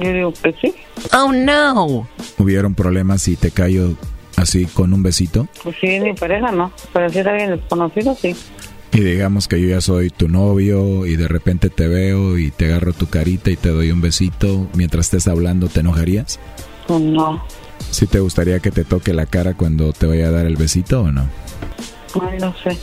[0.00, 0.74] Yo digo que sí.
[1.12, 2.08] Oh, no.
[2.38, 3.94] ¿Hubieron problemas si te callo
[4.36, 5.48] así con un besito?
[5.62, 8.34] Pues sí, mi pareja no, pero si es alguien desconocido, sí.
[8.92, 12.66] Y digamos que yo ya soy tu novio y de repente te veo y te
[12.66, 16.38] agarro tu carita y te doy un besito mientras estés hablando, ¿te enojarías?
[16.86, 17.44] Pues no.
[17.90, 21.02] ¿Sí te gustaría que te toque la cara cuando te vaya a dar el besito
[21.02, 21.28] o no?
[22.22, 22.78] Ay, no sé.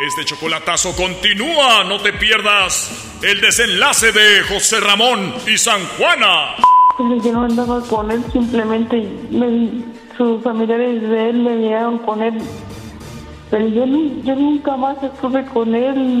[0.00, 6.56] Este chocolatazo continúa, no te pierdas el desenlace de José Ramón y San Juana.
[6.98, 8.96] Pero yo no andaba con él, simplemente
[9.30, 9.84] me-
[10.16, 12.34] sus familiares de él me llegaron con él.
[13.50, 13.84] Pero yo,
[14.24, 16.20] yo nunca más estuve con él.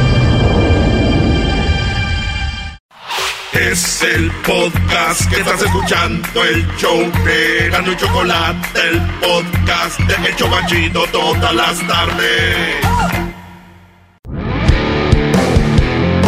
[3.53, 10.29] Es el podcast que estás escuchando, el show de Gano y Chocolate, el podcast de
[10.29, 12.85] El Chobachito todas las tardes.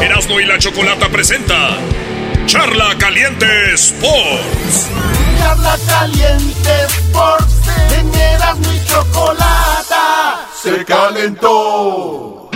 [0.01, 1.77] Erasno y la chocolata presenta
[2.45, 4.89] Charla Caliente Sports.
[5.39, 7.55] Charla caliente Sports.
[7.99, 10.45] En Erasmo y Chocolata.
[10.61, 12.49] Se calentó.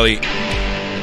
[0.00, 0.18] Brody.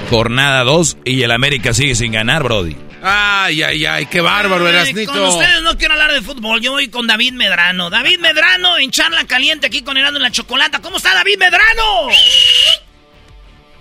[0.10, 2.76] Jornada 2 y el América sigue sin ganar, Brody.
[3.04, 5.12] Ay, ay, ay, qué bárbaro, Erasnito.
[5.12, 7.92] Con ustedes no quiero hablar de fútbol, yo voy con David Medrano.
[7.92, 10.82] David Medrano en charla caliente aquí con Herando en la Chocolata.
[10.82, 12.08] ¿Cómo está David Medrano?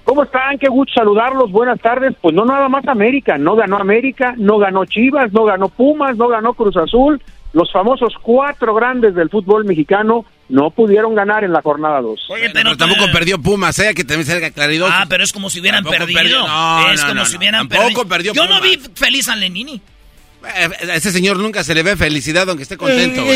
[0.04, 0.58] ¿Cómo están?
[0.58, 1.50] Qué gusto saludarlos.
[1.50, 2.14] Buenas tardes.
[2.20, 3.38] Pues no nada más América.
[3.38, 7.22] No ganó América, no ganó Chivas, no ganó Pumas, no ganó Cruz Azul.
[7.54, 12.20] Los famosos cuatro grandes del fútbol mexicano no pudieron ganar en la jornada 2.
[12.30, 13.94] Oye, Pero tampoco perdió Pumas, ¿eh?
[13.94, 14.88] Que también salga claridad.
[14.90, 16.20] Ah, pero es como si hubieran Tampoco perdido.
[16.20, 16.46] perdió.
[16.46, 17.38] No, es no, como no, si no.
[17.38, 18.08] hubieran Tampoco perdido.
[18.08, 19.80] perdió Yo no vi feliz a Lenini.
[20.44, 23.24] Eh, A ese señor nunca se le ve felicidad aunque esté contento.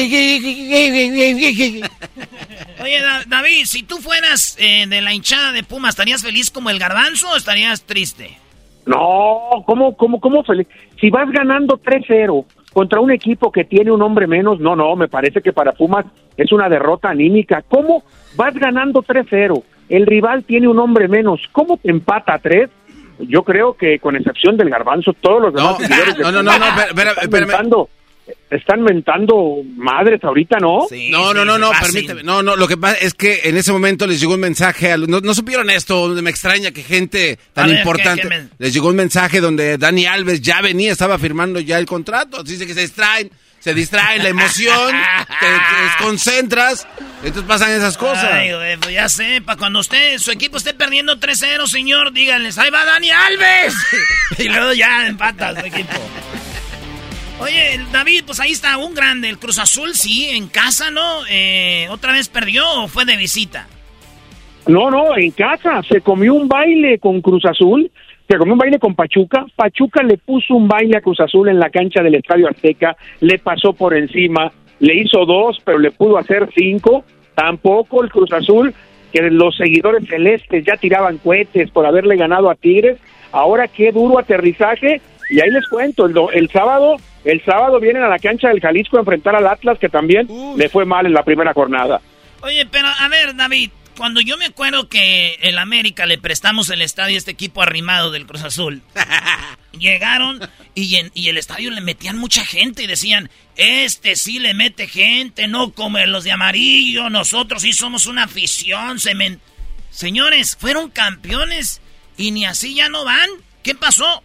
[2.82, 6.70] Oye, Da- David, si tú fueras eh, de la hinchada de Pumas, ¿estarías feliz como
[6.70, 8.38] el garbanzo o estarías triste?
[8.86, 10.66] No, ¿cómo, cómo, cómo feliz?
[11.00, 15.08] Si vas ganando 3-0 contra un equipo que tiene un hombre menos, no, no, me
[15.08, 16.06] parece que para Pumas
[16.36, 17.62] es una derrota anímica.
[17.68, 18.04] ¿Cómo
[18.36, 19.62] vas ganando 3-0?
[19.88, 21.40] El rival tiene un hombre menos.
[21.52, 22.70] ¿Cómo te empata a 3?
[23.20, 25.76] Yo creo que con excepción del garbanzo, todos los demás
[26.18, 26.66] No, no, no, no,
[27.22, 27.80] espérame.
[28.50, 30.86] Están mentando madres ahorita, ¿no?
[31.10, 31.92] no, no, no, no, fácil.
[31.92, 32.22] permíteme.
[32.22, 34.92] No, no, lo que pasa es que en ese momento les llegó un mensaje.
[34.92, 38.28] a los- no, no supieron esto, me extraña que gente tan A ver, ¿qué- importante.
[38.28, 42.42] qué Les llegó un mensaje donde Dani Alves ya venía, estaba firmando ya el contrato.
[42.42, 43.30] Dice que se distraen,
[43.60, 44.90] se distraen, la emoción,
[45.40, 46.88] te, te desconcentras,
[47.22, 48.30] entonces pasan esas cosas.
[48.32, 52.56] Ay, güey, pues ya sé, para cuando usted, su equipo esté perdiendo 3-0, señor, díganles,
[52.58, 53.74] ahí va Dani Alves.
[54.38, 55.92] y luego ya empata su equipo.
[57.40, 61.26] Oye, David, pues ahí está un grande, el Cruz Azul, sí, en casa, ¿no?
[61.30, 63.66] Eh, ¿Otra vez perdió o fue de visita?
[64.66, 67.90] No, no, en casa se comió un baile con Cruz Azul
[68.28, 71.58] que con un baile con Pachuca, Pachuca le puso un baile a Cruz Azul en
[71.58, 76.16] la cancha del Estadio Azteca, le pasó por encima, le hizo dos, pero le pudo
[76.16, 77.04] hacer cinco.
[77.34, 78.72] Tampoco el Cruz Azul,
[79.12, 82.98] que los seguidores celestes ya tiraban cohetes por haberle ganado a Tigres.
[83.32, 85.00] Ahora qué duro aterrizaje.
[85.28, 88.96] Y ahí les cuento, el, el sábado, el sábado vienen a la cancha del Jalisco
[88.96, 92.00] a enfrentar al Atlas, que también le fue mal en la primera jornada.
[92.42, 96.80] Oye, pero a ver, David, cuando yo me acuerdo que el América le prestamos el
[96.80, 98.80] estadio a este equipo arrimado del Cruz Azul,
[99.78, 100.40] llegaron
[100.74, 104.86] y, en- y el estadio le metían mucha gente y decían, este sí le mete
[104.86, 108.98] gente, no como los de amarillo, nosotros sí somos una afición.
[108.98, 109.40] semen-".
[109.90, 111.82] Señores, fueron campeones
[112.16, 113.28] y ni así ya no van.
[113.62, 114.22] ¿Qué pasó?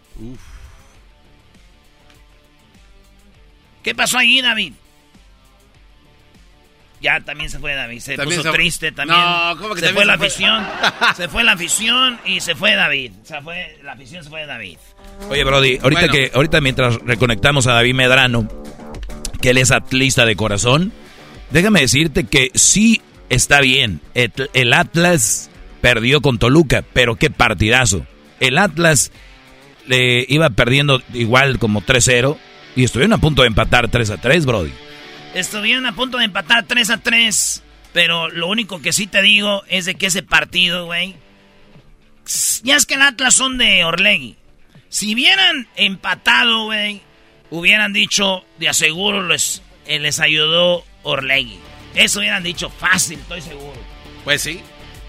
[3.86, 4.72] ¿Qué pasó ahí, David?
[7.00, 9.16] Ya también se fue David, se También puso se- triste también.
[9.20, 10.26] No, ¿cómo que se también fue se la fue?
[10.26, 10.66] afición,
[11.16, 13.12] se fue la afición y se fue David.
[13.22, 14.78] Se fue, la afición se fue David.
[15.28, 16.12] Oye, Brody, ahorita Bueno.
[16.12, 18.48] que ahorita mientras reconectamos a David Medrano,
[19.40, 20.92] que él es atlista de corazón,
[21.50, 24.00] déjame decirte que sí está bien.
[24.14, 25.48] El, el Atlas
[25.82, 28.04] perdió con Toluca, pero qué partidazo.
[28.40, 29.12] El Atlas
[29.86, 32.36] le iba perdiendo igual como 3-0
[32.76, 34.72] y estuvieron a punto de empatar 3-3, Brody.
[35.34, 37.62] Estuvieron a punto de empatar 3 a 3,
[37.92, 41.16] pero lo único que sí te digo es de que ese partido, güey,
[42.62, 44.36] ya es que el Atlas son de Orlegui.
[44.88, 47.00] Si hubieran empatado, güey,
[47.50, 51.58] hubieran dicho, de aseguro les, eh, les ayudó Orlegui.
[51.94, 53.80] Eso hubieran dicho fácil, estoy seguro.
[54.24, 54.60] Pues sí.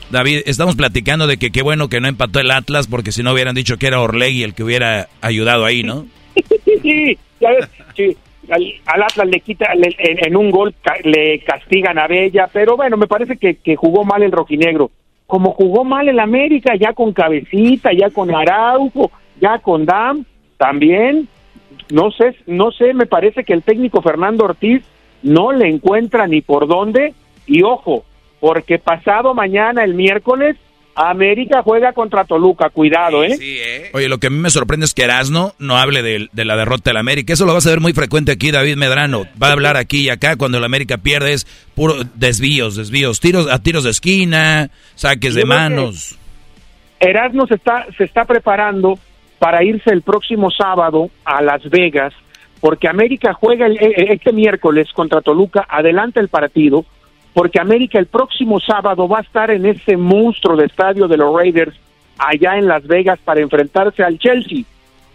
[0.09, 3.33] David, estamos platicando de que qué bueno que no empató el Atlas porque si no
[3.33, 6.07] hubieran dicho que era Orlegui el que hubiera ayudado ahí, ¿no?
[6.81, 8.15] sí, ya ves, sí,
[8.49, 12.75] al, Atlas le quita, le- en, en un gol ca- le castigan a Bella, pero
[12.77, 14.89] bueno, me parece que, que jugó mal el rojinegro.
[15.25, 19.11] Como jugó mal el América, ya con Cabecita, ya con Araujo,
[19.41, 20.23] ya con Dam,
[20.57, 21.27] también,
[21.91, 24.83] no sé, no sé, me parece que el técnico Fernando Ortiz
[25.23, 27.13] no le encuentra ni por dónde,
[27.45, 28.05] y ojo,
[28.39, 30.55] porque pasado mañana, el miércoles,
[30.97, 33.37] América juega contra Toluca, cuidado, ¿eh?
[33.93, 36.55] Oye, lo que a mí me sorprende es que Erasno no hable de, de la
[36.57, 37.33] derrota del América.
[37.33, 39.25] Eso lo vas a ver muy frecuente aquí, David Medrano.
[39.41, 41.45] Va a hablar aquí y acá cuando el América pierde es
[41.75, 46.17] puro desvíos, desvíos, tiros a tiros de esquina, saques de manos.
[46.99, 48.97] Erasmo se está, se está preparando
[49.39, 52.11] para irse el próximo sábado a Las Vegas,
[52.59, 56.85] porque América juega el- e- este miércoles contra Toluca, adelanta el partido,
[57.37, 61.31] porque América el próximo sábado va a estar en ese monstruo de estadio de los
[61.35, 61.75] Raiders
[62.17, 64.63] allá en Las Vegas para enfrentarse al Chelsea,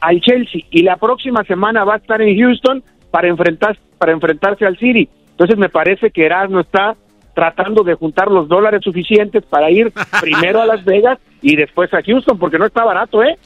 [0.01, 4.65] al Chelsea, y la próxima semana va a estar en Houston para enfrentar, para enfrentarse
[4.65, 5.09] al City.
[5.33, 6.95] Entonces me parece que Erasmo está
[7.35, 12.03] tratando de juntar los dólares suficientes para ir primero a Las Vegas y después a
[12.03, 13.37] Houston, porque no está barato, ¿eh?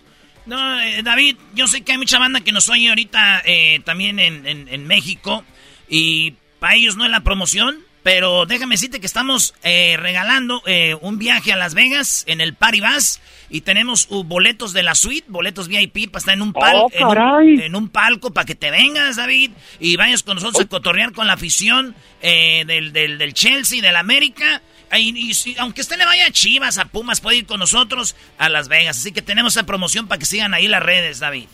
[0.44, 4.18] No, eh, David, yo sé que hay mucha banda que nos oye ahorita eh, también
[4.18, 5.44] en, en- en México
[5.88, 7.76] y para ellos no es la promoción,
[8.06, 12.54] pero déjame decirte que estamos eh, regalando eh, un viaje a Las Vegas en el
[12.54, 13.20] Paribas
[13.50, 16.88] y tenemos uh, boletos de la suite, boletos VIP para estar en un, pal- ¡Oh,
[16.92, 17.60] en un- caray!
[17.62, 19.50] en un palco para que te vengas, David,
[19.80, 23.96] y vayas con nosotros a cotorrear con la afición eh, del, del, del Chelsea, del
[23.96, 24.62] América.
[24.96, 28.48] Y, y aunque usted le vaya a Chivas, a Pumas, puede ir con nosotros a
[28.48, 28.98] Las Vegas.
[28.98, 31.46] Así que tenemos esa promoción para que sigan ahí las redes, David.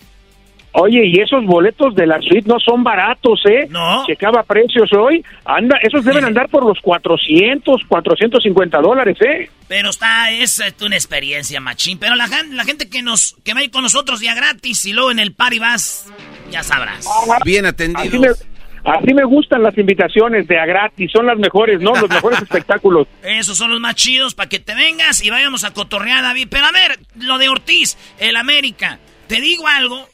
[0.75, 3.67] Oye, y esos boletos de la suite no son baratos, ¿eh?
[3.69, 4.05] No.
[4.07, 5.23] Checaba precios hoy.
[5.45, 9.51] Anda, esos deben andar por los 400, 450 dólares, ¿eh?
[9.69, 11.99] Pero está, es eh, una experiencia, machín.
[11.99, 14.87] Pero la, gen- la gente que nos que va a ir con nosotros día gratis
[14.87, 16.11] y luego en el party vas,
[16.51, 17.07] ya sabrás.
[17.45, 18.45] Bien Así me, atendidos.
[18.85, 21.95] así me gustan las invitaciones de a gratis, son las mejores, ¿no?
[21.95, 23.07] Los mejores espectáculos.
[23.23, 26.49] Esos son los más chidos para que te vengas y vayamos a cotorrear, David.
[26.51, 28.99] Pero a ver, lo de Ortiz, el América.
[29.29, 30.09] Te digo algo,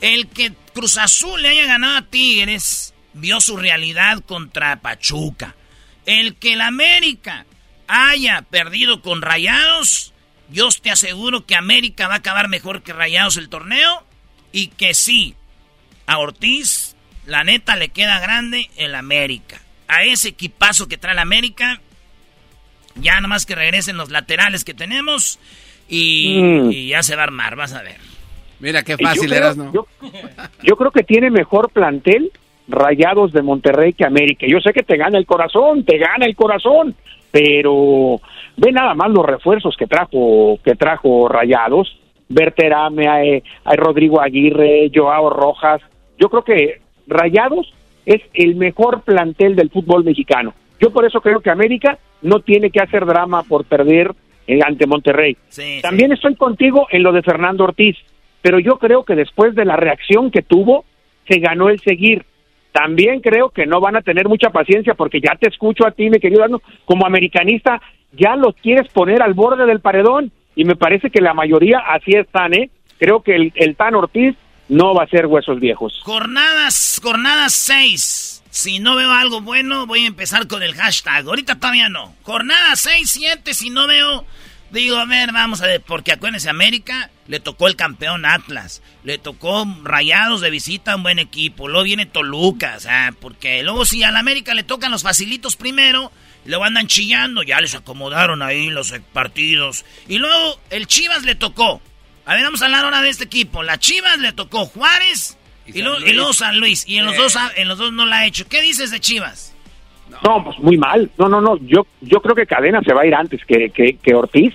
[0.00, 5.54] el que Cruz Azul le haya ganado a Tigres vio su realidad contra Pachuca.
[6.04, 7.46] El que el América
[7.88, 10.12] haya perdido con Rayados,
[10.50, 14.04] yo te aseguro que América va a acabar mejor que Rayados el torneo
[14.52, 15.34] y que sí,
[16.06, 16.94] a Ortiz,
[17.26, 19.60] la neta le queda grande el América.
[19.88, 21.80] A ese equipazo que trae el América,
[22.96, 25.38] ya nada más que regresen los laterales que tenemos
[25.88, 26.72] y, Mm.
[26.72, 28.05] y ya se va a armar, vas a ver.
[28.60, 29.72] Mira qué Y yo fácil creo- ¿no?
[29.72, 29.86] Yo,
[30.62, 32.30] yo creo que tiene mejor plantel
[32.68, 34.46] Rayados de Monterrey que América.
[34.48, 36.94] Yo sé que te gana el corazón, te gana el corazón,
[37.30, 38.20] pero
[38.56, 41.98] ve nada más los refuerzos que trajo que trajo Rayados.
[42.28, 45.80] Berterame, hay, hay Rodrigo Aguirre, Joao Rojas.
[46.18, 47.72] Yo creo que Rayados
[48.04, 50.52] es el mejor plantel del fútbol mexicano.
[50.80, 54.12] Yo por eso creo que América no tiene que hacer drama por perder
[54.48, 55.36] eh, ante Monterrey.
[55.82, 57.96] También estoy contigo en lo de Fernando Ortiz,
[58.46, 60.84] pero yo creo que después de la reacción que tuvo,
[61.28, 62.24] se ganó el seguir.
[62.70, 66.08] También creo que no van a tener mucha paciencia porque ya te escucho a ti,
[66.10, 67.82] mi querido Arno, como americanista,
[68.12, 72.12] ya los quieres poner al borde del paredón y me parece que la mayoría así
[72.12, 72.70] están, ¿eh?
[73.00, 74.36] Creo que el, el Tan Ortiz
[74.68, 76.00] no va a ser huesos viejos.
[76.04, 78.44] Jornadas, jornadas 6.
[78.48, 81.26] Si no veo algo bueno, voy a empezar con el hashtag.
[81.26, 82.14] Ahorita todavía no.
[82.22, 84.24] Jornada 6, 7, si no veo...
[84.76, 89.18] Digo, a ver, vamos a ver, porque acuérdense, América le tocó el campeón Atlas, le
[89.18, 94.02] tocó Rayados de visita un buen equipo, luego viene Toluca, o sea, porque luego si
[94.02, 96.12] a la América le tocan los facilitos primero,
[96.44, 101.80] luego andan chillando, ya les acomodaron ahí los partidos, y luego el Chivas le tocó
[102.26, 103.62] a ver, vamos a hablar ahora de este equipo.
[103.62, 106.84] La Chivas le tocó Juárez y, luego, San Luis.
[106.86, 108.48] Y en los, dos, en los dos no la ha hecho.
[108.48, 109.54] ¿Qué dices de Chivas?
[110.24, 111.08] No, pues muy mal.
[111.18, 111.56] No, no, no.
[111.58, 114.52] Yo, yo creo que Cadena se va a ir antes que, que, Ortiz.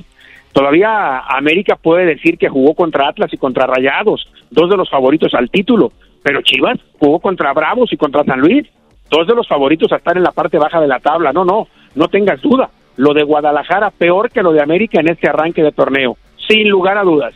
[0.54, 5.34] Todavía América puede decir que jugó contra Atlas y contra Rayados, dos de los favoritos
[5.34, 5.92] al título.
[6.24, 8.68] Pero Chivas jugó contra Bravos y contra San Luis,
[9.10, 11.32] dos de los favoritos a estar en la parte baja de la tabla.
[11.32, 12.70] No, no, no tengas duda.
[12.98, 16.18] Lo de Guadalajara peor que lo de América en este arranque de torneo,
[16.48, 17.34] sin lugar a dudas.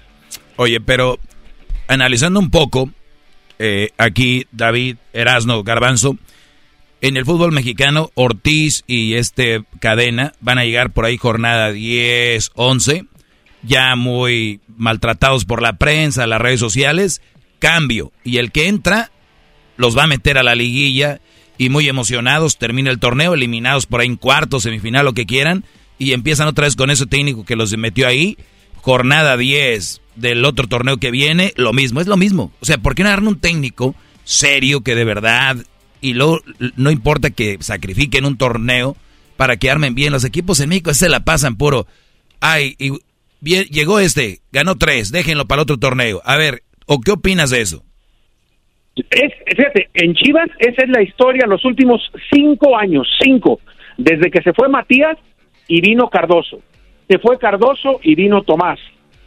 [0.58, 1.18] Oye, pero
[1.88, 2.90] analizando un poco,
[3.58, 6.18] eh, aquí David Erasno Garbanzo,
[7.01, 12.51] en el fútbol mexicano, Ortiz y este Cadena van a llegar por ahí jornada 10,
[12.55, 13.05] 11,
[13.63, 17.22] ya muy maltratados por la prensa, las redes sociales,
[17.59, 18.11] cambio.
[18.23, 19.11] Y el que entra
[19.77, 21.22] los va a meter a la liguilla
[21.57, 25.63] y muy emocionados, termina el torneo, eliminados por ahí en cuarto, semifinal, lo que quieran,
[25.97, 28.38] y empiezan otra vez con ese técnico que los metió ahí,
[28.81, 32.51] jornada 10, del otro torneo que viene, lo mismo, es lo mismo.
[32.59, 35.57] O sea, ¿por qué no darle un técnico serio que de verdad,
[36.10, 36.40] y luego
[36.76, 38.95] no importa que sacrifiquen un torneo
[39.38, 41.88] para que armen bien los equipos en México, se la pasan puro.
[42.40, 42.91] Ay, y
[43.41, 46.22] llegó este, ganó tres, déjenlo para otro torneo.
[46.26, 47.84] A ver, ¿o qué opinas de eso?
[48.95, 52.02] Es, fíjate, en Chivas esa es la historia los últimos
[52.34, 53.60] cinco años, cinco,
[53.98, 55.18] desde que se fue Matías
[55.68, 56.61] y vino Cardoso.
[57.10, 58.80] Se fue Cardoso y vino Tomás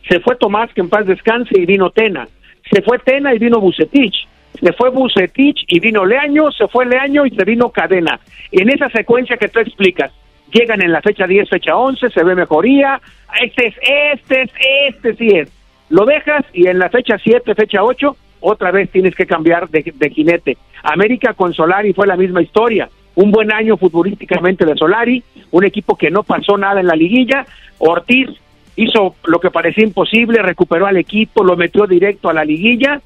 [0.08, 2.26] se fue Tomás, que en paz descanse, y vino Tena.
[2.72, 4.26] Se fue Tena y vino Bucetich.
[4.60, 8.18] Se fue Bucetich y vino Leaño, se fue Leaño y se vino Cadena.
[8.50, 10.12] En esa secuencia que tú explicas,
[10.52, 13.00] llegan en la fecha 10, fecha 11, se ve mejoría,
[13.40, 13.74] este es,
[14.12, 14.50] este es,
[14.88, 15.52] este sí es.
[15.90, 19.92] Lo dejas y en la fecha 7, fecha 8, otra vez tienes que cambiar de,
[19.94, 20.58] de jinete.
[20.82, 22.88] América con Solari fue la misma historia.
[23.14, 27.46] Un buen año futbolísticamente de Solari, un equipo que no pasó nada en la liguilla.
[27.78, 28.28] Ortiz
[28.76, 33.00] hizo lo que parecía imposible, recuperó al equipo, lo metió directo a la liguilla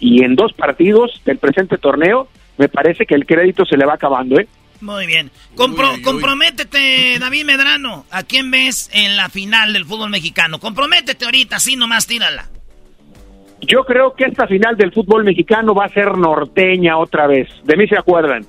[0.00, 2.28] y en dos partidos del presente torneo
[2.58, 4.48] me parece que el crédito se le va acabando, ¿eh?
[4.80, 5.30] Muy bien.
[5.56, 8.04] Comprométete, David Medrano.
[8.10, 10.58] ¿A quién ves en la final del fútbol mexicano?
[10.58, 12.48] Comprométete ahorita, así nomás tírala.
[13.62, 17.48] Yo creo que esta final del fútbol mexicano va a ser norteña otra vez.
[17.64, 18.46] De mí se acuerdan.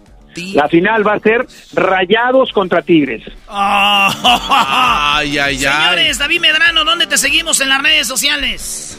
[0.53, 3.23] La final va a ser Rayados contra Tigres.
[3.47, 5.57] ay, ay, ay.
[5.57, 8.96] Señores, David Medrano, ¿dónde te seguimos en las redes sociales?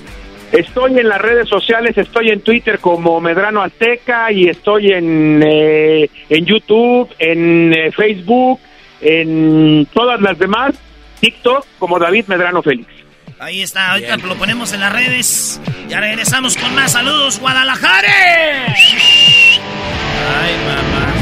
[0.53, 6.09] Estoy en las redes sociales, estoy en Twitter como Medrano Azteca y estoy en, eh,
[6.31, 8.59] en YouTube, en eh, Facebook,
[9.01, 10.75] en todas las demás,
[11.21, 12.89] TikTok como David Medrano Félix.
[13.41, 15.61] Ahí está, ahorita lo ponemos en las redes.
[15.89, 18.09] Ya regresamos con más saludos, Guadalajara.
[20.29, 21.15] Ay, mamá.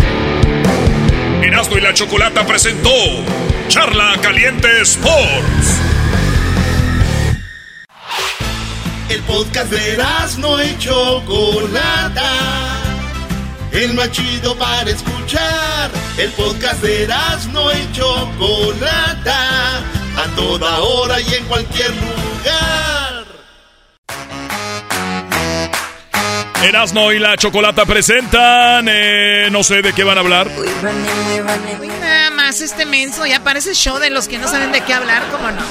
[1.44, 2.90] Erasmo y la Chocolata presentó
[3.68, 5.85] Charla Caliente Sports.
[9.08, 12.32] El podcast de Erasmo y Chocolata.
[13.70, 15.90] El más chido para escuchar.
[16.18, 19.78] El podcast de Erasmo y Chocolata.
[20.16, 23.24] A toda hora y en cualquier lugar.
[26.64, 28.86] Erasmo y la Chocolata presentan.
[28.88, 30.50] Eh, no sé de qué van a hablar.
[32.00, 33.24] Nada más este menso.
[33.24, 35.62] Ya parece show de los que no saben de qué hablar, ¿cómo no?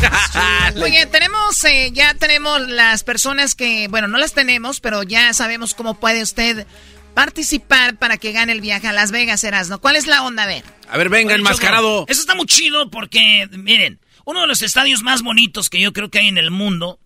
[0.82, 5.74] Oye, tenemos, eh, ya tenemos las personas que, bueno, no las tenemos, pero ya sabemos
[5.74, 6.66] cómo puede usted
[7.14, 9.78] participar para que gane el viaje a Las Vegas, Erasmo.
[9.78, 10.44] ¿Cuál es la onda?
[10.44, 10.64] A ver.
[10.88, 12.04] A ver, venga, enmascarado.
[12.08, 16.10] Eso está muy chido porque, miren, uno de los estadios más bonitos que yo creo
[16.10, 17.00] que hay en el mundo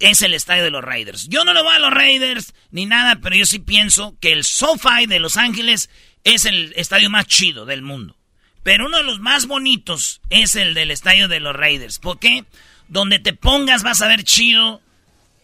[0.00, 1.28] es el estadio de los Raiders.
[1.28, 4.44] Yo no lo voy a los Raiders ni nada, pero yo sí pienso que el
[4.44, 5.88] SoFi de Los Ángeles
[6.24, 8.16] es el estadio más chido del mundo.
[8.62, 11.98] Pero uno de los más bonitos es el del estadio de los Raiders.
[11.98, 12.44] ¿Por qué?
[12.88, 14.80] Donde te pongas vas a ver chido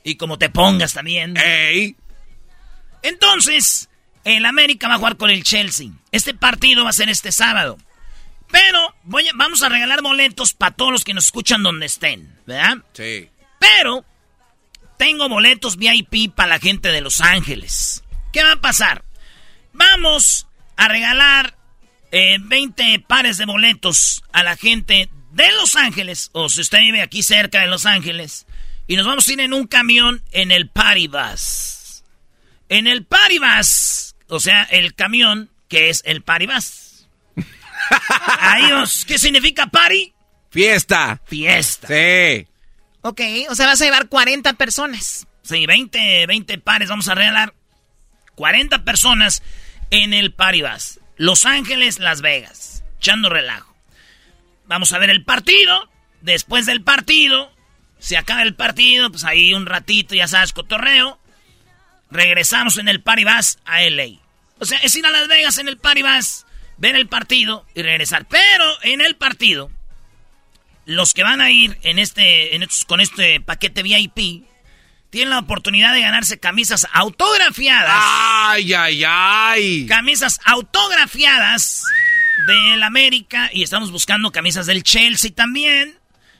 [0.04, 1.36] y como te pongas también.
[1.36, 1.96] ¡Ey!
[3.02, 3.88] Entonces,
[4.24, 5.90] el América va a jugar con el Chelsea.
[6.12, 7.78] Este partido va a ser este sábado.
[8.50, 12.34] Pero voy a- vamos a regalar boletos para todos los que nos escuchan donde estén,
[12.46, 12.78] ¿verdad?
[12.94, 13.28] Sí.
[13.58, 14.04] Pero
[14.96, 18.02] tengo boletos VIP para la gente de Los Ángeles.
[18.32, 19.04] ¿Qué va a pasar?
[19.72, 20.46] Vamos
[20.76, 21.56] a regalar
[22.12, 27.02] eh, 20 pares de boletos a la gente de Los Ángeles, o si usted vive
[27.02, 28.46] aquí cerca de Los Ángeles,
[28.86, 32.02] y nos vamos a ir en un camión en el Party Bus.
[32.70, 37.06] En el Party Bus, o sea, el camión que es el Party Bus.
[38.82, 40.12] Os- ¿Qué significa party?
[40.50, 41.20] Fiesta.
[41.26, 41.88] Fiesta.
[41.88, 42.46] Sí.
[43.02, 43.20] Ok,
[43.50, 45.26] o sea, vas a llevar 40 personas.
[45.42, 46.88] Sí, 20, 20 pares.
[46.88, 47.54] Vamos a regalar
[48.34, 49.42] 40 personas
[49.90, 51.00] en el Party Bus.
[51.18, 52.84] Los Ángeles, Las Vegas.
[52.98, 53.76] Echando relajo.
[54.66, 55.90] Vamos a ver el partido.
[56.20, 57.52] Después del partido,
[57.98, 61.18] se acaba el partido, pues ahí un ratito, ya sabes, cotorreo.
[62.10, 64.20] Regresamos en el Party Bus a LA.
[64.58, 66.46] O sea, es ir a Las Vegas en el Party Bus,
[66.76, 68.26] ver el partido y regresar.
[68.26, 69.70] Pero en el partido,
[70.86, 74.44] los que van a ir en este, en con este paquete VIP
[75.10, 77.94] tienen la oportunidad de ganarse camisas autografiadas.
[77.96, 79.86] ¡Ay, ay, ay!
[79.86, 81.84] Camisas autografiadas
[82.46, 85.98] del América y estamos buscando camisas del Chelsea también.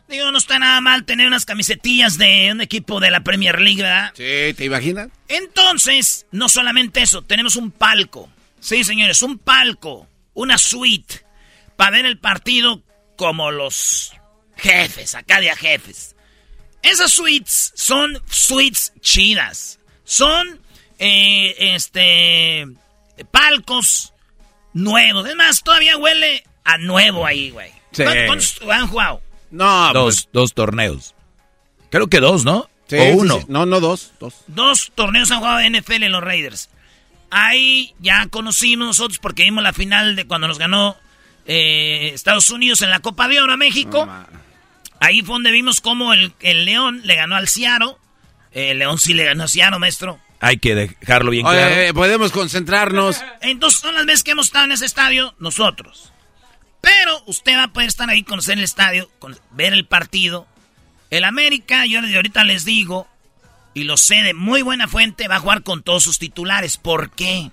[0.08, 3.82] Digo, no está nada mal tener unas camisetillas de un equipo de la Premier League,
[3.82, 4.12] ¿verdad?
[4.14, 5.08] Sí, ¿te imaginas?
[5.28, 8.30] Entonces, no solamente eso, tenemos un palco.
[8.58, 11.26] Sí, señores, un palco, una suite
[11.76, 12.82] para ver el partido
[13.16, 14.14] como los
[14.56, 16.16] jefes, acá de a jefes.
[16.82, 19.78] Esas suites son suites chidas.
[20.04, 20.60] Son,
[20.98, 22.66] eh, este,
[23.30, 24.12] palcos
[24.72, 25.28] nuevos.
[25.28, 27.70] Es más, todavía huele a nuevo ahí, güey.
[27.92, 28.04] Sí.
[28.04, 29.22] ¿Cuántos- ¿Cuántos han jugado?
[29.50, 31.14] No, dos, dos torneos.
[31.90, 32.68] Creo que dos, ¿no?
[32.86, 33.38] Sí, o uno.
[33.40, 33.46] sí.
[33.48, 34.12] No, no, dos.
[34.20, 34.34] Dos.
[34.46, 36.68] Dos torneos han jugado de NFL en los Raiders.
[37.30, 40.96] Ahí ya conocimos nosotros porque vimos la final de cuando nos ganó
[41.46, 44.08] eh, Estados Unidos en la Copa de Oro a México.
[45.00, 47.98] Ahí fue donde vimos cómo el, el León le ganó al Ciaro.
[48.52, 50.18] El León sí le ganó a Ciaro, maestro.
[50.40, 51.74] Hay que dejarlo bien Oye, claro.
[51.74, 53.20] eh, podemos concentrarnos.
[53.40, 56.12] Entonces son las veces que hemos estado en ese estadio nosotros.
[56.80, 60.46] Pero usted va a poder estar ahí, conocer el estadio, con- ver el partido.
[61.10, 63.08] El América, yo desde ahorita les digo,
[63.74, 66.76] y lo sé de muy buena fuente, va a jugar con todos sus titulares.
[66.76, 67.50] ¿Por qué?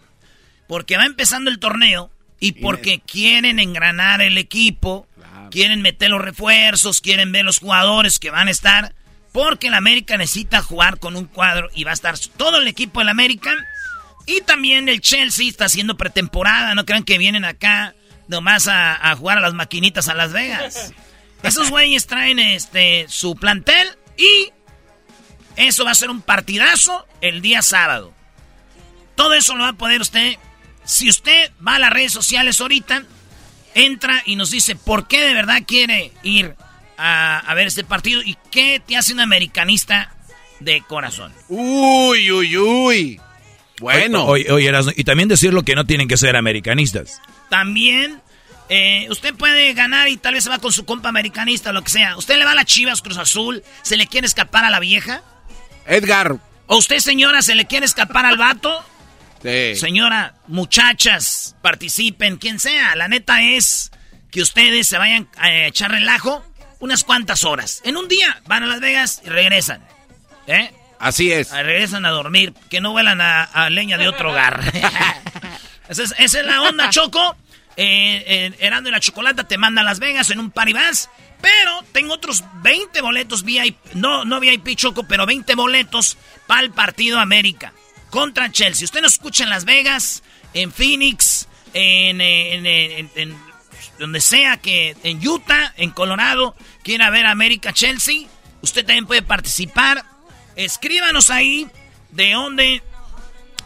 [0.68, 5.08] Porque va empezando el torneo y porque quieren engranar el equipo,
[5.56, 8.94] quieren meter los refuerzos, quieren ver los jugadores que van a estar.
[9.32, 13.00] Porque el América necesita jugar con un cuadro y va a estar todo el equipo
[13.00, 13.54] del América.
[14.26, 16.76] Y también el Chelsea está haciendo pretemporada.
[16.76, 17.96] No crean que vienen acá
[18.28, 20.94] nomás a, a jugar a las maquinitas a Las Vegas.
[21.44, 23.88] Esos güeyes traen este su plantel
[24.18, 24.52] y
[25.56, 28.14] eso va a ser un partidazo el día sábado.
[29.16, 30.36] Todo eso lo va a poder usted.
[30.84, 33.04] Si usted va a las redes sociales ahorita,
[33.76, 36.56] entra y nos dice por qué de verdad quiere ir
[36.98, 40.12] a, a ver este partido y qué te hace un americanista
[40.60, 41.32] de corazón.
[41.50, 43.22] Uy, uy, uy.
[43.80, 44.26] Bueno.
[44.26, 47.22] Oye, oye, Erasmo, y también decirlo que no tienen que ser americanistas.
[47.50, 48.22] También
[48.70, 51.84] eh, usted puede ganar y tal vez se va con su compa americanista o lo
[51.84, 52.18] que sea.
[52.18, 53.64] ¿Usted le va a las Chivas Cruz Azul?
[53.84, 55.22] ¿Se le quiere escapar a la vieja?
[55.86, 56.38] Edgar.
[56.68, 58.84] ¿O usted, señora, se le quiere escapar al vato?
[59.46, 59.76] Sí.
[59.76, 62.96] Señora, muchachas, participen, quien sea.
[62.96, 63.92] La neta es
[64.32, 66.44] que ustedes se vayan a echar relajo
[66.80, 67.82] unas cuantas horas.
[67.86, 69.86] En un día van a Las Vegas y regresan.
[70.48, 70.74] ¿Eh?
[71.00, 71.52] Así es.
[71.52, 74.62] Ah, Regresan a dormir, que no vuelan a, a leña de otro hogar.
[75.90, 77.36] esa, es, esa es la onda, Choco.
[77.78, 81.10] Eh, eh, Herando y la Chocolata te manda a Las Vegas en un paribás.
[81.40, 86.18] Pero tengo otros 20 boletos VIP, no, no VIP Choco, pero 20 boletos
[86.48, 87.74] para el partido América
[88.10, 88.86] contra Chelsea.
[88.86, 90.24] Usted nos escucha en Las Vegas,
[90.54, 93.38] en Phoenix, en, eh, eh, en-
[94.00, 98.28] donde sea que, en Utah, en Colorado, quiera ver América Chelsea.
[98.62, 100.04] Usted también puede participar.
[100.58, 101.68] Escríbanos ahí
[102.12, 102.84] de dónde,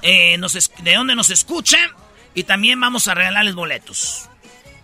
[0.03, 1.77] eh, nos, de dónde nos escucha
[2.35, 4.28] y también vamos a regalarles boletos.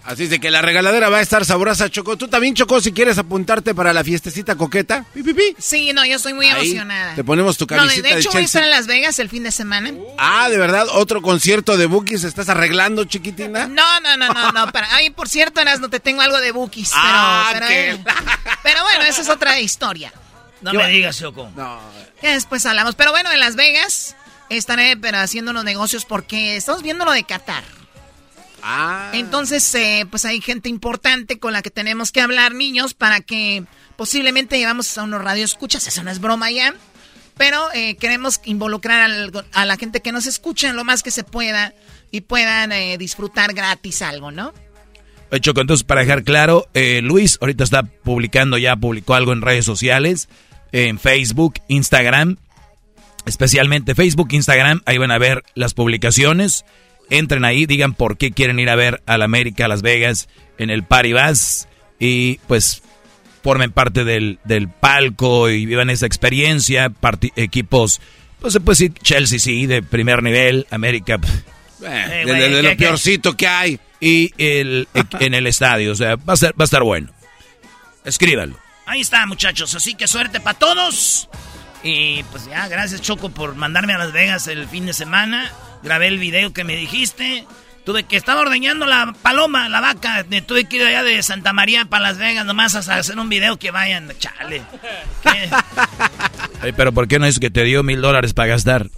[0.05, 2.15] Así es de que la regaladera va a estar sabrosa, Choco.
[2.15, 5.03] Tú también, Choco, si quieres apuntarte para la fiestecita coqueta.
[5.15, 5.55] Pi, pi, pi.
[5.57, 7.15] Sí, no, yo estoy muy Ahí emocionada.
[7.15, 9.17] te ponemos tu No, de, camiseta de de hecho voy a estar en Las Vegas
[9.17, 9.91] el fin de semana.
[10.19, 10.85] Ah, ¿de verdad?
[10.93, 13.67] ¿Otro concierto de Bookies estás arreglando, chiquitina?
[13.67, 14.71] No, no, no, no, no.
[14.71, 16.89] Para, ay, por cierto, no te tengo algo de bookies.
[16.91, 18.03] Pero, Ah, pero, qué- eh,
[18.61, 20.13] pero bueno, esa es otra historia.
[20.61, 21.49] No Yo- me digas, Choco.
[21.55, 21.79] No.
[22.21, 22.93] Ya después hablamos.
[22.93, 24.15] Pero bueno, en Las Vegas
[24.49, 27.63] estaré pero haciendo los negocios porque estamos viendo lo de Qatar.
[28.67, 29.11] Ah.
[29.13, 33.63] Entonces, eh, pues hay gente importante con la que tenemos que hablar, niños, para que
[33.95, 35.87] posiblemente llevamos a unos radioescuchas.
[35.87, 36.73] Eso no es broma ya.
[37.37, 41.23] Pero eh, queremos involucrar al- a la gente que nos escucha lo más que se
[41.23, 41.73] pueda
[42.09, 44.51] y puedan eh, disfrutar gratis algo, ¿no?
[45.31, 49.41] Oye, Choco, entonces para dejar claro, eh, Luis ahorita está publicando, ya publicó algo en
[49.41, 50.29] redes sociales,
[50.71, 52.37] en Facebook, Instagram,
[53.25, 56.63] especialmente Facebook, Instagram, ahí van a ver las publicaciones.
[57.09, 60.27] Entren ahí, digan por qué quieren ir a ver al América, a Las Vegas,
[60.57, 61.67] en el Paribas
[61.99, 62.81] y pues
[63.43, 66.91] formen parte del, del palco y vivan esa experiencia,
[67.35, 68.01] equipos,
[68.39, 71.19] pues se puede decir Chelsea sí, de primer nivel, América...
[71.83, 73.79] Eh, de, lo peorcito que hay.
[73.99, 74.87] Y el,
[75.19, 77.11] en el estadio, o sea, va a, ser, va a estar bueno.
[78.03, 78.57] Escríbalo.
[78.85, 79.73] Ahí está, muchachos.
[79.75, 81.29] Así que suerte para todos.
[81.83, 85.51] Y pues ya, gracias Choco por mandarme a Las Vegas el fin de semana.
[85.85, 87.45] Grabé el video que me dijiste.
[87.85, 90.25] Tuve que estaba ordeñando la paloma, la vaca.
[90.47, 93.57] Tuve que ir allá de Santa María para Las Vegas nomás a hacer un video
[93.57, 94.11] que vayan.
[94.17, 94.63] Chale.
[96.61, 98.89] Ay, pero ¿por qué no es que te dio mil dólares para gastar?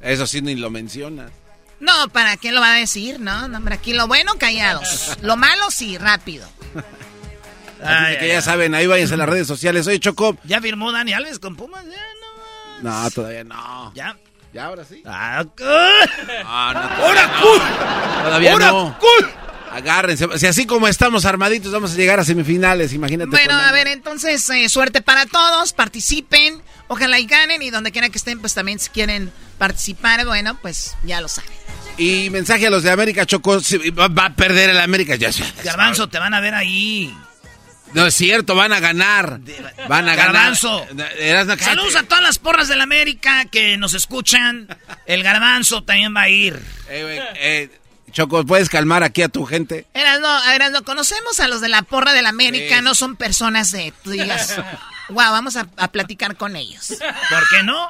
[0.00, 1.32] Eso sí ni lo mencionas.
[1.80, 3.18] No, ¿para qué lo va a decir?
[3.18, 5.18] No, no, hombre, aquí lo bueno, callados.
[5.22, 6.48] Lo malo, sí, rápido.
[7.82, 9.88] Así que ya saben, ahí váyanse a las redes sociales.
[9.88, 10.38] Oye, Choco.
[10.44, 11.84] ¿Ya firmó Dani Alves con Pumas?
[11.84, 13.02] Ya, no.
[13.02, 13.92] No, todavía no.
[13.96, 14.16] ¿Ya?
[14.56, 15.02] ¿Ya ahora sí?
[15.04, 15.44] Ah,
[16.46, 18.24] ah no, ¡Hora cool!
[18.24, 18.98] Todavía ¡Hora no.
[18.98, 19.30] cool!
[19.70, 20.26] Agárrense.
[20.38, 23.30] Si así como estamos armaditos, vamos a llegar a semifinales, imagínate.
[23.30, 25.74] Bueno, a ver, entonces, eh, suerte para todos.
[25.74, 26.62] Participen.
[26.88, 27.60] Ojalá y ganen.
[27.60, 31.50] Y donde quiera que estén, pues también si quieren participar, bueno, pues ya lo saben.
[31.98, 33.60] Y mensaje a los de América, Choco.
[33.92, 35.28] Va a perder el América, ya.
[35.62, 37.14] Garbanzo, te van a ver ahí.
[37.96, 39.40] No es cierto, van a ganar.
[39.88, 40.86] Van a garbanzo.
[40.92, 41.58] ganar.
[41.58, 44.68] Saludos a todas las porras del América que nos escuchan.
[45.06, 46.60] El garbanzo también va a ir.
[46.90, 47.70] Eh, eh,
[48.12, 49.86] Choco, ¿puedes calmar aquí a tu gente?
[49.94, 54.10] Eras no, conocemos a los de la porra del América, no son personas de, tú
[54.10, 54.60] digas,
[55.08, 56.88] wow, vamos a, platicar con ellos.
[56.88, 57.88] ¿Por qué no?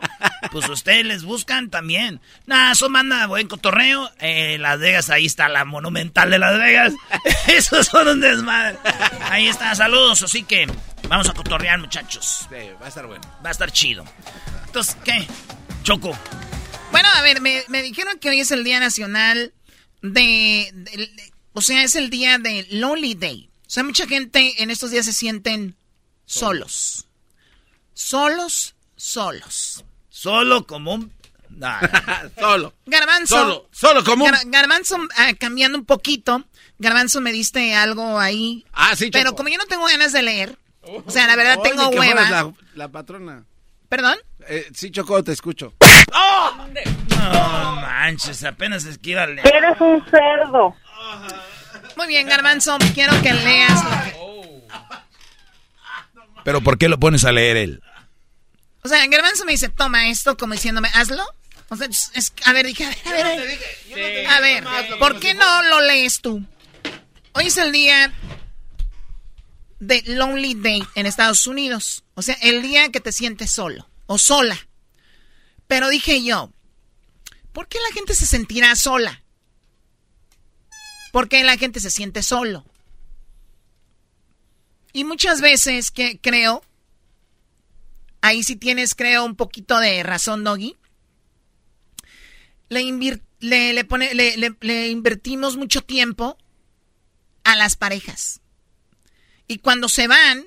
[0.52, 2.20] Pues ustedes les buscan también.
[2.46, 4.10] Nada, eso manda buen cotorreo.
[4.18, 6.94] Eh, Las Vegas, ahí está la monumental de Las Vegas.
[7.48, 8.78] Esos son un desmadre.
[9.30, 10.66] Ahí está, saludos, así que
[11.08, 12.46] vamos a cotorrear, muchachos.
[12.48, 13.24] Sí, va a estar bueno.
[13.44, 14.04] Va a estar chido.
[14.66, 15.26] Entonces, ¿qué?
[15.82, 16.18] Choco.
[16.90, 19.52] Bueno, a ver, me, me dijeron que hoy es el Día Nacional
[20.02, 20.72] de,
[21.52, 23.50] o sea, es el día de Lonely Day.
[23.66, 25.76] O sea, mucha gente en estos días se sienten
[26.26, 27.06] solos.
[27.94, 29.84] Solos, solos.
[30.10, 31.12] Solo como un...
[32.38, 32.74] solo.
[32.84, 33.36] Garbanzo.
[33.36, 34.32] Solo, solo como un...
[34.46, 36.44] Garbanzo, ah, cambiando un poquito.
[36.78, 38.66] Garbanzo me diste algo ahí.
[38.72, 41.88] Ah, sí, Pero como yo no tengo ganas de leer, o sea, la verdad tengo
[41.88, 42.52] hueva.
[42.74, 43.44] La, patrona.
[43.88, 44.18] ¿Perdón?
[44.48, 45.74] Eh, sí, Choco, te escucho.
[46.12, 46.50] ¡Oh!
[47.08, 50.76] No manches, apenas esquiva Eres un cerdo.
[51.96, 54.25] Muy bien, Garbanzo, quiero que leas lo que...
[56.46, 57.82] Pero ¿por qué lo pones a leer él?
[58.84, 61.24] O sea, Garbanzo me dice, toma esto, como diciéndome, hazlo.
[61.70, 65.62] O sea, es, a ver, dije, a ver, a ver, a ver, ¿por qué no
[65.64, 66.46] lo lees tú?
[67.32, 68.14] Hoy es el día
[69.80, 72.04] de Lonely Day en Estados Unidos.
[72.14, 74.56] O sea, el día que te sientes solo o sola.
[75.66, 76.52] Pero dije yo,
[77.52, 79.24] ¿por qué la gente se sentirá sola?
[81.10, 82.64] ¿Por qué la gente se siente solo?
[84.96, 86.64] Y muchas veces que creo,
[88.22, 90.74] ahí sí tienes, creo, un poquito de razón, Doggy.
[92.70, 92.82] Le,
[93.74, 96.38] le, pone, le, invertimos mucho tiempo
[97.44, 98.40] a las parejas.
[99.46, 100.46] Y cuando se van,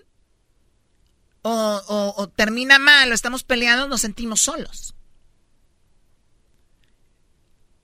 [1.44, 4.96] o, o, termina mal, o estamos peleando, nos sentimos solos.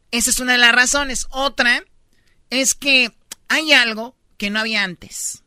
[0.10, 1.28] Esa es una de las razones.
[1.30, 1.86] Otra
[2.50, 3.16] es que
[3.50, 5.44] hay algo que no había antes,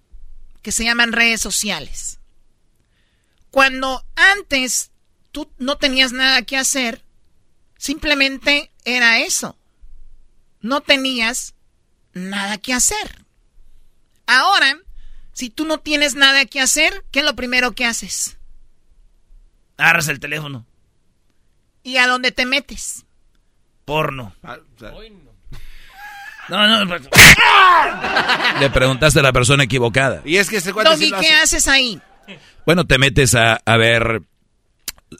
[0.68, 2.20] que se llaman redes sociales.
[3.50, 4.90] Cuando antes
[5.32, 7.06] tú no tenías nada que hacer,
[7.78, 9.58] simplemente era eso.
[10.60, 11.54] No tenías
[12.12, 13.24] nada que hacer.
[14.26, 14.78] Ahora,
[15.32, 18.36] si tú no tienes nada que hacer, ¿qué es lo primero que haces?
[19.78, 20.66] Agarras el teléfono.
[21.82, 23.06] ¿Y a dónde te metes?
[23.86, 24.34] porno.
[26.48, 26.88] No, no.
[26.88, 27.02] Pues,
[28.60, 30.22] Le preguntaste a la persona equivocada.
[30.24, 32.00] Y es que se ¿Y qué haces ahí?
[32.66, 34.22] Bueno, te metes a, ver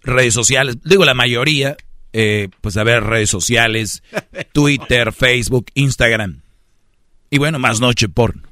[0.02, 0.76] redes sociales.
[0.84, 1.76] Digo, la mayoría,
[2.12, 4.02] eh, pues a ver redes sociales,
[4.52, 6.42] Twitter, Facebook, Instagram.
[7.30, 8.48] Y bueno, más noche porno.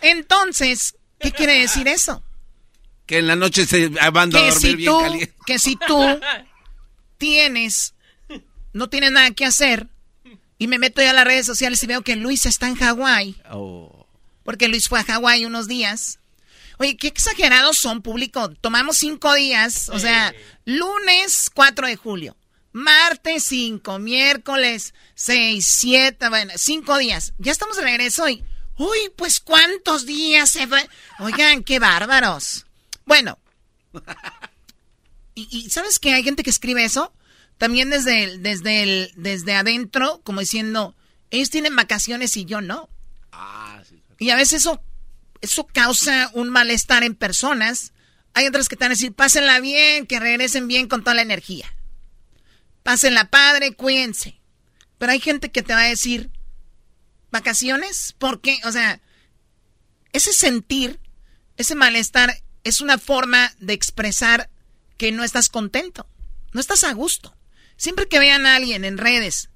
[0.00, 2.22] Entonces, ¿qué quiere decir eso?
[3.06, 5.34] Que en la noche se van a dormir bien caliente.
[5.46, 6.02] Que si tú
[7.18, 7.93] tienes,
[8.74, 9.88] no tienes nada que hacer,
[10.58, 13.36] y me meto ya a las redes sociales y veo que Luis está en Hawái.
[13.50, 14.06] Oh.
[14.44, 16.18] Porque Luis fue a Hawái unos días.
[16.78, 18.50] Oye, qué exagerados son, público.
[18.60, 20.34] Tomamos cinco días, o sea,
[20.64, 22.36] lunes 4 de julio,
[22.72, 27.32] Martes 5, miércoles 6, 7, bueno, 5 días.
[27.38, 28.44] Ya estamos de regreso hoy.
[28.76, 30.88] Uy, pues cuántos días se fue.
[31.20, 32.66] Oigan, qué bárbaros.
[33.06, 33.38] Bueno.
[35.36, 37.12] Y, ¿sabes que hay gente que escribe eso?
[37.58, 40.96] También desde el, desde el, desde adentro, como diciendo,
[41.30, 42.88] ellos tienen vacaciones y yo no.
[43.32, 44.02] Ah, sí.
[44.18, 44.82] Y a veces eso,
[45.40, 47.92] eso causa un malestar en personas.
[48.34, 51.22] Hay otras que te van a decir, pásenla bien, que regresen bien con toda la
[51.22, 51.72] energía.
[52.82, 54.40] Pásenla padre, cuídense.
[54.98, 56.30] Pero hay gente que te va a decir,
[57.30, 58.14] ¿vacaciones?
[58.18, 58.58] ¿Por qué?
[58.64, 59.00] O sea,
[60.12, 61.00] ese sentir,
[61.56, 64.50] ese malestar, es una forma de expresar
[64.96, 66.08] que no estás contento,
[66.52, 67.36] no estás a gusto.
[67.76, 69.50] Siempre que vean a alguien en redes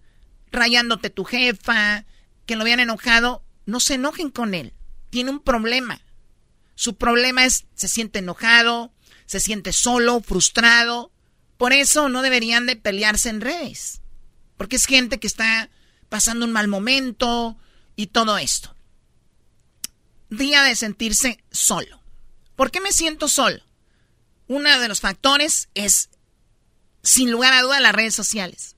[0.51, 2.05] rayándote tu jefa,
[2.47, 4.73] que lo vean enojado, no se enojen con él.
[5.11, 6.01] Tiene un problema.
[6.74, 8.93] Su problema es, se siente enojado,
[9.27, 11.12] se siente solo, frustrado,
[11.59, 14.01] por eso no deberían de pelearse en redes.
[14.57, 15.69] Porque es gente que está
[16.09, 17.59] pasando un mal momento
[17.97, 18.74] y todo esto.
[20.31, 22.01] Día de sentirse solo.
[22.55, 23.62] ¿Por qué me siento solo?
[24.47, 26.11] Uno de los factores es,
[27.09, 28.76] sin lugar a duda, las redes sociales.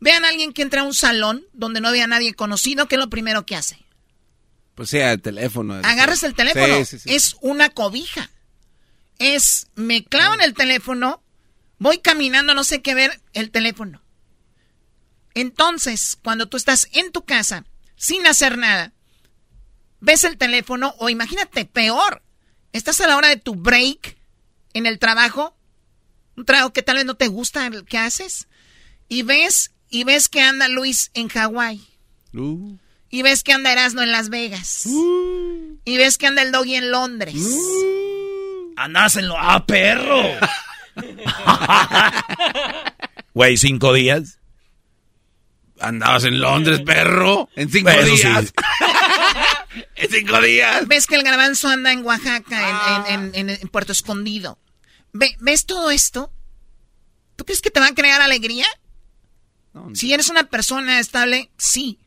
[0.00, 3.00] Vean a alguien que entra a un salón donde no había nadie conocido, ¿qué es
[3.00, 3.78] lo primero que hace?
[4.74, 5.74] Pues sea el teléfono.
[5.74, 6.74] Agarras el teléfono.
[7.04, 8.30] Es una cobija.
[9.18, 11.22] Es, me clavo en el teléfono
[11.82, 14.00] Voy caminando, no sé qué ver, el teléfono.
[15.34, 17.64] Entonces, cuando tú estás en tu casa,
[17.96, 18.92] sin hacer nada,
[19.98, 22.22] ves el teléfono, o imagínate, peor,
[22.72, 24.16] estás a la hora de tu break
[24.74, 25.56] en el trabajo,
[26.36, 28.48] un trabajo que tal vez no te gusta el que haces,
[29.08, 31.82] y ves, y ves que anda Luis en Hawái.
[32.34, 32.76] Uh.
[33.10, 34.84] Y ves que anda Erasmo en Las Vegas.
[34.86, 35.78] Uh.
[35.84, 37.34] Y ves que anda el doggy en Londres.
[37.36, 38.72] Uh.
[38.76, 39.36] Andas en lo...
[39.38, 40.22] ¡Ah, perro!
[43.34, 44.38] Güey, cinco días.
[45.80, 47.48] Andabas en Londres, perro.
[47.56, 48.52] En cinco días.
[49.96, 50.86] en cinco días.
[50.86, 54.58] Ves que el garbanzo anda en Oaxaca, en, Puerto Escondido.
[55.12, 56.32] ¿Ves todo esto?
[57.36, 58.66] ¿Tú crees que te va a crear alegría?
[59.94, 61.98] Si eres una persona estable, sí.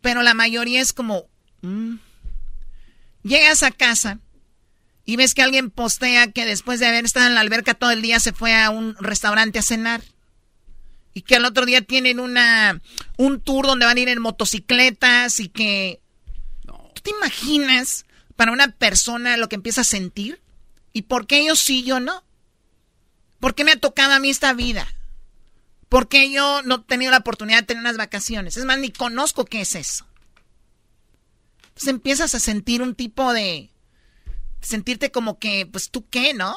[0.00, 1.28] Pero la mayoría es como...
[1.62, 1.96] Mm.
[3.22, 4.18] Llegas a casa
[5.04, 8.00] y ves que alguien postea que después de haber estado en la alberca todo el
[8.00, 10.02] día se fue a un restaurante a cenar.
[11.12, 12.80] Y que al otro día tienen una
[13.16, 16.00] un tour donde van a ir en motocicletas y que...
[16.64, 18.06] ¿Tú te imaginas
[18.36, 20.40] para una persona lo que empieza a sentir?
[20.92, 22.24] ¿Y por qué ellos sí, yo no?
[23.38, 24.86] ¿Por qué me ha tocado a mí esta vida?
[25.88, 28.56] ¿Por qué yo no he tenido la oportunidad de tener unas vacaciones?
[28.56, 30.06] Es más, ni conozco qué es eso.
[31.68, 33.70] Entonces empiezas a sentir un tipo de
[34.60, 36.56] sentirte como que, pues tú qué, ¿no?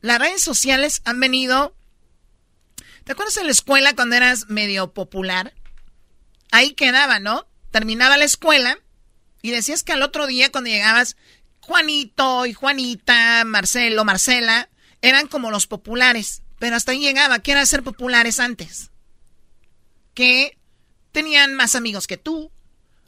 [0.00, 1.74] Las redes sociales han venido...
[3.04, 5.54] ¿Te acuerdas en la escuela cuando eras medio popular?
[6.50, 7.46] Ahí quedaba, ¿no?
[7.70, 8.78] Terminaba la escuela
[9.42, 11.16] y decías que al otro día cuando llegabas,
[11.66, 14.68] Juanito y Juanita, Marcelo, Marcela,
[15.00, 16.42] eran como los populares.
[16.58, 17.38] Pero hasta ahí llegaba.
[17.38, 18.90] ¿Qué era ser populares antes?
[20.12, 20.58] Que
[21.12, 22.52] tenían más amigos que tú,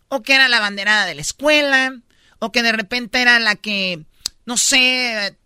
[0.08, 2.00] o que era la banderada de la escuela,
[2.38, 4.06] o que de repente era la que,
[4.46, 5.36] no sé,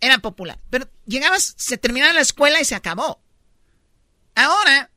[0.00, 0.58] era popular.
[0.70, 3.20] Pero llegabas, se terminaba la escuela y se acabó.
[4.34, 4.90] Ahora,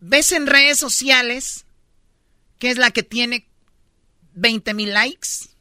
[0.00, 1.64] ves en redes sociales
[2.58, 3.48] que es la que tiene
[4.34, 5.55] 20 mil likes,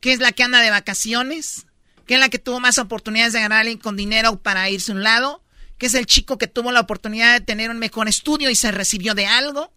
[0.00, 1.66] que es la que anda de vacaciones,
[2.06, 5.02] que es la que tuvo más oportunidades de ganar con dinero para irse a un
[5.02, 5.42] lado,
[5.78, 8.72] que es el chico que tuvo la oportunidad de tener un mejor estudio y se
[8.72, 9.72] recibió de algo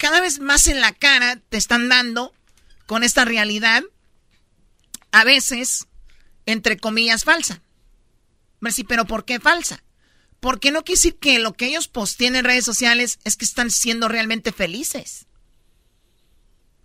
[0.00, 2.32] cada vez más en la cara te están dando
[2.86, 3.82] con esta realidad,
[5.12, 5.88] a veces,
[6.46, 7.60] entre comillas, falsa.
[8.70, 9.84] Sí, pero ¿por qué falsa?
[10.40, 13.70] Porque no quiere decir que lo que ellos posteen en redes sociales es que están
[13.70, 15.26] siendo realmente felices.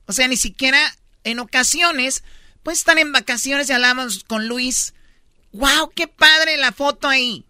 [0.08, 0.94] O sea, ni siquiera
[1.26, 2.24] en ocasiones,
[2.64, 4.94] pues están en vacaciones y hablamos con Luis.
[5.52, 5.92] ¡Wow!
[5.94, 7.46] ¡Qué padre la foto ahí!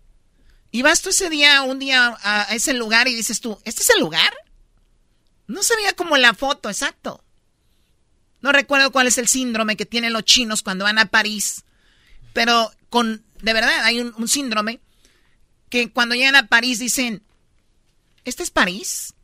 [0.72, 3.90] Y vas tú ese día, un día a ese lugar y dices tú, ¿este es
[3.92, 4.34] el lugar?
[5.48, 7.24] No se veía como la foto, exacto.
[8.46, 11.64] No recuerdo cuál es el síndrome que tienen los chinos cuando van a París.
[12.32, 14.82] Pero con, de verdad, hay un, síndrome
[15.70, 17.24] que cuando llegan a París dicen,
[18.24, 19.15] ¿este es París?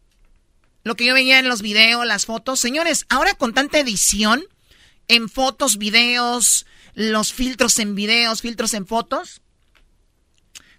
[0.83, 2.59] Lo que yo veía en los videos, las fotos.
[2.59, 4.43] Señores, ahora con tanta edición
[5.07, 9.41] en fotos, videos, los filtros en videos, filtros en fotos,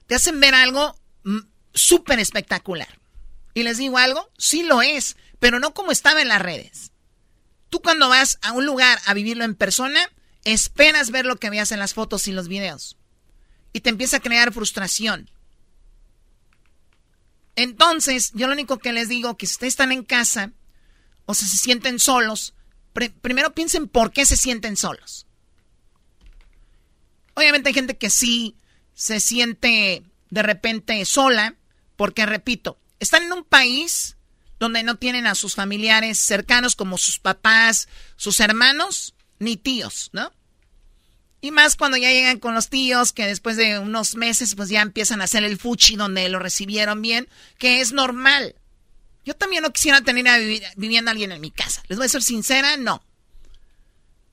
[0.06, 1.38] te hacen ver algo mm,
[1.74, 2.98] súper espectacular.
[3.54, 6.92] Y les digo algo, sí lo es, pero no como estaba en las redes.
[7.68, 10.00] Tú cuando vas a un lugar a vivirlo en persona,
[10.44, 12.96] esperas ver lo que veas en las fotos y los videos.
[13.74, 15.30] y te empieza a crear frustración.
[17.56, 20.52] Entonces, yo lo único que les digo que si ustedes están en casa
[21.26, 22.54] o si se sienten solos,
[23.20, 25.26] primero piensen por qué se sienten solos.
[27.34, 28.56] Obviamente hay gente que sí
[28.94, 31.56] se siente de repente sola,
[31.96, 34.16] porque repito, están en un país
[34.58, 40.32] donde no tienen a sus familiares cercanos como sus papás, sus hermanos, ni tíos, ¿no?
[41.44, 44.80] Y más cuando ya llegan con los tíos, que después de unos meses pues ya
[44.80, 47.28] empiezan a hacer el fuchi donde lo recibieron bien,
[47.58, 48.54] que es normal.
[49.24, 51.82] Yo también no quisiera tener a vivir, viviendo alguien en mi casa.
[51.88, 53.02] Les voy a ser sincera, no.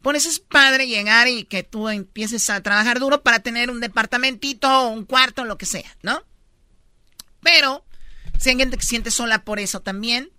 [0.03, 3.79] Por eso es padre llegar y que tú empieces a trabajar duro para tener un
[3.79, 6.23] departamentito, un cuarto, lo que sea, ¿no?
[7.41, 7.83] Pero
[8.37, 10.29] si hay gente que se siente sola por eso también,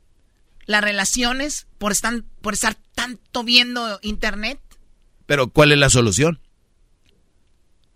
[0.66, 4.60] las relaciones, por estar, por estar tanto viendo internet.
[5.26, 6.40] Pero ¿cuál es la solución?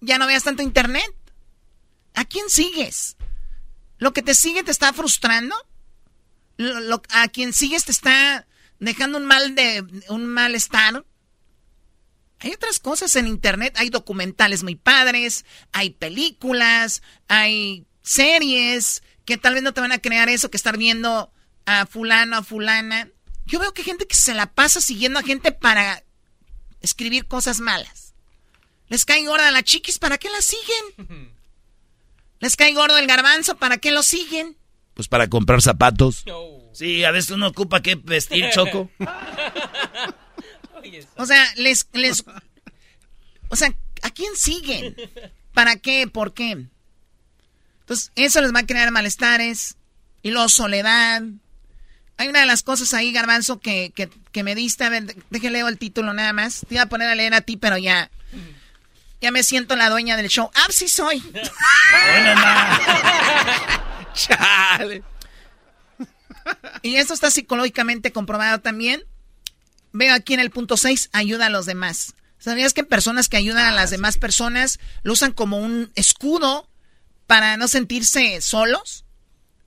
[0.04, 1.12] Ya no veas tanto internet.
[2.14, 3.16] ¿A quién sigues?
[3.98, 5.56] ¿Lo que te sigue te está frustrando?
[7.10, 8.46] ¿A quien sigues te está
[8.78, 11.04] dejando un mal de un malestar?
[12.38, 19.54] Hay otras cosas en internet, hay documentales muy padres, hay películas, hay series que tal
[19.54, 21.32] vez no te van a crear eso que estar viendo
[21.64, 23.08] a fulano, a fulana.
[23.46, 26.04] Yo veo que gente que se la pasa siguiendo a gente para
[26.82, 28.03] escribir cosas malas.
[28.88, 31.34] Les cae gorda la chiquis, ¿para qué la siguen?
[32.40, 34.56] Les cae gordo el garbanzo, ¿para qué lo siguen?
[34.94, 36.24] Pues para comprar zapatos.
[36.72, 38.90] Sí, a veces uno ocupa que vestir, Choco.
[41.16, 42.24] o sea, les, les...
[43.48, 44.96] O sea, ¿a quién siguen?
[45.52, 46.06] ¿Para qué?
[46.06, 46.66] ¿Por qué?
[47.80, 49.76] Entonces, eso les va a crear malestares.
[50.22, 51.22] Y luego soledad.
[52.16, 53.92] Hay una de las cosas ahí, Garbanzo, que,
[54.42, 54.84] me diste.
[54.84, 56.64] A ver, déjale el título nada más.
[56.68, 58.10] Te iba a poner a leer a ti, pero ya.
[59.24, 60.50] Ya me siento la dueña del show.
[60.54, 61.22] ¡Ah, sí soy!
[64.12, 65.02] Chale.
[66.82, 69.02] Y esto está psicológicamente comprobado también.
[69.92, 72.12] Veo aquí en el punto 6, ayuda a los demás.
[72.38, 76.68] ¿Sabías que personas que ayudan a las demás personas lo usan como un escudo
[77.26, 79.06] para no sentirse solos,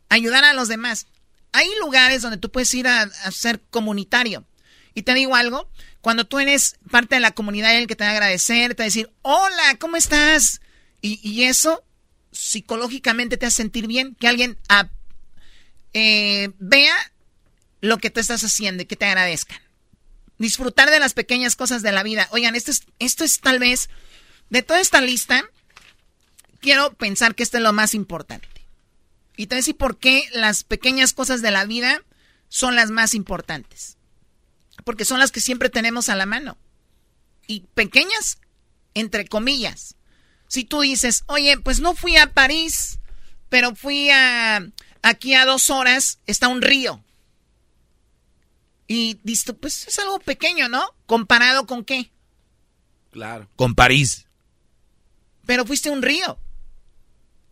[0.10, 1.08] ayudar a los demás.
[1.52, 4.46] Hay lugares donde tú puedes ir a, ser comunitario.
[4.94, 5.68] Y te digo algo,
[6.08, 8.86] cuando tú eres parte de la comunidad, el que te va a agradecer, te va
[8.86, 10.62] a decir, hola, ¿cómo estás?
[11.02, 11.84] Y, eso
[12.32, 14.90] psicológicamente te hace sentir bien, que alguien ah,
[15.92, 16.96] eh, vea
[17.82, 19.60] lo que tú estás haciendo y que te agradezcan.
[20.38, 22.30] Disfrutar de las pequeñas cosas de la vida.
[22.32, 23.90] Oigan, esto es, esto es tal vez,
[24.50, 25.44] de toda esta lista,
[26.62, 28.48] quiero pensar que esto es lo más importante.
[29.36, 32.02] Y te voy a decir por qué las pequeñas cosas de la vida
[32.48, 33.97] son las más importantes.
[34.88, 36.58] Porque son las que siempre tenemos a la mano.
[37.46, 38.40] Y pequeñas,
[38.94, 39.96] entre comillas.
[40.48, 43.00] Si tú dices, oye, pues no fui a París,
[43.50, 44.66] pero fui a
[45.02, 47.04] aquí a dos horas, está un río.
[48.88, 50.96] Y dices, pues es algo pequeño, ¿no?
[51.06, 52.10] ¿Comparado con qué?
[53.12, 53.50] Claro.
[53.58, 54.26] Con París.
[55.46, 56.40] Pero fuiste a un río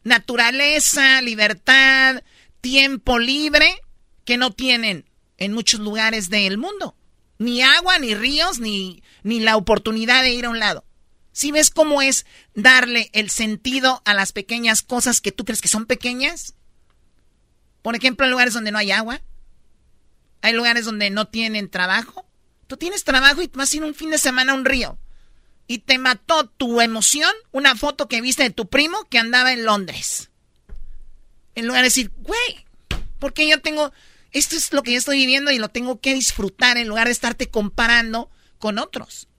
[0.05, 2.23] naturaleza, libertad,
[2.61, 3.81] tiempo libre
[4.23, 5.03] que no tienen
[5.37, 6.95] en muchos lugares del mundo.
[7.37, 10.85] Ni agua, ni ríos, ni, ni la oportunidad de ir a un lado.
[11.31, 15.67] Si ves cómo es darle el sentido a las pequeñas cosas que tú crees que
[15.67, 16.53] son pequeñas?
[17.81, 19.21] Por ejemplo, hay lugares donde no hay agua.
[20.41, 22.25] Hay lugares donde no tienen trabajo.
[22.67, 24.97] Tú tienes trabajo y vas a ir un fin de semana a un río
[25.67, 29.65] y te mató tu emoción una foto que viste de tu primo que andaba en
[29.65, 30.29] Londres.
[31.55, 32.65] En lugar de decir, güey,
[33.19, 33.91] porque yo tengo,
[34.35, 37.13] esto es lo que yo estoy viviendo y lo tengo que disfrutar en lugar de
[37.13, 38.29] estarte comparando
[38.59, 39.29] con otros.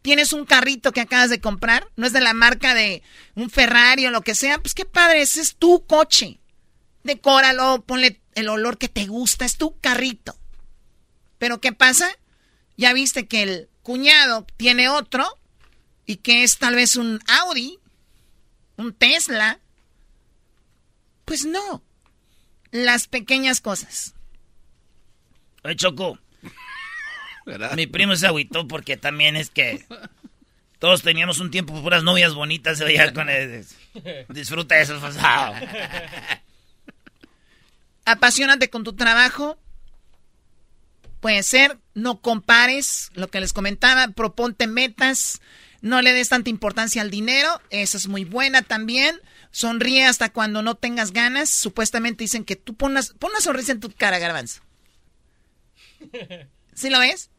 [0.00, 3.02] Tienes un carrito que acabas de comprar, no es de la marca de
[3.34, 6.38] un Ferrari o lo que sea, pues qué padre, ese es tu coche.
[7.02, 10.38] Decóralo, ponle el olor que te gusta, es tu carrito.
[11.38, 12.08] Pero ¿qué pasa?
[12.76, 15.26] Ya viste que el cuñado tiene otro
[16.06, 17.80] y que es tal vez un Audi,
[18.76, 19.58] un Tesla.
[21.24, 21.82] Pues no.
[22.70, 24.14] Las pequeñas cosas.
[25.68, 26.18] Oye, Choco.
[27.76, 29.84] Mi primo se agüitó porque también es que
[30.78, 32.82] todos teníamos un tiempo puras novias bonitas
[33.14, 33.66] con él.
[34.30, 35.54] Disfruta eso, pasado.
[38.06, 39.58] Apasionate con tu trabajo.
[41.20, 45.42] Puede ser, no compares lo que les comentaba, proponte metas,
[45.82, 49.20] no le des tanta importancia al dinero, esa es muy buena también.
[49.50, 51.50] Sonríe hasta cuando no tengas ganas.
[51.50, 54.62] Supuestamente dicen que tú pones pon una sonrisa en tu cara, garbanzo.
[56.74, 57.30] ¿Sí lo ves?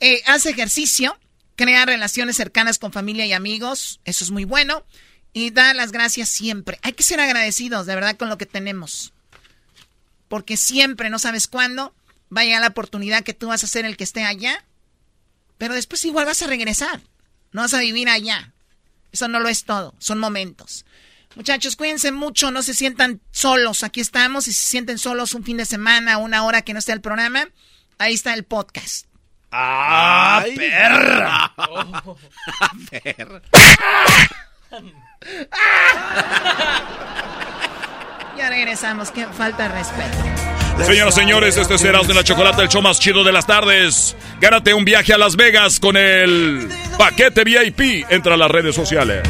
[0.00, 1.16] Eh, haz ejercicio,
[1.56, 4.00] Crea relaciones cercanas con familia y amigos.
[4.04, 4.84] Eso es muy bueno.
[5.32, 6.78] Y da las gracias siempre.
[6.82, 9.12] Hay que ser agradecidos, de verdad, con lo que tenemos.
[10.28, 11.94] Porque siempre, no sabes cuándo,
[12.34, 14.64] va a llegar la oportunidad que tú vas a ser el que esté allá.
[15.58, 17.02] Pero después igual vas a regresar.
[17.52, 18.52] No vas a vivir allá.
[19.12, 19.94] Eso no lo es todo.
[19.98, 20.86] Son momentos.
[21.34, 23.82] Muchachos, cuídense mucho, no se sientan solos.
[23.84, 24.48] Aquí estamos.
[24.48, 27.00] Y si se sienten solos un fin de semana, una hora que no esté el
[27.00, 27.48] programa,
[27.98, 29.06] ahí está el podcast.
[29.50, 31.52] ¡Ah, perra!
[32.90, 33.42] perra.
[38.36, 40.16] ya regresamos, que falta de respeto.
[40.86, 44.16] Señoras y señores, este será de la Chocolate, el show más chido de las tardes.
[44.40, 48.06] Gánate un viaje a Las Vegas con el paquete VIP.
[48.10, 49.22] Entra a las redes sociales.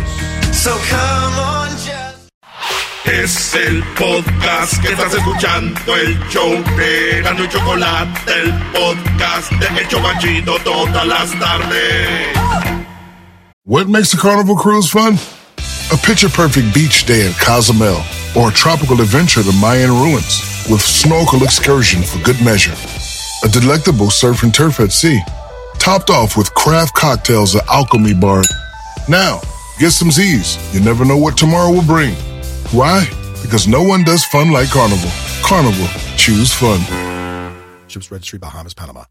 [3.12, 10.42] Es el podcast que estás escuchando, el show de Gano y Chocolate, el podcast de
[10.64, 12.34] todas las tardes.
[13.66, 15.18] What makes a carnival cruise fun?
[15.92, 18.00] A picture perfect beach day in Cozumel
[18.34, 20.40] or a tropical adventure to Mayan ruins
[20.70, 22.74] with snorkel excursion for good measure.
[23.44, 25.20] A delectable surf and turf at sea,
[25.78, 28.42] topped off with craft cocktails at Alchemy Bar.
[29.06, 29.42] Now,
[29.78, 30.56] get some Z's.
[30.72, 32.16] You never know what tomorrow will bring.
[32.72, 33.06] Why?
[33.42, 35.10] Because no one does fun like Carnival.
[35.44, 36.80] Carnival, choose fun.
[37.86, 39.04] Ships Registry, Bahamas, Panama.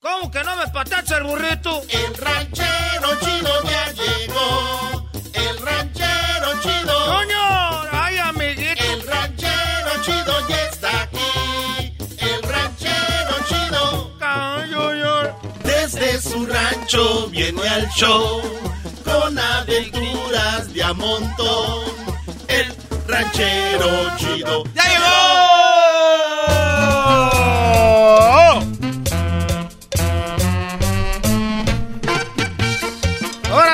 [0.00, 1.82] ¿Cómo que no me patacha el burrito?
[1.90, 5.10] El ranchero chido ya llegó.
[5.34, 6.94] El ranchero chido.
[7.06, 7.90] ¡Coño!
[7.90, 8.84] ¡Ay, amiguito!
[8.84, 11.96] El ranchero chido ya está aquí.
[12.18, 14.16] El ranchero chido.
[15.64, 18.40] Desde su rancho viene al show.
[19.08, 21.84] Con aventuras de a montón.
[22.48, 22.66] El
[23.06, 24.64] ranchero chido.
[24.74, 25.08] ¡Ya llegó!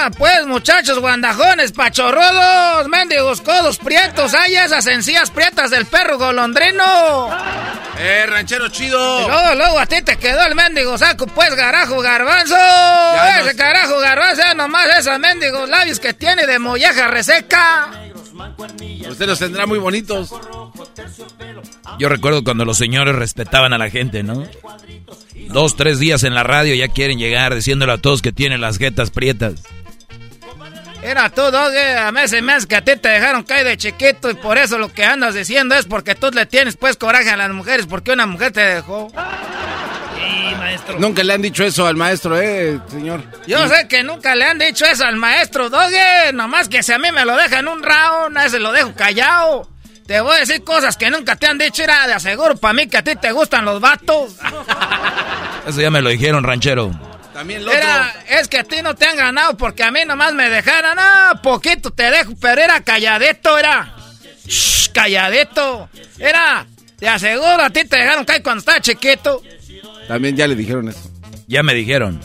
[0.04, 7.30] Ahora pues, muchachos guandajones, pachorrodos, mendigos, codos prietos, hay esas encías prietas del perro golondrino.
[7.98, 9.22] ¡Eh, ranchero chido!
[9.22, 12.54] Y luego, luego a ti te quedó el mendigo saco, pues, garajo garbanzo.
[12.54, 17.88] Ese nos- carajo garbanzo, ya nomás esos mendigos labios que tiene de molleja reseca.
[19.08, 20.30] Usted los tendrá muy bonitos.
[21.98, 24.46] Yo recuerdo cuando los señores respetaban a la gente, ¿no?
[25.48, 28.76] Dos, tres días en la radio ya quieren llegar diciéndole a todos que tienen las
[28.76, 29.54] jetas prietas.
[31.04, 33.76] Era tú, Doge, a mí se me hace que a ti te dejaron caer de
[33.76, 37.28] chiquito y por eso lo que andas diciendo es porque tú le tienes pues coraje
[37.28, 39.08] a las mujeres porque una mujer te dejó.
[39.10, 40.98] Sí, maestro.
[40.98, 43.22] Nunca le han dicho eso al maestro, ¿eh, señor?
[43.46, 46.98] Yo sé que nunca le han dicho eso al maestro Doge, nomás que si a
[46.98, 49.68] mí me lo dejan un round, a ese lo dejo callado.
[50.06, 52.86] Te voy a decir cosas que nunca te han dicho, era de aseguro para mí
[52.86, 54.36] que a ti te gustan los vatos.
[55.66, 57.13] Eso ya me lo dijeron, ranchero.
[57.34, 60.48] También Era, es que a ti no te han ganado porque a mí nomás me
[60.48, 63.92] dejaron, ah, poquito te dejo, pero era calladito, era.
[64.46, 65.88] Shh, calladito.
[66.16, 66.64] Era,
[66.96, 69.42] te aseguro, a ti te dejaron caer cuando estaba chiquito.
[70.06, 71.10] También ya le dijeron eso.
[71.48, 72.20] Ya me dijeron.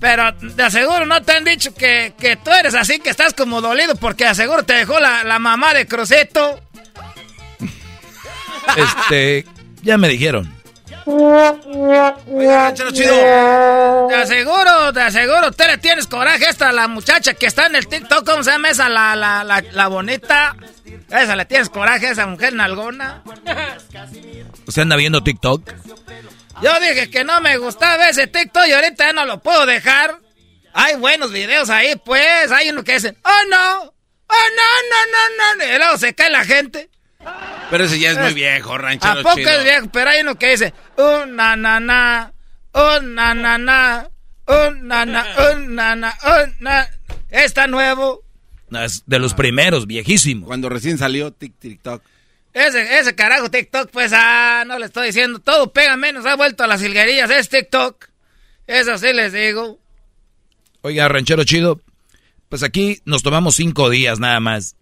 [0.00, 3.60] Pero de aseguro no te han dicho que, que tú eres así, que estás como
[3.60, 6.58] dolido porque de aseguro te dejó la, la mamá de Crucito.
[8.76, 9.44] Este,
[9.82, 10.50] ya me dijeron.
[14.08, 17.76] Te aseguro, te aseguro, usted le tienes coraje a esta la muchacha que está en
[17.76, 18.88] el TikTok, ¿cómo se llama esa?
[18.88, 20.56] La, la, la, la bonita.
[21.10, 23.22] Esa le tienes coraje a esa mujer nalgona.
[24.66, 25.72] ¿Usted anda viendo TikTok?
[26.62, 30.18] Yo dije que no me gustaba ese TikTok y ahorita ya no lo puedo dejar.
[30.72, 32.50] Hay buenos videos ahí, pues.
[32.50, 35.74] Hay uno que dicen, oh no, oh no, no, no, no.
[35.74, 36.88] Y luego se cae la gente.
[37.70, 39.50] Pero ese ya es muy viejo, ranchero ¿A poco chido.
[39.50, 39.88] es viejo?
[39.92, 42.32] Pero hay uno que dice, un na na na,
[42.72, 44.08] un na na na,
[44.46, 46.88] un na na, un na na, un na.
[47.30, 48.22] Está nuevo.
[48.70, 50.46] No, es de los primeros, viejísimo.
[50.46, 52.02] Cuando recién salió Tic TikTok.
[52.52, 55.40] Ese, ese carajo TikTok, pues, ah, no le estoy diciendo.
[55.40, 57.30] Todo pega menos, ha vuelto a las hilguerillas.
[57.30, 58.06] Es TikTok.
[58.66, 59.78] Eso sí les digo.
[60.82, 61.80] Oiga, ranchero chido,
[62.48, 64.76] pues aquí nos tomamos cinco días nada más,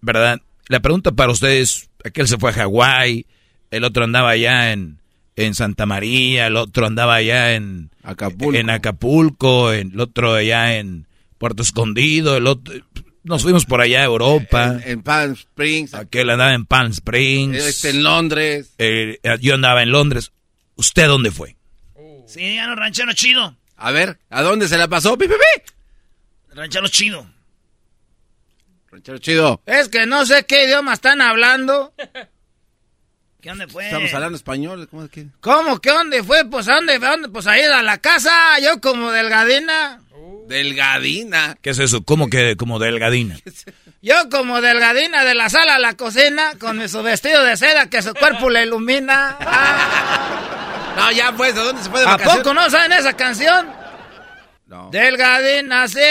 [0.00, 0.40] ¿verdad?
[0.68, 3.26] La pregunta para ustedes, aquel se fue a Hawái,
[3.70, 4.98] el otro andaba allá en,
[5.36, 11.06] en Santa María, el otro andaba allá en Acapulco, en Acapulco, el otro allá en
[11.38, 12.74] Puerto Escondido, el otro...
[13.24, 14.80] Nos fuimos por allá a Europa.
[14.84, 15.92] En, en Palm Springs.
[15.92, 17.58] Aquel andaba en Palm Springs.
[17.58, 18.72] Este, en Londres.
[18.78, 20.32] Eh, yo andaba en Londres.
[20.76, 21.56] ¿Usted dónde fue?
[22.26, 23.56] Sí, ya no, ranchero chido.
[23.76, 26.54] A ver, ¿a dónde se la pasó, pi, pi, pi?
[26.54, 27.26] Ranchero chido.
[28.90, 29.60] Ranchero chido.
[29.66, 31.92] Es que no sé qué idioma están hablando.
[33.40, 33.84] ¿Qué dónde fue?
[33.84, 34.88] Estamos hablando español.
[34.90, 35.26] ¿Cómo que?
[35.40, 35.80] ¿Cómo?
[35.80, 36.44] ¿Qué dónde fue?
[36.46, 36.94] Pues ¿a dónde?
[36.94, 37.28] ¿A dónde?
[37.28, 40.00] Pues ahí a la casa, yo como delgadina.
[40.48, 41.56] Delgadina.
[41.62, 42.02] ¿Qué es eso?
[42.02, 43.36] ¿Cómo que como delgadina?
[44.00, 48.00] Yo como delgadina de la sala a la cocina, con su vestido de seda que
[48.00, 49.36] su cuerpo le ilumina.
[49.40, 50.44] Ah.
[50.96, 52.42] No, ya pues, ¿a dónde se fue de ¿A vacaciones?
[52.42, 53.68] poco no saben esa canción?
[54.68, 54.90] No.
[54.90, 56.06] Delgadina se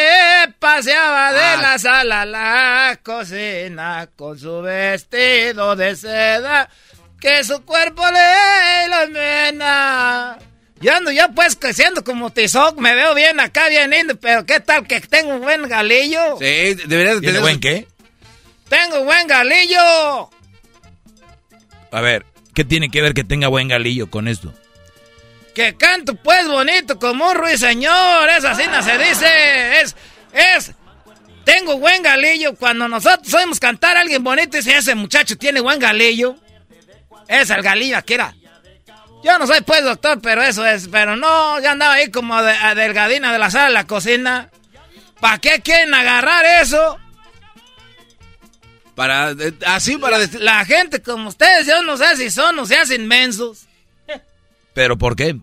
[0.57, 1.57] paseaba de Ah.
[1.61, 6.67] la sala a la cocina con su vestido de seda
[7.21, 10.39] que su cuerpo le ilumina.
[10.79, 14.59] Yo ando ya pues creciendo como Tizoc, me veo bien acá, bien lindo, pero ¿qué
[14.59, 16.37] tal que tengo un buen galillo?
[16.39, 17.41] Sí, deberías de ¿Tiene tener...
[17.41, 17.87] buen qué?
[18.69, 20.29] Tengo buen galillo.
[21.91, 24.53] A ver, ¿qué tiene que ver que tenga buen galillo con esto?
[25.57, 29.95] Que canto pues bonito como un ruiseñor, es así no se dice, es,
[30.31, 30.71] es,
[31.43, 35.79] tengo buen galillo, cuando nosotros oímos cantar a alguien bonito, dice, ese muchacho tiene buen
[35.79, 36.35] galillo,
[37.27, 38.35] es el galillo que era.
[39.23, 42.51] Yo no soy pues doctor, pero eso es, pero no, yo andaba ahí como de,
[42.51, 44.51] a delgadina de la sala de la cocina.
[45.19, 46.99] ¿Para qué quieren agarrar eso?
[48.93, 50.19] Para, eh, así para...
[50.19, 53.66] decir- La gente como ustedes, yo no sé si son o se hacen mensos.
[54.77, 55.35] ¿Pero por qué?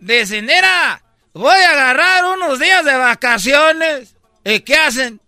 [0.00, 1.00] Dicen, mira,
[1.32, 4.16] voy a agarrar unos días de vacaciones.
[4.44, 5.20] ¿Y qué hacen?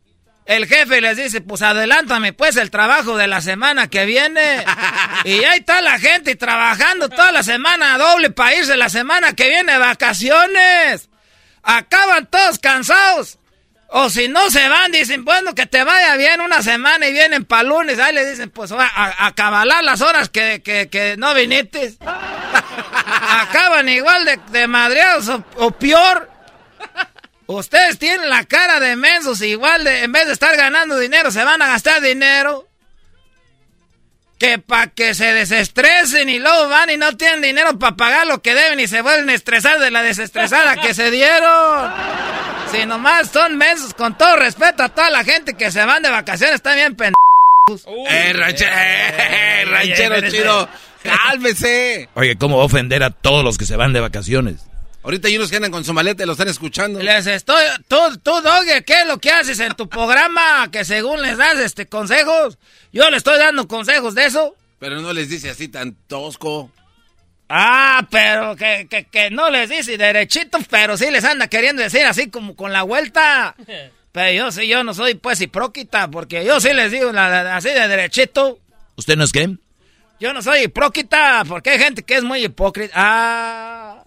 [0.46, 4.64] El jefe les dice, pues adelántame pues el trabajo de la semana que viene.
[5.24, 9.48] y ahí está la gente trabajando toda la semana doble para irse la semana que
[9.48, 11.08] viene de vacaciones.
[11.62, 13.38] Acaban todos cansados.
[13.90, 17.44] O si no se van, dicen, bueno, que te vaya bien una semana y vienen
[17.44, 18.00] para lunes.
[18.00, 21.94] Ahí le dicen, pues a, a, a cabalar las horas que, que, que no viniste.
[23.40, 26.30] Acaban igual de, de madreados o, o peor.
[27.46, 31.44] Ustedes tienen la cara de mensos, igual de, en vez de estar ganando dinero, se
[31.44, 32.66] van a gastar dinero.
[34.38, 38.42] Que para que se desestresen y luego van y no tienen dinero para pagar lo
[38.42, 41.92] que deben y se vuelven a estresar de la desestresada que se dieron.
[42.72, 46.10] Si nomás son mensos, con todo respeto a toda la gente que se van de
[46.10, 47.14] vacaciones, están bien pendejos.
[48.08, 50.36] Eh, ranche- eh, ranchero espérese.
[50.38, 50.68] chido,
[51.04, 52.08] cálmese.
[52.14, 54.60] Oye, ¿cómo va a ofender a todos los que se van de vacaciones?
[55.02, 57.00] Ahorita hay unos que andan con su maleta y lo están escuchando.
[57.02, 60.70] Les estoy, tú, tú, Doggy, ¿qué es lo que haces en tu programa?
[60.72, 62.58] Que según les das este consejos,
[62.92, 64.56] yo le estoy dando consejos de eso.
[64.78, 66.70] Pero no les dice así tan tosco.
[67.50, 72.04] Ah, pero que, que, que no les dice derechito, pero sí les anda queriendo decir
[72.06, 73.54] así como con la vuelta.
[74.14, 77.56] Pero yo sí, yo no soy pues hipróquita, porque yo sí les digo la- la-
[77.56, 78.60] así de derechito.
[78.94, 79.56] ¿Usted no es qué?
[80.24, 82.94] Yo no soy hipróquita, porque hay gente que es muy hipócrita.
[82.96, 84.04] Ah,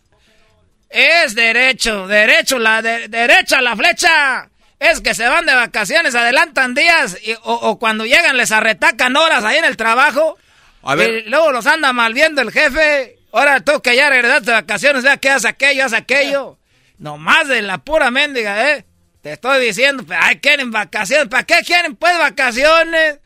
[0.90, 4.50] es derecho, derecho, la de- derecha la flecha.
[4.80, 9.16] Es que se van de vacaciones, adelantan días y- o, o cuando llegan les arretacan
[9.16, 10.40] horas ahí en el trabajo.
[10.82, 11.24] A ver.
[11.28, 13.20] Y luego los anda mal viendo el jefe.
[13.32, 16.58] Ahora tú que ya regresaste de vacaciones, ya que haces aquello, haz aquello.
[16.98, 18.86] Nomás de la pura mendiga, ¿eh?
[19.22, 21.28] Te estoy diciendo, pero, ay, quieren vacaciones.
[21.28, 23.20] ¿Para qué quieren pues vacaciones?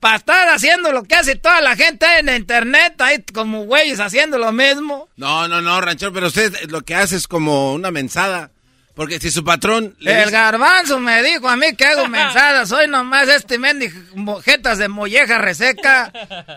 [0.00, 4.38] Para estar haciendo lo que hace toda la gente en internet, ahí como güeyes haciendo
[4.38, 5.08] lo mismo.
[5.16, 8.50] No, no, no, ranchero, pero usted lo que hace es como una mensada.
[8.94, 12.68] Porque si su patrón le El dice- garbanzo me dijo a mí que hago mensadas.
[12.68, 16.12] Soy nomás este mendigo jetas de molleja reseca.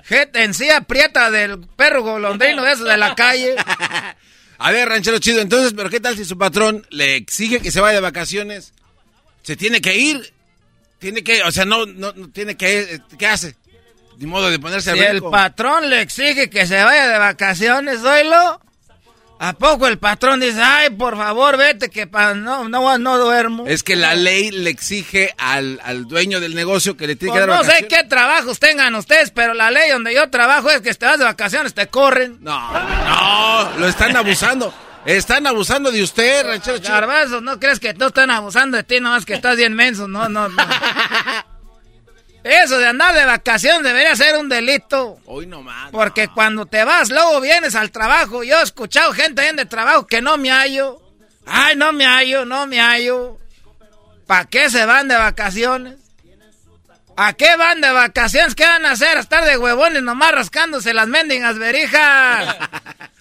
[0.05, 3.55] Jeta en sí aprieta del perro golondrino de esos de la calle.
[4.61, 7.79] A ver, ranchero chido, entonces, pero ¿qué tal si su patrón le exige que se
[7.79, 8.73] vaya de vacaciones?
[9.43, 10.33] Se tiene que ir.
[10.99, 13.55] Tiene que, o sea, no, no, no tiene que, eh, ¿qué hace?
[14.17, 18.03] Ni modo de ponerse a Si el patrón le exige que se vaya de vacaciones,
[18.03, 18.59] oílo.
[19.41, 23.65] ¿A poco el patrón dice, ay, por favor, vete, que pa no, no, no duermo?
[23.65, 27.43] Es que la ley le exige al, al dueño del negocio que le tiene Pues
[27.45, 27.97] que dar no sé vacaciones.
[27.97, 31.19] qué trabajos tengan ustedes, pero la ley donde yo trabajo es que si te vas
[31.19, 32.39] de vacaciones, te corren.
[32.41, 34.73] No, no, lo están abusando.
[35.09, 36.93] Están abusando de usted, ranchero chido.
[36.93, 40.07] Garbanzo, ¿no crees que no están abusando de ti, nomás que estás bien menso?
[40.07, 40.63] No, no, no.
[42.43, 45.17] Eso de andar de vacaciones debería ser un delito.
[45.25, 45.89] Hoy nomás.
[45.89, 48.43] Porque cuando te vas, luego vienes al trabajo.
[48.43, 51.01] Yo he escuchado gente en el trabajo que no me hallo.
[51.47, 53.39] Ay, no me hallo, no me hallo.
[54.27, 55.95] ¿Para qué se van de vacaciones?
[57.17, 58.53] ¿A qué van de vacaciones?
[58.53, 59.17] ¿Qué van a hacer?
[59.17, 62.57] ¿A estar de huevones nomás rascándose las mendigas verijas?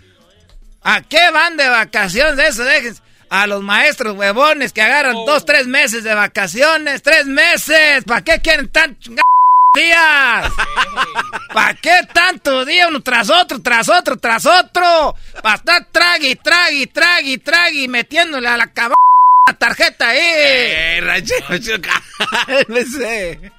[0.89, 2.37] ¿A qué van de vacaciones?
[2.39, 3.03] De eso déjense.
[3.29, 7.03] A los maestros huevones que agarran dos, tres meses de vacaciones.
[7.03, 8.05] ¡Tres meses!
[8.05, 9.27] ¿Para qué quieren tan chingados
[9.75, 10.51] días?
[11.53, 15.15] ¿Para qué tanto día uno tras otro, tras otro, tras otro?
[15.43, 18.95] Para estar tragui, tragui, tragui, tragui, metiéndole a la cab...
[19.59, 20.19] tarjeta ahí.
[20.23, 23.53] Eh, ranchero cálmese.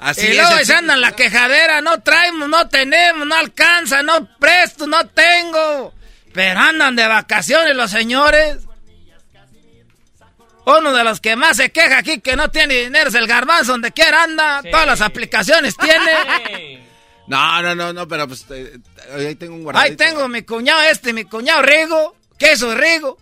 [0.00, 4.88] Así y luego se andan la quejadera, no traemos, no tenemos, no alcanza, no presto,
[4.88, 5.94] no tengo.
[6.32, 8.58] Pero andan de vacaciones los señores.
[10.66, 13.72] Uno de los que más se queja aquí que no tiene dinero es el garbanzo,
[13.72, 16.88] donde quiera anda, todas las aplicaciones tiene.
[17.26, 18.76] No, no, no, no, pero pues eh,
[19.14, 20.02] ahí tengo un guardadito.
[20.02, 23.18] Ahí tengo mi cuñado este, mi cuñado Rigo, queso Rigo,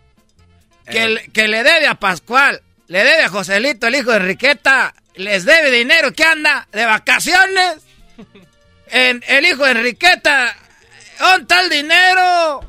[0.91, 1.31] que, eh.
[1.31, 5.71] que le debe a Pascual, le debe a Joselito, el hijo de Enriqueta, les debe
[5.71, 7.77] dinero que anda de vacaciones.
[8.91, 10.57] En, el hijo de Enriqueta,
[11.21, 12.61] ¿dónde está el dinero?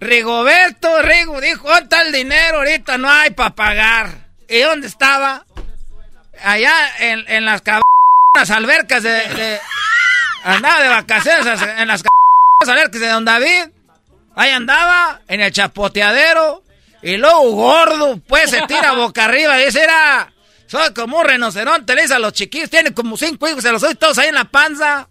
[0.00, 2.58] Rigoberto, Rigo dijo, ¿dónde está el dinero?
[2.58, 4.28] Ahorita no hay para pagar.
[4.48, 5.44] ¿Y dónde estaba?
[6.42, 9.60] Allá en, en las cabanas albercas de,
[10.44, 13.68] Andaba de vacaciones en las cabanas albercas de Don David.
[14.36, 16.62] Ahí andaba, en el chapoteadero.
[17.02, 20.32] Y luego gordo, pues se tira boca arriba y dice, era...
[20.66, 23.80] Soy como un rinoceronte, le dice a los chiquillos, tiene como cinco hijos, se los
[23.80, 25.08] doy todos ahí en la panza.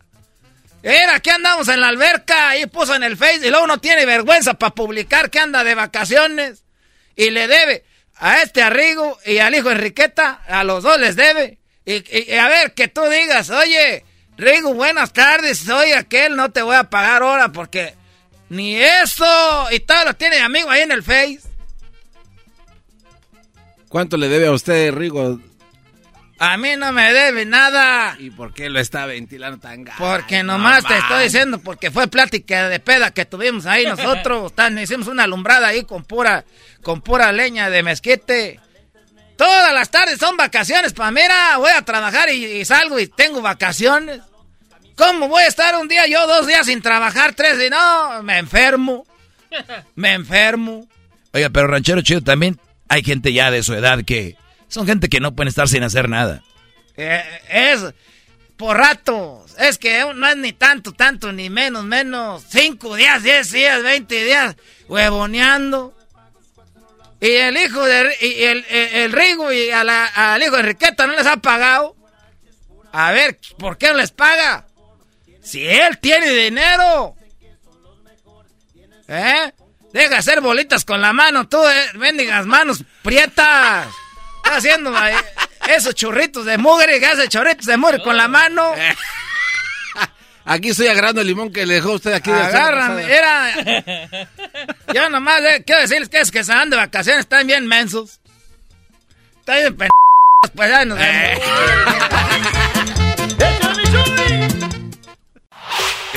[0.88, 4.06] Era, aquí andamos en la alberca, ahí puso en el Face, y luego no tiene
[4.06, 6.64] vergüenza para publicar que anda de vacaciones.
[7.14, 7.84] Y le debe
[8.16, 11.58] a este Arrigo y al hijo Enriqueta, a los dos les debe.
[11.84, 14.06] Y, a ver, que tú digas, oye,
[14.38, 17.94] Rigo, buenas tardes, soy aquel, no te voy a pagar ahora porque
[18.48, 19.68] ni eso.
[19.72, 21.42] Y todo lo tiene amigo ahí en el Face.
[23.90, 25.42] ¿Cuánto le debe a usted, Rigo?
[26.40, 28.16] A mí no me debe nada.
[28.20, 29.98] ¿Y por qué lo está ventilando tan gato?
[29.98, 34.54] Porque nomás te estoy diciendo, porque fue plática de peda que tuvimos ahí nosotros.
[34.82, 36.46] hicimos una alumbrada ahí con pura,
[36.84, 38.60] con pura leña de mezquite.
[39.36, 44.22] Todas las tardes son vacaciones para mira, voy a trabajar y, salgo y tengo vacaciones.
[44.96, 48.24] ¿Cómo voy a estar un día yo dos días sin trabajar, tres y no?
[48.24, 49.06] Me enfermo.
[49.96, 50.88] Me enfermo.
[51.34, 52.60] Oiga, pero ranchero chido también
[52.90, 54.36] hay gente ya de su edad que
[54.68, 56.44] son gente que no pueden estar sin hacer nada.
[56.96, 57.94] Eh, es
[58.58, 59.46] por rato.
[59.60, 62.44] Es que no es ni tanto, tanto, ni menos, menos.
[62.50, 64.56] Cinco días, diez días, veinte días,
[64.88, 65.96] huevoneando.
[67.20, 71.26] Y el hijo de y el, el, Rigo y al hijo de Riqueta no les
[71.26, 71.96] ha pagado.
[72.92, 74.68] A ver, ¿por qué no les paga?
[75.42, 77.16] Si él tiene dinero.
[79.08, 79.54] ¿Eh?
[79.94, 83.88] Deja hacer bolitas con la mano, tú, eh, bendigas manos prietas.
[84.48, 85.14] Está haciendo eh,
[85.76, 88.74] esos churritos de mugre, que hace churritos de mugre con la mano.
[90.46, 92.32] Aquí estoy agarrando el limón que le dejó usted aquí.
[92.32, 93.52] Agarran, era...
[94.94, 98.22] Yo nomás eh, quiero decirles que es que se van de vacaciones, están bien mensos.
[99.40, 99.90] Están bien p...
[100.56, 101.44] Pues ya nos vemos.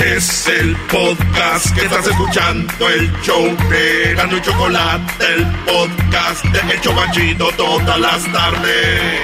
[0.03, 6.91] Es el podcast que estás escuchando, el show de y Chocolate, el podcast de Hecho
[6.93, 9.21] Machito todas las tardes.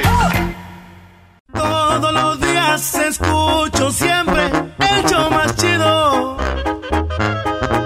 [1.51, 6.37] Todos los días escucho siempre el show más chido.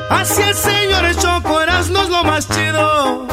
[0.09, 3.30] Así es, señores, Choco, no es lo más chido.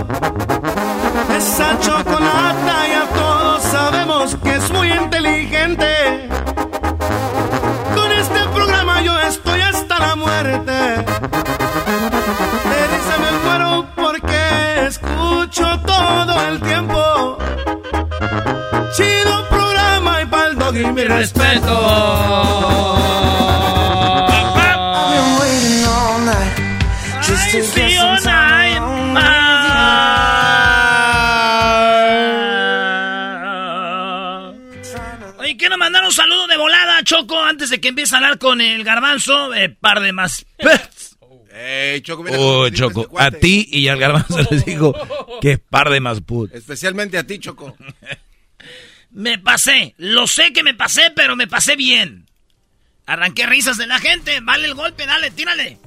[15.49, 17.39] Escucho todo el tiempo.
[18.97, 22.79] Chido programa y pa'l dog y mi respeto.
[35.79, 39.55] mandar un saludo de volada, Choco, antes de que empiece a hablar con el garbanzo.
[39.55, 40.45] Eh, par de más.
[41.61, 44.95] Eh, Choco, oh, Choco, este a ti y al garbanzo les digo
[45.41, 46.55] que par de más put.
[46.55, 47.77] Especialmente a ti, Choco.
[49.11, 52.27] me pasé, lo sé que me pasé, pero me pasé bien.
[53.07, 55.79] Arranqué risas de la gente, vale el golpe, dale, tírale.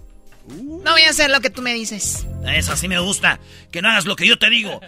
[0.48, 2.26] No voy a hacer lo que tú me dices.
[2.48, 3.40] Eso sí me gusta,
[3.72, 4.82] que no hagas lo que yo te digo.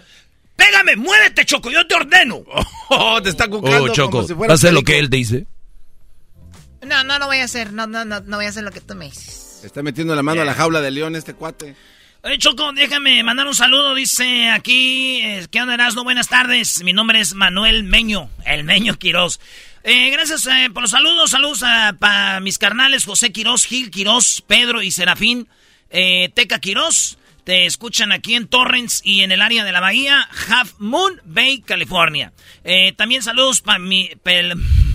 [0.56, 2.44] Pégame, muévete, Choco, yo te ordeno.
[2.90, 5.46] Oh, te está cucando oh, Choco, como si fuera lo que él dice?
[6.86, 7.72] No, no lo voy a hacer.
[7.72, 9.62] No, no, no, no voy a hacer lo que tú me dices.
[9.64, 11.74] está metiendo la mano a la jaula de león este cuate.
[12.26, 13.94] Oye, Choco, déjame mandar un saludo.
[13.94, 16.82] Dice aquí, eh, ¿qué onda, No Buenas tardes.
[16.82, 19.40] Mi nombre es Manuel Meño, el Meño Quirós.
[19.82, 21.32] Eh, gracias eh, por los saludos.
[21.32, 21.62] Saludos
[21.98, 25.48] para mis carnales José Quirós, Gil Quirós, Pedro y Serafín.
[25.90, 27.18] Teca Quirós.
[27.44, 31.60] Te escuchan aquí en Torrens y en el área de la bahía, Half Moon Bay,
[31.60, 32.32] California.
[32.64, 34.10] Eh, también saludos para mi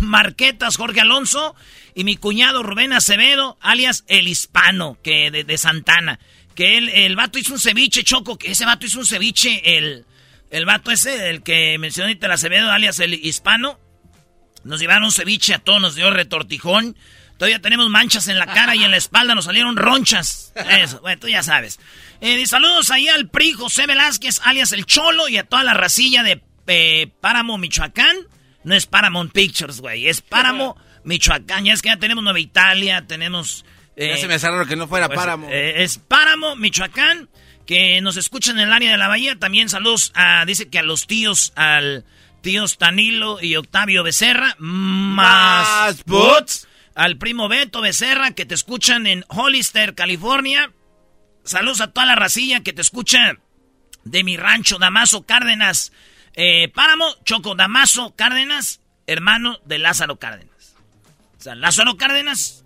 [0.02, 1.56] Marquetas Jorge Alonso
[1.94, 6.20] y mi cuñado Rubén Acevedo, alias El Hispano, que de, Santana.
[6.60, 10.06] Que el vato hizo un ceviche, Choco, que ese vato hizo un ceviche, el,
[10.50, 13.80] el vato ese, el que mencionó el Acevedo, alias El Hispano.
[14.66, 16.98] Nos llevaron un ceviche a todos, nos dio retortijón.
[17.38, 20.52] Todavía tenemos manchas en la cara y en la espalda nos salieron ronchas.
[20.70, 21.80] Eso, bueno, tú ya sabes.
[22.20, 26.24] Eh, saludos ahí al PRI José Velázquez, alias El Cholo, y a toda la racilla
[26.24, 28.18] de eh, Páramo, Michoacán.
[28.66, 30.76] No es Paramount Pictures, güey, es Páramo,
[31.06, 31.64] Michoacán.
[31.64, 33.64] Ya es que ya tenemos Nueva Italia, tenemos...
[34.08, 35.48] ya se me hace raro que no fuera pues, Páramo.
[35.50, 37.30] eh, es Páramo, Michoacán,
[37.66, 39.38] que nos escuchan en el área de la bahía.
[39.38, 42.06] También saludos a, dice que a los tíos, al
[42.42, 49.26] tíos Tanilo y Octavio Becerra, más bots, al primo Beto Becerra, que te escuchan en
[49.28, 50.72] Hollister, California.
[51.44, 53.38] Saludos a toda la racilla que te escucha
[54.04, 55.92] de mi rancho, Damaso Cárdenas.
[56.36, 60.76] Eh, Páramo, Choco, Damaso Cárdenas, hermano de Lázaro Cárdenas.
[61.38, 62.59] O sea, Lázaro Cárdenas,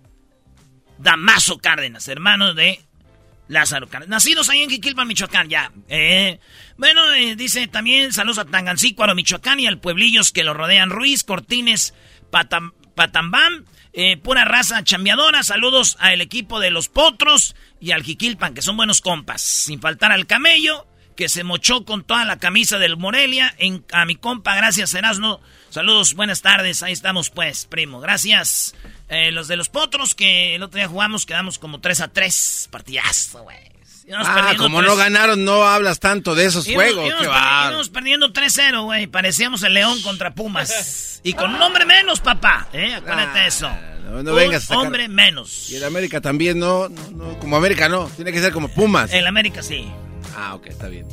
[0.98, 2.80] Damaso Cárdenas, hermano de
[3.48, 4.24] Lázaro Cárdenas.
[4.24, 5.72] Nacidos ahí en Jiquilpan, Michoacán, ya.
[5.88, 6.40] Eh,
[6.76, 10.90] bueno, eh, dice también saludos a Tangancícuaro, Michoacán y al pueblillos que lo rodean.
[10.90, 11.94] Ruiz, Cortines,
[12.30, 15.42] Patam, Patambam, eh, pura raza chambeadora.
[15.42, 19.42] Saludos al equipo de los Potros y al Jiquilpan, que son buenos compas.
[19.42, 23.54] Sin faltar al Camello, que se mochó con toda la camisa del Morelia.
[23.58, 25.40] En, a mi compa, gracias, Erasno.
[25.70, 26.82] Saludos, buenas tardes.
[26.82, 28.00] Ahí estamos, pues, primo.
[28.00, 28.74] Gracias.
[29.08, 32.68] Eh, los de los Potros, que el otro día jugamos, quedamos como 3 a 3.
[32.70, 33.56] Partidazo, güey.
[34.14, 34.90] Ah, como 3.
[34.90, 37.06] no ganaron, no hablas tanto de esos Íbamos- juegos.
[37.08, 37.68] íbamos bárbaro.
[37.70, 39.06] íbamos perdiendo 3-0, güey.
[39.06, 41.10] Parecíamos el León contra Pumas.
[41.26, 42.68] Y con un hombre menos, papá.
[42.74, 42.94] ¿eh?
[42.94, 43.70] Acuérdate de eso.
[44.10, 45.70] No, no un vengas a sacar- hombre menos.
[45.70, 49.10] Y el América también, no, no, no, como América no, tiene que ser como Pumas.
[49.10, 49.90] El América sí.
[50.36, 51.06] Ah, ok, está bien.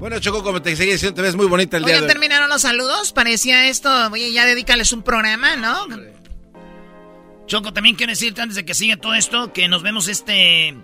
[0.00, 2.12] Bueno, Choco, como te seguía diciendo, te ves muy bonita el Oye, día de hoy.
[2.12, 3.12] terminaron los saludos.
[3.12, 3.88] Parecía esto.
[4.10, 5.86] Oye, ya dedícales un programa, ¿no?
[7.52, 10.74] Choco, también quiero decirte antes de que siga todo esto que nos vemos este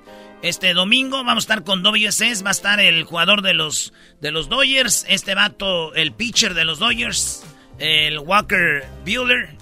[0.43, 1.25] este domingo.
[1.25, 5.07] Vamos a estar con WSS, va a estar el jugador de los de los Dodgers,
[5.09, 7.43] este vato, el pitcher de los Dodgers,
[7.79, 9.57] el Walker Bueller.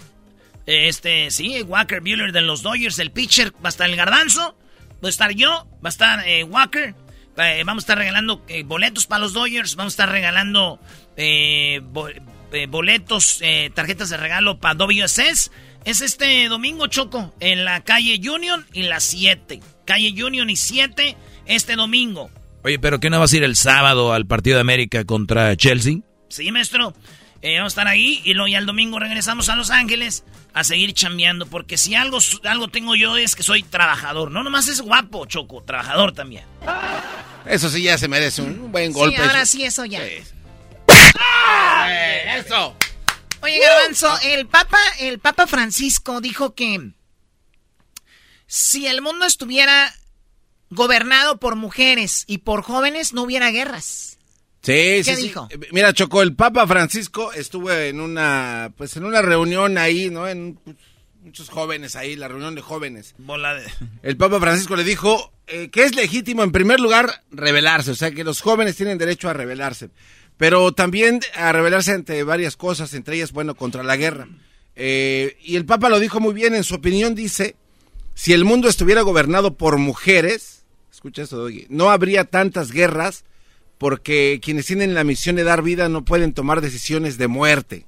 [0.66, 4.58] Este, sí, Walker Bueller de los Dodgers, el pitcher, va a estar el Garbanzo,
[4.94, 6.92] va a estar yo, va a estar eh, Walker.
[7.36, 10.80] Eh, vamos a estar regalando eh, boletos para los Dodgers, vamos a estar regalando
[11.84, 12.08] bo-
[12.68, 13.40] boletos,
[13.74, 15.52] tarjetas de regalo para WSS.
[15.86, 19.60] Es este domingo, Choco, en la calle Union y la 7.
[19.86, 22.28] Calle Union y 7, este domingo.
[22.64, 25.98] Oye, pero ¿qué no vas a ir el sábado al partido de América contra Chelsea?
[26.28, 26.92] Sí, maestro.
[27.40, 30.64] Eh, vamos a estar ahí y luego ya el domingo regresamos a Los Ángeles a
[30.64, 31.46] seguir chambeando.
[31.46, 34.32] Porque si algo, algo tengo yo es que soy trabajador.
[34.32, 36.42] No nomás es guapo, Choco, trabajador también.
[37.48, 39.18] Eso sí ya se merece un buen Sí, golpe.
[39.18, 40.04] ahora sí, eso ya.
[40.04, 40.24] Eh,
[42.38, 42.74] eso.
[43.42, 46.92] Oye, Garbanzo, el Papa, el Papa Francisco dijo que
[48.46, 49.92] si el mundo estuviera
[50.70, 54.18] gobernado por mujeres y por jóvenes, no hubiera guerras.
[54.62, 54.72] Sí,
[55.04, 55.46] ¿Qué sí, dijo?
[55.50, 60.26] Eh, Mira, Choco, el Papa Francisco estuvo en una, pues en una reunión ahí, ¿no?
[60.26, 60.76] En pues,
[61.22, 63.14] muchos jóvenes ahí, la reunión de jóvenes.
[63.18, 63.64] Bola de...
[64.02, 68.10] El Papa Francisco le dijo eh, que es legítimo, en primer lugar, rebelarse, o sea,
[68.10, 69.90] que los jóvenes tienen derecho a rebelarse,
[70.36, 74.28] pero también a rebelarse ante varias cosas, entre ellas, bueno, contra la guerra.
[74.74, 77.56] Eh, y el Papa lo dijo muy bien, en su opinión dice,
[78.14, 83.24] si el mundo estuviera gobernado por mujeres, escucha esto, Doggy, no habría tantas guerras
[83.78, 87.84] porque quienes tienen la misión de dar vida no pueden tomar decisiones de muerte.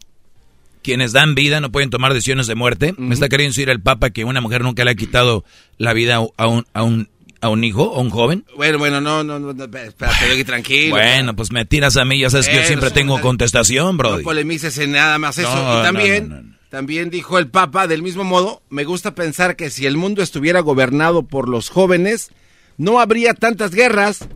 [0.83, 2.95] Quienes dan vida no pueden tomar decisiones de muerte.
[2.97, 5.45] Me está queriendo decir el Papa que una mujer nunca le ha quitado
[5.77, 7.09] la vida a un, a un,
[7.41, 8.45] a un hijo o un joven.
[8.57, 10.97] Bueno, bueno, no, no, no, espérate, tranquilo.
[10.97, 14.19] Bueno, pues me tiras a mí, ya sabes que yo siempre tengo contestación, bro.
[14.19, 15.55] No polemices en nada más eso.
[15.55, 19.71] No, y también, no, también dijo el Papa, del mismo modo, me gusta pensar que
[19.71, 22.31] si el mundo estuviera gobernado por los jóvenes,
[22.77, 24.29] no habría tantas guerras.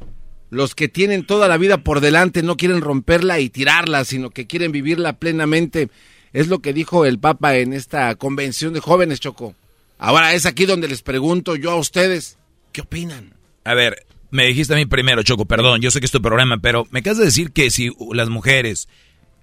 [0.50, 4.46] Los que tienen toda la vida por delante no quieren romperla y tirarla, sino que
[4.46, 5.88] quieren vivirla plenamente.
[6.34, 9.54] Es lo que dijo el Papa en esta convención de jóvenes, Choco.
[9.98, 12.36] Ahora es aquí donde les pregunto yo a ustedes,
[12.72, 13.34] ¿qué opinan?
[13.64, 16.58] A ver, me dijiste a mí primero, Choco, perdón, yo sé que es tu programa,
[16.58, 18.88] pero ¿me acabas de decir que si las mujeres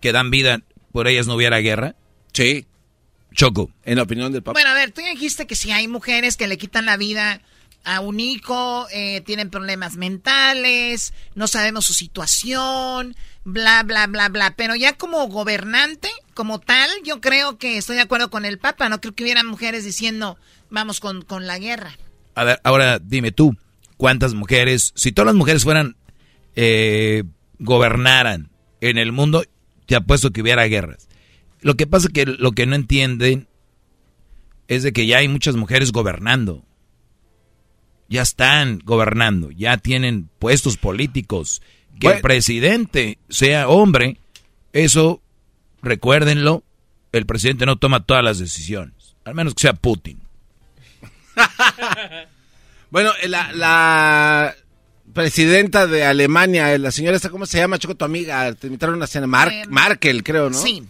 [0.01, 0.61] que dan vida,
[0.91, 1.95] por ellas no hubiera guerra?
[2.33, 2.65] Sí.
[3.33, 3.69] Choco.
[3.85, 4.53] En la opinión del Papa.
[4.53, 7.41] Bueno, a ver, tú ya dijiste que si hay mujeres que le quitan la vida
[7.83, 14.55] a un hijo, eh, tienen problemas mentales, no sabemos su situación, bla, bla, bla, bla.
[14.55, 18.89] Pero ya como gobernante, como tal, yo creo que estoy de acuerdo con el Papa.
[18.89, 20.37] No creo que hubiera mujeres diciendo,
[20.69, 21.97] vamos con, con la guerra.
[22.39, 23.57] A ver, ahora dime tú,
[23.97, 25.97] ¿cuántas mujeres, si todas las mujeres fueran,
[26.55, 27.23] eh,
[27.59, 28.49] gobernaran
[28.79, 29.43] en el mundo,
[29.85, 31.09] te apuesto que hubiera guerras.
[31.59, 33.49] Lo que pasa que lo que no entienden
[34.69, 36.63] es de que ya hay muchas mujeres gobernando.
[38.07, 41.61] Ya están gobernando, ya tienen puestos políticos.
[41.99, 44.21] Que el presidente sea hombre,
[44.71, 45.21] eso
[45.81, 46.63] recuérdenlo,
[47.11, 49.17] el presidente no toma todas las decisiones.
[49.25, 50.28] Al menos que sea Putin.
[52.91, 54.55] bueno, la, la,
[55.13, 57.77] presidenta de Alemania, la señora esta, ¿cómo se llama?
[57.77, 60.57] Choco, tu amiga, te invitaron a una cena, Mar Eh, Markel, creo, ¿no?
[60.57, 60.83] Sí.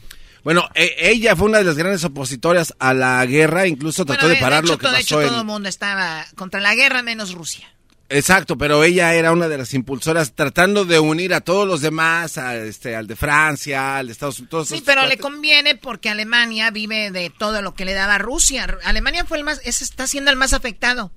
[0.43, 4.35] Bueno, e- ella fue una de las grandes opositoras a la guerra, incluso trató Bueno,
[4.35, 6.75] de parar hecho, lo que todo, de pasó hecho, todo el mundo estaba contra la
[6.75, 7.67] guerra menos Rusia.
[8.09, 12.37] Exacto, pero ella era una de las impulsoras tratando de unir a todos los demás,
[12.39, 14.67] a este, al de Francia, al de Estados Unidos.
[14.69, 18.65] Sí, pero le conviene porque Alemania vive de todo lo que le daba Rusia.
[18.83, 21.11] Alemania fue el más, es, está siendo el más afectado.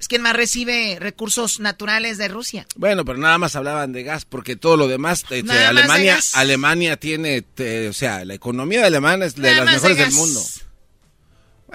[0.00, 2.66] Es quien más recibe recursos naturales de Rusia.
[2.76, 6.18] Bueno, pero nada más hablaban de gas, porque todo lo demás, este, de Alemania.
[6.34, 9.96] Alemania tiene, te- o sea, la economía de Alemania es de Nada las de mejores
[9.98, 10.40] del mundo.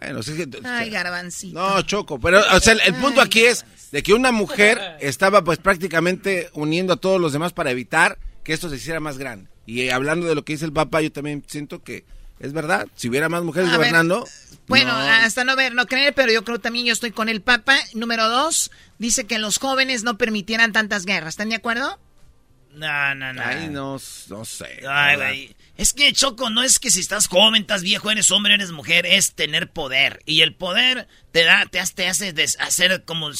[0.03, 1.59] Bueno, sí que- Ay, garbancito.
[1.59, 5.43] no, Choco, pero, o sea, el, el punto aquí es de que una mujer estaba
[5.43, 9.49] pues prácticamente uniendo a todos los demás para evitar que esto se hiciera más grande.
[9.65, 12.03] Y eh, hablando de lo que dice el Papa, yo también siento que
[12.39, 12.87] es verdad.
[12.95, 14.27] Si hubiera más mujeres A ver, gobernando,
[14.67, 14.99] Bueno, no.
[14.99, 17.77] hasta no ver, no creer, pero yo creo también yo estoy con el Papa.
[17.93, 21.29] Número dos, dice que los jóvenes no permitieran tantas guerras.
[21.35, 21.97] ¿Están de acuerdo?
[22.73, 23.41] No, no, no.
[23.43, 24.83] Ay, no, no sé.
[24.87, 25.55] Ay, güey.
[25.75, 29.05] Es que, Choco, no es que si estás joven, estás viejo, eres hombre, eres mujer,
[29.05, 30.21] es tener poder.
[30.25, 33.31] Y el poder te da, te hace, te hace hacer como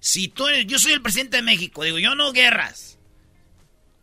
[0.00, 2.98] si tú eres, yo soy el presidente de México, digo, yo no guerras.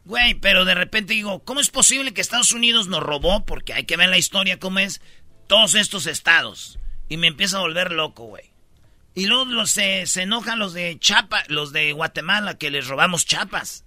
[0.06, 3.46] Güey, pero de repente digo, ¿cómo es posible que Estados Unidos nos robó?
[3.46, 5.02] Porque hay que ver la historia cómo es
[5.48, 6.78] todos estos estados.
[7.08, 8.52] Y me empieza a volver loco, güey.
[9.16, 13.26] Y luego los, se, se enojan los de Chapa, los de Guatemala, que les robamos
[13.26, 13.86] chapas.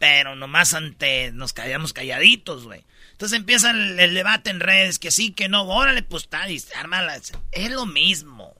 [0.00, 2.82] Pero nomás ante nos callamos calladitos, güey.
[3.12, 6.58] Entonces empieza el, el debate en redes, que sí, que no, órale, pues está, y
[6.58, 7.16] se arma la-
[7.52, 8.54] Es lo mismo.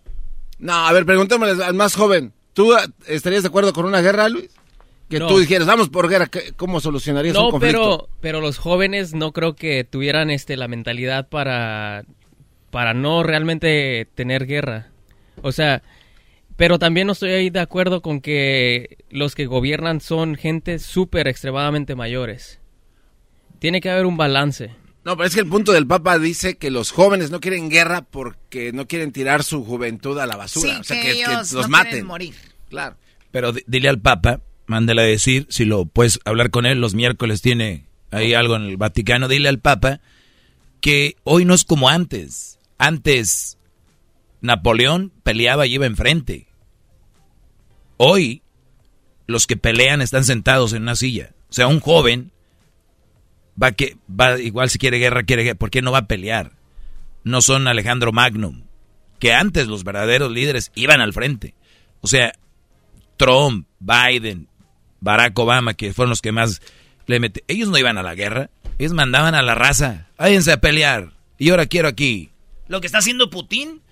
[0.59, 2.33] No, a ver, preguntémosle al más joven.
[2.53, 4.51] ¿Tú eh, estarías de acuerdo con una guerra, Luis?
[5.09, 5.27] Que No.
[5.29, 7.79] tú dijeras, vamos por guerra, ¿qué- ¿cómo solucionarías un No, conflicto?
[7.81, 12.05] pero, pero los jóvenes no creo que tuvieran este la mentalidad para,
[12.71, 14.89] para no realmente tener guerra.
[15.43, 15.83] O sea,
[16.61, 21.27] pero también no estoy ahí de acuerdo con que los que gobiernan son gente súper
[21.27, 22.61] extremadamente mayores.
[23.61, 24.71] Tiene que haber un balance.
[25.03, 28.03] No, pero es que el punto del Papa dice que los jóvenes no quieren guerra
[28.03, 30.75] porque no quieren tirar su juventud a la basura.
[30.75, 32.05] Sí, o sea, que que, que ellos los no maten.
[32.07, 32.35] morir.
[32.69, 32.97] Claro.
[33.31, 36.93] Pero di- dile al Papa, mándale a decir, si lo puedes hablar con él, los
[36.93, 40.01] miércoles tiene ahí algo en el Vaticano, dile al Papa
[40.83, 42.59] que hoy no es como antes.
[42.77, 43.57] Antes
[44.43, 46.49] Napoleón peleaba y iba enfrente.
[48.03, 48.41] Hoy
[49.27, 51.35] los que pelean están sentados en una silla.
[51.51, 52.33] O sea, un joven
[53.63, 56.53] va que va igual si quiere guerra, quiere guerra, ¿por qué no va a pelear?
[57.25, 58.63] No son Alejandro Magnum,
[59.19, 61.55] que antes los verdaderos líderes iban al frente.
[62.01, 62.33] O sea,
[63.19, 64.49] Trump, Biden,
[65.01, 66.63] Barack Obama, que fueron los que más
[67.07, 67.21] le.
[67.49, 68.49] Ellos no iban a la guerra,
[68.79, 72.31] ellos mandaban a la raza, váyanse a pelear, y ahora quiero aquí.
[72.67, 73.83] Lo que está haciendo Putin,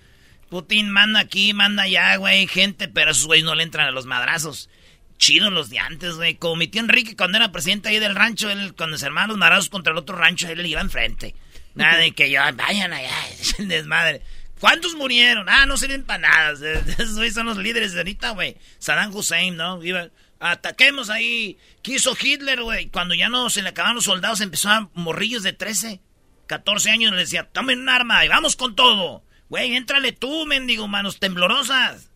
[0.49, 4.05] Putin manda aquí, manda allá, güey, gente, pero esos güeyes no le entran a los
[4.05, 4.69] madrazos.
[5.17, 6.35] Chidos los de antes, güey.
[6.35, 9.37] Como mi tío Enrique cuando era presidente ahí del rancho, él, cuando se armaban los
[9.37, 11.35] madrazos contra el otro rancho, él le iba enfrente.
[11.75, 14.21] Nada de que yo, vayan allá, es el desmadre.
[14.59, 15.47] ¿Cuántos murieron?
[15.47, 16.51] Ah, no sirven para nada.
[16.97, 18.57] Esos güeyes son los líderes de ahorita, güey.
[18.77, 19.83] Saddam Hussein, ¿no?
[19.83, 20.09] Iba,
[20.39, 21.57] ataquemos ahí.
[21.81, 22.87] ¿Qué hizo Hitler, güey?
[22.87, 26.01] Cuando ya no se le acabaron los soldados, empezó a morrillos de 13,
[26.47, 27.11] 14 años.
[27.11, 29.23] Le decía, tomen un arma y vamos con todo.
[29.49, 32.09] Güey, éntrale tú, mendigo, manos temblorosas.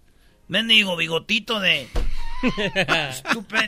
[0.48, 1.88] Mendigo, bigotito de...
[3.10, 3.62] Estúpido.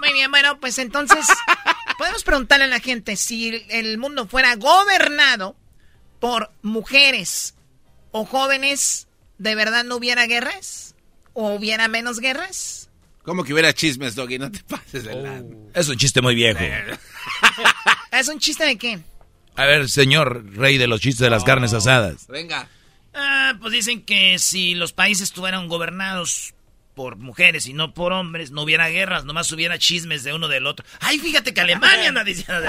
[0.00, 1.26] Muy bien, bueno, pues entonces
[1.98, 5.56] podemos preguntarle a la gente si el mundo fuera gobernado
[6.20, 7.54] por mujeres
[8.12, 10.94] o jóvenes, ¿de verdad no hubiera guerras?
[11.32, 12.90] ¿O hubiera menos guerras?
[13.24, 14.38] ¿Cómo que hubiera chismes, Doggy?
[14.38, 15.48] No te pases de lado.
[15.74, 16.60] Es un chiste muy viejo.
[18.12, 19.00] ¿Es un chiste de qué?
[19.56, 22.26] A ver, señor rey de los chistes de las carnes asadas.
[22.28, 22.68] Venga.
[23.14, 26.54] Ah, pues dicen que si los países estuvieran gobernados
[26.94, 30.66] por mujeres y no por hombres, no hubiera guerras, nomás hubiera chismes de uno del
[30.66, 30.84] otro.
[31.00, 32.68] Ay, fíjate que Alemania anda diciendo...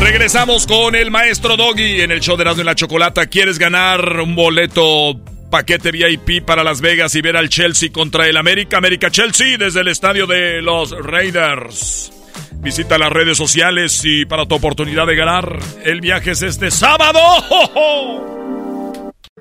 [0.00, 3.26] Regresamos con el maestro Doggy en el show de Erasmo y la Chocolata.
[3.26, 5.20] ¿Quieres ganar un boleto
[5.50, 8.78] paquete VIP para Las Vegas y ver al Chelsea contra el América?
[8.78, 12.19] América Chelsea desde el estadio de los Raiders.
[12.60, 17.18] Visita las redes sociales y para tu oportunidad de ganar, el viaje es este sábado.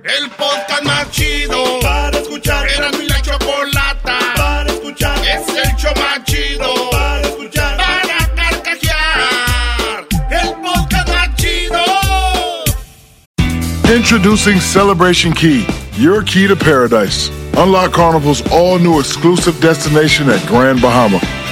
[0.04, 2.66] El podcast más chido para escuchar.
[2.70, 5.18] Era mi la chocolata para escuchar.
[5.20, 7.78] Es el show más chido para escuchar.
[7.78, 10.08] Para carcajear.
[10.32, 11.84] El podcast más chido.
[13.94, 15.68] Introducing Celebration Key,
[15.98, 17.30] your key to paradise.
[17.58, 21.20] Unlock Carnival's all new exclusive destination at Grand Bahama,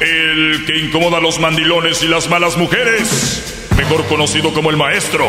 [0.00, 3.68] El que incomoda a los mandilones y las malas mujeres.
[3.76, 5.26] Mejor conocido como el maestro.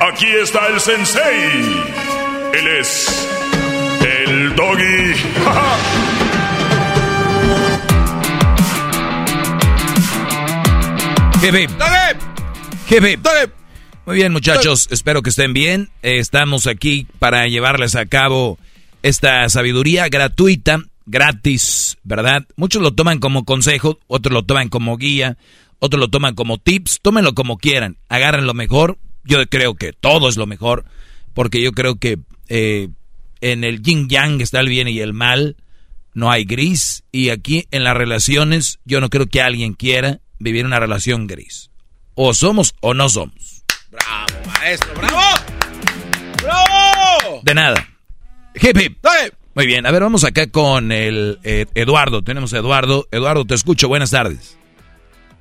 [0.00, 1.84] Aquí está el sensei.
[2.52, 3.28] Él es
[4.00, 5.14] el doggy.
[11.42, 11.54] Hip,
[13.04, 13.26] hip.
[14.04, 15.88] Muy bien, muchachos, espero que estén bien.
[16.02, 18.58] Eh, estamos aquí para llevarles a cabo
[19.02, 22.46] esta sabiduría gratuita, gratis, ¿verdad?
[22.56, 25.36] Muchos lo toman como consejo, otros lo toman como guía,
[25.78, 27.00] otros lo toman como tips.
[27.02, 28.98] Tómenlo como quieran, agarren lo mejor.
[29.24, 30.84] Yo creo que todo es lo mejor,
[31.34, 32.18] porque yo creo que
[32.48, 32.88] eh,
[33.40, 35.56] en el yin yang está el bien y el mal,
[36.14, 40.64] no hay gris, y aquí en las relaciones yo no creo que alguien quiera vivir
[40.64, 41.70] una relación gris.
[42.14, 43.64] O somos o no somos.
[43.90, 45.20] Bravo, maestro, bravo.
[46.42, 47.40] Bravo.
[47.42, 47.86] De nada.
[48.54, 48.96] Hip hip.
[49.54, 52.22] Muy bien, a ver, vamos acá con el eh, Eduardo.
[52.22, 53.06] Tenemos a Eduardo.
[53.10, 53.88] Eduardo, te escucho.
[53.88, 54.56] Buenas tardes.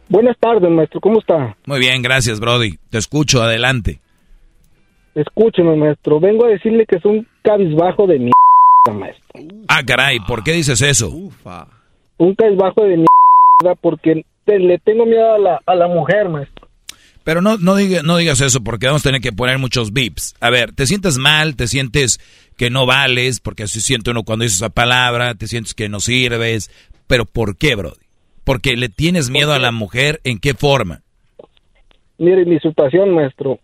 [0.09, 0.99] Buenas tardes, maestro.
[0.99, 1.55] ¿Cómo está?
[1.65, 2.77] Muy bien, gracias, Brody.
[2.89, 3.43] Te escucho.
[3.43, 3.99] Adelante.
[5.15, 6.19] Escúcheme, maestro.
[6.19, 8.31] Vengo a decirle que es un cabizbajo de mi
[8.93, 9.41] maestro.
[9.67, 11.09] Ah, caray, ¿por qué dices eso?
[11.09, 13.05] Un cabizbajo de mi
[13.81, 16.67] porque te- le tengo miedo a la, a la mujer, maestro.
[17.23, 20.35] Pero no, no, diga- no digas eso porque vamos a tener que poner muchos bips.
[20.39, 22.19] A ver, te sientes mal, te sientes
[22.59, 26.01] que no vales, porque así siente uno cuando dices esa palabra, te sientes que no
[26.01, 26.69] sirves.
[27.07, 27.95] Pero ¿por qué, Brody?
[28.43, 30.99] Porque le tienes miedo a la mujer, ¿en qué forma?
[32.17, 33.59] Mire, mi situación, maestro.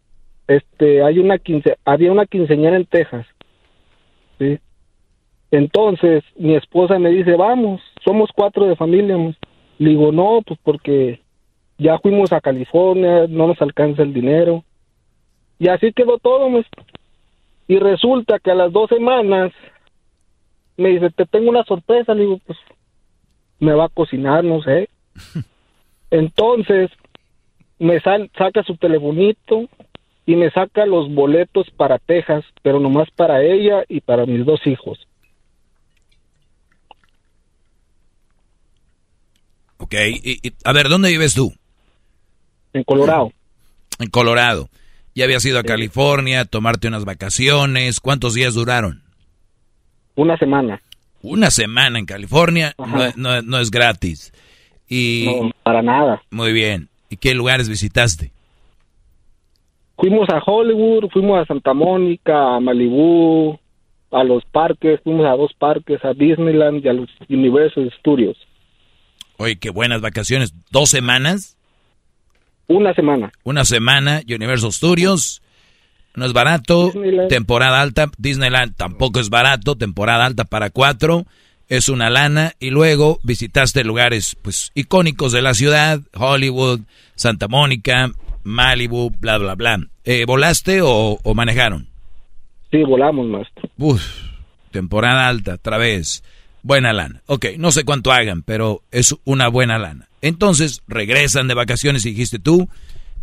[0.47, 3.25] Este, hay una quince, había una quinceañera en Texas.
[4.39, 4.59] ¿sí?
[5.51, 9.17] Entonces, mi esposa me dice, vamos, somos cuatro de familia.
[9.17, 9.49] maestro.
[9.77, 11.19] Le digo, no, pues porque
[11.77, 14.63] ya fuimos a California, no nos alcanza el dinero.
[15.59, 16.85] Y así quedó todo, maestro.
[17.67, 19.51] Y resulta que a las dos semanas
[20.77, 22.13] me dice, te tengo una sorpresa.
[22.13, 22.57] Le digo, pues
[23.59, 24.89] me va a cocinar, no sé.
[26.11, 26.91] Entonces,
[27.79, 29.67] me sal- saca su telefonito
[30.25, 34.65] y me saca los boletos para Texas, pero nomás para ella y para mis dos
[34.67, 34.99] hijos.
[39.77, 39.93] Ok,
[40.23, 41.53] y, y- a ver, ¿dónde vives tú?
[42.73, 43.31] En Colorado.
[43.99, 44.69] En Colorado.
[45.15, 48.01] Ya habías ido a California a tomarte unas vacaciones.
[48.01, 49.01] ¿Cuántos días duraron?
[50.15, 50.81] Una semana.
[51.21, 53.13] Una semana en California no, Ajá.
[53.15, 54.33] no- no es gratis.
[54.89, 56.21] Y No, para nada.
[56.31, 56.89] muy bien.
[57.09, 58.31] ¿Y qué lugares visitaste?
[59.97, 63.57] Fuimos a Hollywood, fuimos a Santa Mónica, a Malibú,
[64.11, 68.35] a los parques, fuimos a dos parques, a Disneyland y a los Universal Studios.
[69.37, 70.53] Oye, qué buenas vacaciones.
[70.71, 71.54] ¿Dos semanas?
[72.67, 73.31] Una semana.
[73.43, 75.41] Una semana, Universal Studios.
[76.15, 76.87] No es barato.
[76.87, 77.29] Disneyland.
[77.29, 78.09] Temporada alta.
[78.17, 79.75] Disneyland tampoco es barato.
[79.75, 81.25] Temporada alta para cuatro.
[81.67, 82.53] Es una lana.
[82.59, 85.99] Y luego visitaste lugares pues icónicos de la ciudad.
[86.13, 86.81] Hollywood,
[87.15, 88.11] Santa Mónica,
[88.43, 89.79] Malibu, bla, bla, bla.
[90.03, 91.87] Eh, ¿Volaste o, o manejaron?
[92.71, 93.69] Sí, volamos, maestro.
[93.77, 94.01] Uf,
[94.71, 96.23] temporada alta, otra vez.
[96.63, 97.21] Buena lana.
[97.27, 100.07] Ok, no sé cuánto hagan, pero es una buena lana.
[100.25, 102.67] Entonces, regresan de vacaciones y dijiste tú,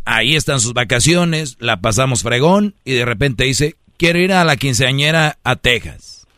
[0.05, 4.57] ahí están sus vacaciones, la pasamos fregón, y de repente dice, quiero ir a la
[4.57, 6.29] quinceañera a Texas.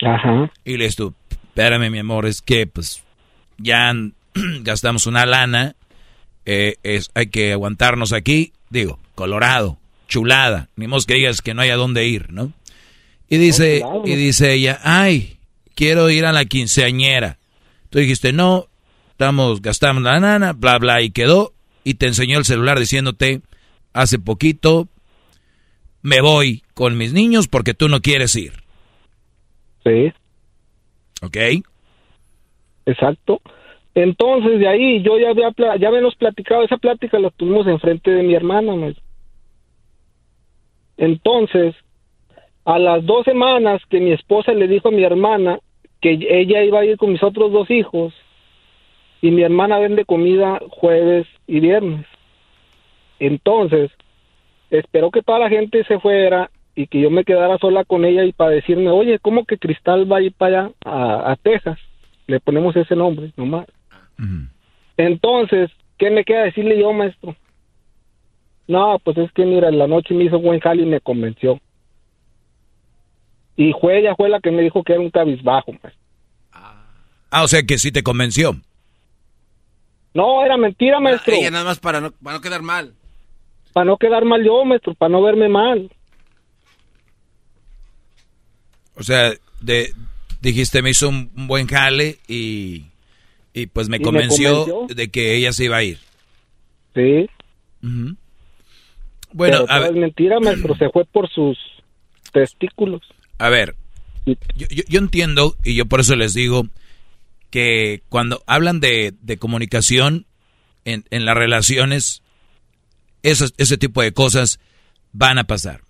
[0.00, 0.50] Ajá.
[0.64, 3.04] Y le dices tú, espérame mi amor, es que pues
[3.58, 3.92] ya
[4.62, 5.76] gastamos una lana,
[6.46, 9.76] eh, es, hay que aguantarnos aquí, digo, Colorado,
[10.08, 12.54] chulada, ni modo que digas que no hay a dónde ir, ¿no?
[13.28, 14.02] Y dice, claro.
[14.06, 15.36] y dice ella, ay,
[15.74, 17.36] quiero ir a la quinceañera.
[17.90, 18.69] Tú dijiste, no,
[19.20, 21.52] estamos, gastamos la lana, bla, bla, y quedó,
[21.84, 23.42] y te enseñó el celular diciéndote,
[23.92, 24.88] hace poquito
[26.00, 28.52] me voy con mis niños porque tú no quieres ir.
[29.84, 30.10] Sí.
[31.20, 31.36] ¿Ok?
[32.86, 33.42] Exacto.
[33.94, 38.22] Entonces, de ahí yo ya había ya habíamos platicado, esa plática la tuvimos enfrente de
[38.22, 38.72] mi hermana.
[40.96, 41.74] Entonces,
[42.64, 45.58] a las dos semanas que mi esposa le dijo a mi hermana
[46.00, 48.14] que ella iba a ir con mis otros dos hijos
[49.22, 52.06] y mi hermana vende comida jueves y viernes.
[53.18, 53.90] Entonces,
[54.70, 58.24] esperó que toda la gente se fuera y que yo me quedara sola con ella
[58.24, 61.78] y para decirme, oye, ¿cómo que Cristal va a ir para allá, a, a Texas?
[62.26, 63.66] Le ponemos ese nombre, nomás.
[64.96, 67.36] Entonces, ¿qué me queda decirle yo, maestro?
[68.68, 71.58] No, pues es que mira, en la noche me hizo buen jale y me convenció.
[73.56, 76.00] Y fue ella fue la que me dijo que era un cabizbajo, maestro.
[76.52, 78.54] Ah, o sea que sí te convenció.
[80.14, 81.34] No, era mentira, maestro.
[81.34, 82.94] Ella nada más para no, para no quedar mal.
[83.72, 85.90] Para no quedar mal yo, maestro, para no verme mal.
[88.96, 89.92] O sea, de,
[90.40, 92.84] dijiste me hizo un, un buen jale y,
[93.54, 95.98] y pues me Y me convenció, de que ella se iba a ir.
[96.94, 97.28] Sí.
[97.80, 98.16] Bueno,
[99.32, 100.76] Pero a ver, es mentira, maestro.
[100.76, 101.56] Se fue por sus
[102.32, 103.00] testículos.
[103.38, 103.74] a ver,
[104.26, 104.34] yo,
[104.68, 106.66] yo- yo entiendo y yo por eso les digo
[107.50, 110.26] que cuando hablan de, de comunicación
[110.84, 112.22] en, en las relaciones,
[113.22, 114.60] esos- ese tipo de cosas
[115.12, 115.82] van a pasar.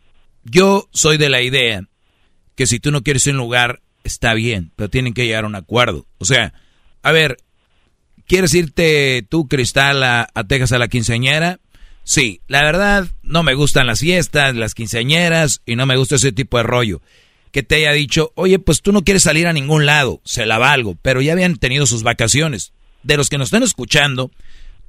[0.45, 1.85] Yo soy de la idea
[2.55, 5.55] que si tú no quieres un lugar, está bien, pero tienen que llegar a un
[5.55, 6.07] acuerdo.
[6.19, 6.53] O sea,
[7.03, 7.37] a ver,
[8.27, 11.61] ¿quieres irte tú, Cristal, a, a Texas a la quinceañera?
[12.05, 16.33] Sí, la verdad, no me gustan las fiestas, las quinceañeras y no me gusta ese
[16.33, 17.03] tipo de rollo.
[17.53, 20.59] Que te haya dicho, oye, pues tú no quieres salir a ningún lado, se la
[20.59, 22.73] valgo, pero ya habían tenido sus vacaciones.
[23.03, 24.31] De los que nos están escuchando,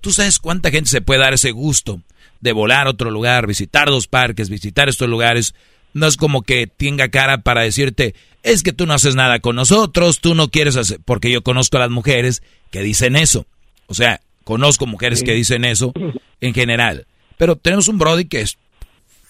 [0.01, 2.01] tú sabes cuánta gente se puede dar ese gusto
[2.39, 5.55] de volar a otro lugar, visitar dos parques, visitar estos lugares.
[5.93, 9.55] No es como que tenga cara para decirte, es que tú no haces nada con
[9.55, 13.45] nosotros, tú no quieres hacer, porque yo conozco a las mujeres que dicen eso.
[13.87, 15.93] O sea, conozco mujeres que dicen eso
[16.41, 17.07] en general.
[17.37, 18.57] Pero tenemos un Brody que es-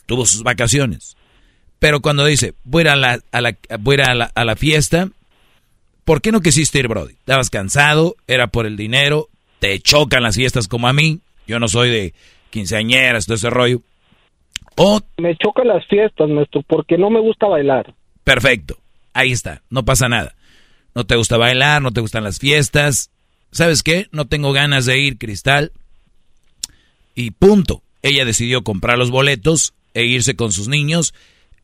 [0.06, 1.16] tuvo sus vacaciones.
[1.82, 4.56] Pero cuando dice, voy a ir a la, a la- voy a la- a la
[4.56, 5.10] fiesta,
[6.06, 7.14] ¿por qué no quisiste ir, Brody?
[7.14, 11.22] Estabas cansado, era por el dinero, te chocan las fiestas como a mí.
[11.48, 12.14] Yo no soy de
[12.52, 13.82] quinceañeras, todo ese rollo.
[14.76, 17.96] O Me chocan las fiestas, maestro, porque no me gusta bailar.
[18.24, 18.78] Perfecto.
[19.14, 19.64] Ahí está.
[19.72, 20.36] No pasa nada.
[20.94, 23.10] No te gusta bailar, no te gustan las fiestas.
[23.52, 24.08] ¿Sabes qué?
[24.12, 25.72] No tengo ganas de ir, Cristal.
[27.16, 27.82] Y punto.
[28.04, 31.14] Ella decidió comprar los boletos e irse con sus niños.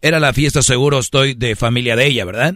[0.01, 2.55] Era la fiesta, seguro estoy, de familia de ella, ¿verdad?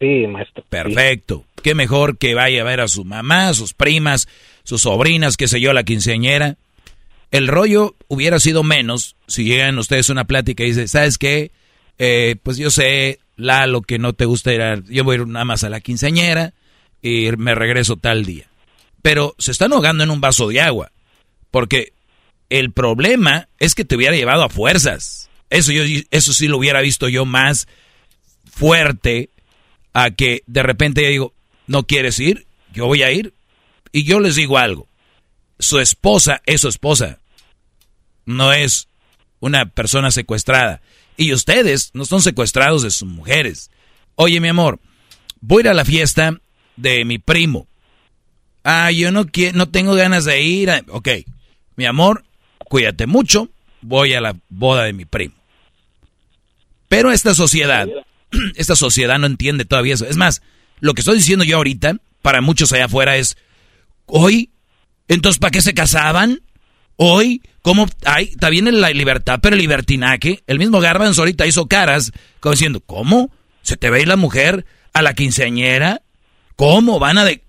[0.00, 0.64] Sí, maestro.
[0.68, 1.44] Perfecto.
[1.62, 4.28] Qué mejor que vaya a ver a su mamá, sus primas,
[4.64, 6.56] sus sobrinas, qué sé yo, la quinceañera.
[7.30, 11.52] El rollo hubiera sido menos si llegan ustedes a una plática y dicen, ¿sabes qué?
[11.98, 14.82] Eh, pues yo sé, Lalo, que no te gusta ir a...
[14.88, 16.52] Yo voy a ir nada más a la quinceañera
[17.00, 18.46] y me regreso tal día.
[19.02, 20.92] Pero se están ahogando en un vaso de agua.
[21.50, 21.92] Porque
[22.50, 25.30] el problema es que te hubiera llevado a fuerzas.
[25.52, 27.68] Eso, yo, eso sí lo hubiera visto yo más
[28.50, 29.30] fuerte
[29.92, 31.34] a que de repente yo digo,
[31.66, 32.46] ¿no quieres ir?
[32.72, 33.34] Yo voy a ir.
[33.92, 34.88] Y yo les digo algo.
[35.58, 37.18] Su esposa es su esposa.
[38.24, 38.88] No es
[39.40, 40.80] una persona secuestrada.
[41.16, 43.70] Y ustedes no son secuestrados de sus mujeres.
[44.14, 44.80] Oye, mi amor,
[45.40, 46.40] voy a ir a la fiesta
[46.76, 47.66] de mi primo.
[48.64, 50.70] Ah, yo no quiero, no tengo ganas de ir.
[50.70, 51.08] a- Ok,
[51.76, 52.24] mi amor,
[52.58, 53.50] cuídate mucho.
[53.82, 55.34] Voy a la boda de mi primo.
[56.92, 57.88] Pero esta sociedad,
[58.54, 60.04] esta sociedad no entiende todavía eso.
[60.04, 60.42] Es más,
[60.78, 63.38] lo que estoy diciendo yo ahorita, para muchos allá afuera es,
[64.04, 64.50] hoy,
[65.08, 66.42] entonces, ¿para qué se casaban?
[66.96, 67.88] Hoy, ¿cómo?
[68.04, 70.42] Ay, está bien la libertad, pero el libertinaje.
[70.46, 73.30] El mismo Garbanzo ahorita hizo caras, como diciendo, ¿cómo?
[73.62, 76.02] ¿Se te ir la mujer a la quinceañera?
[76.56, 77.42] ¿Cómo van a de...?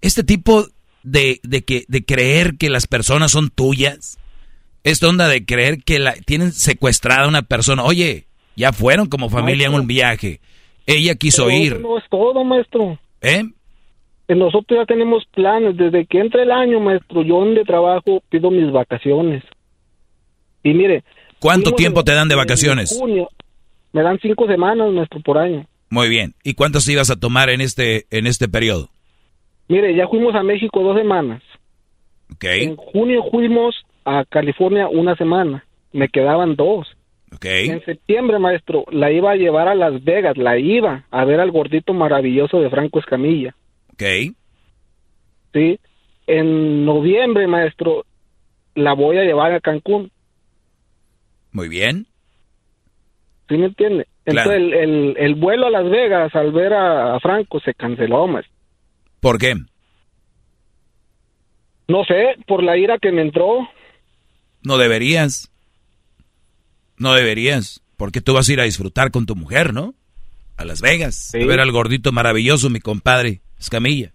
[0.00, 0.66] Este tipo
[1.04, 4.18] de, de, que, de creer que las personas son tuyas.
[4.82, 7.84] Esta onda de creer que la, tienen secuestrada una persona.
[7.84, 8.27] Oye,
[8.58, 10.40] ya fueron como familia en un viaje.
[10.84, 11.80] Ella quiso Pero ir.
[11.80, 12.98] No es todo, maestro.
[13.20, 13.44] ¿Eh?
[14.26, 15.76] Eh, Nosotros ya tenemos planes.
[15.76, 19.44] Desde que entre el año, maestro, yo donde trabajo pido mis vacaciones.
[20.64, 21.04] Y mire.
[21.38, 22.98] ¿Cuánto tiempo te dan de vacaciones?
[22.98, 23.28] junio.
[23.92, 25.64] Me dan cinco semanas, maestro, por año.
[25.88, 26.34] Muy bien.
[26.42, 28.88] ¿Y cuántas ibas a tomar en este, en este periodo?
[29.68, 31.42] Mire, ya fuimos a México dos semanas.
[32.34, 32.44] Ok.
[32.44, 35.64] En junio fuimos a California una semana.
[35.92, 36.88] Me quedaban dos.
[37.42, 40.36] En septiembre, maestro, la iba a llevar a Las Vegas.
[40.36, 43.54] La iba a ver al gordito maravilloso de Franco Escamilla.
[43.92, 44.02] Ok.
[45.52, 45.78] Sí.
[46.26, 48.04] En noviembre, maestro,
[48.74, 50.10] la voy a llevar a Cancún.
[51.52, 52.06] Muy bien.
[53.48, 54.06] ¿Sí me entiende?
[54.24, 54.52] Claro.
[54.52, 58.26] Entonces, el, el, el vuelo a Las Vegas al ver a, a Franco se canceló,
[58.26, 58.54] maestro.
[59.20, 59.54] ¿Por qué?
[61.88, 63.66] No sé, por la ira que me entró.
[64.62, 65.50] No deberías.
[66.98, 67.82] No deberías.
[67.96, 69.94] Porque tú vas a ir a disfrutar con tu mujer, ¿no?
[70.56, 71.32] A Las Vegas.
[71.34, 74.12] A ver al gordito maravilloso, mi compadre Escamilla.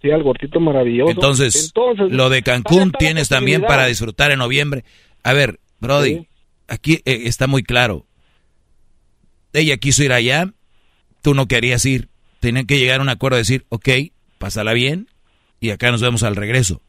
[0.00, 1.12] Sí, al gordito maravilloso.
[1.12, 4.84] Entonces, Entonces, lo de Cancún tienes también para disfrutar en noviembre.
[5.22, 6.28] A ver, Brody, Sí.
[6.66, 8.06] aquí eh, está muy claro.
[9.52, 10.52] Ella quiso ir allá,
[11.20, 12.08] tú no querías ir.
[12.40, 13.88] Tenían que llegar a un acuerdo de decir, ok,
[14.38, 15.08] pásala bien
[15.60, 16.82] y acá nos vemos al regreso.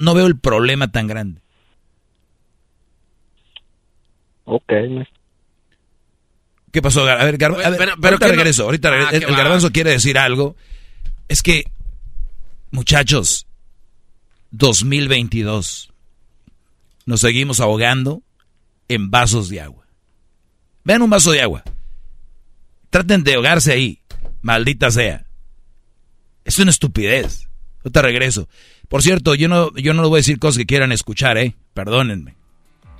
[0.00, 1.40] No veo el problema tan grande.
[4.46, 4.72] Ok,
[6.72, 7.08] ¿Qué pasó?
[7.08, 10.56] A ver, Gar a ver ahorita regreso, ahorita ah, el, garbanzo quiere decir algo.
[11.26, 11.64] Es que,
[12.70, 13.46] muchachos,
[14.50, 15.90] 2022,
[17.06, 18.22] nos seguimos ahogando
[18.88, 19.86] en vasos de agua.
[20.84, 21.64] Vean un vaso de agua.
[22.90, 24.00] Traten de ahogarse ahí,
[24.42, 25.26] maldita sea.
[26.44, 27.48] Es una estupidez.
[27.84, 28.48] Ahorita regreso.
[28.88, 31.56] Por cierto, yo no, yo no voy a decir cosas que quieran escuchar, ¿eh?
[31.74, 32.36] Perdónenme.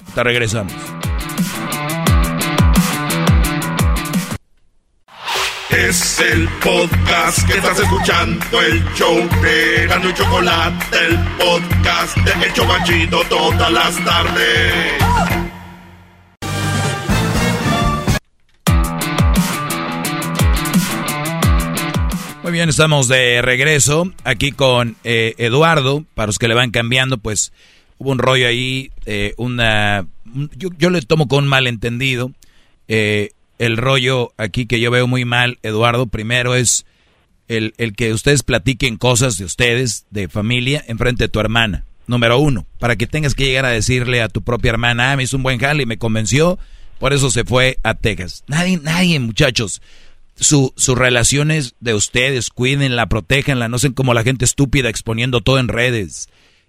[0.00, 0.72] Ahorita regresamos.
[5.76, 12.46] Es el podcast que estás escuchando, el show de Gano y Chocolate, el podcast de
[12.46, 14.72] Hecho Banchito todas las tardes.
[22.42, 26.06] Muy bien, estamos de regreso aquí con eh, Eduardo.
[26.14, 27.52] Para los que le van cambiando, pues
[27.98, 30.06] hubo un rollo ahí, eh, una...
[30.56, 32.32] Yo, le tomo con malentendido.
[32.88, 36.86] Eh, el rollo aquí que yo veo muy mal, Eduardo, primero es
[37.48, 41.84] el, el que ustedes platiquen cosas de ustedes, de familia, enfrente de tu hermana.
[42.06, 45.24] Número uno, para que tengas que llegar a decirle a tu propia hermana, ah, me
[45.24, 46.58] hizo un buen jale y me convenció,
[46.98, 48.44] por eso se fue a Texas.
[48.46, 49.82] Nadie, nadie, muchachos.
[50.38, 55.58] Su, sus relaciones de ustedes, cuídenla, protéjanla, no sean como la gente estúpida exponiendo todo
[55.58, 56.28] en redes.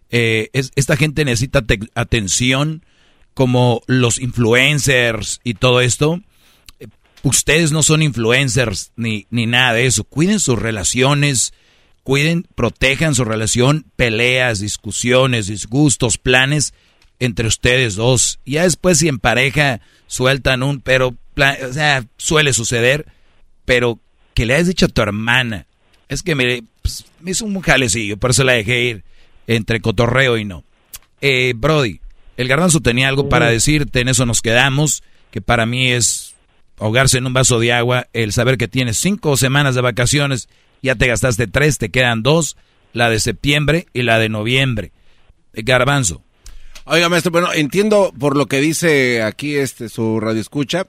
[0.09, 2.83] Eh, es, esta gente necesita atención
[3.33, 6.22] como los influencers y todo esto
[7.24, 10.04] Ustedes no son influencers ni, ni nada de eso.
[10.04, 11.54] Cuiden sus relaciones,
[12.04, 16.74] cuiden, protejan su relación, peleas, discusiones, disgustos, planes
[17.20, 18.40] entre ustedes dos.
[18.46, 23.08] Ya después si en pareja sueltan un, pero, o sea, suele suceder,
[23.66, 24.00] pero
[24.34, 25.66] que le hayas dicho a tu hermana,
[26.10, 29.04] es que me, pues, me hizo un jalecillo, por eso la dejé ir
[29.48, 30.64] entre cotorreo y no.
[31.22, 32.00] Eh, Brody,
[32.38, 36.27] el garbanzo tenía algo para decirte, en eso nos quedamos, que para mí es
[36.78, 40.48] ahogarse en un vaso de agua, el saber que tienes cinco semanas de vacaciones,
[40.82, 42.58] ya te gastaste tres, te quedan dos,
[42.94, 44.92] la de septiembre y la de noviembre.
[45.54, 46.24] Eh, Garbanzo.
[46.86, 50.88] Oiga, maestro, bueno, entiendo por lo que dice aquí este su radio escucha,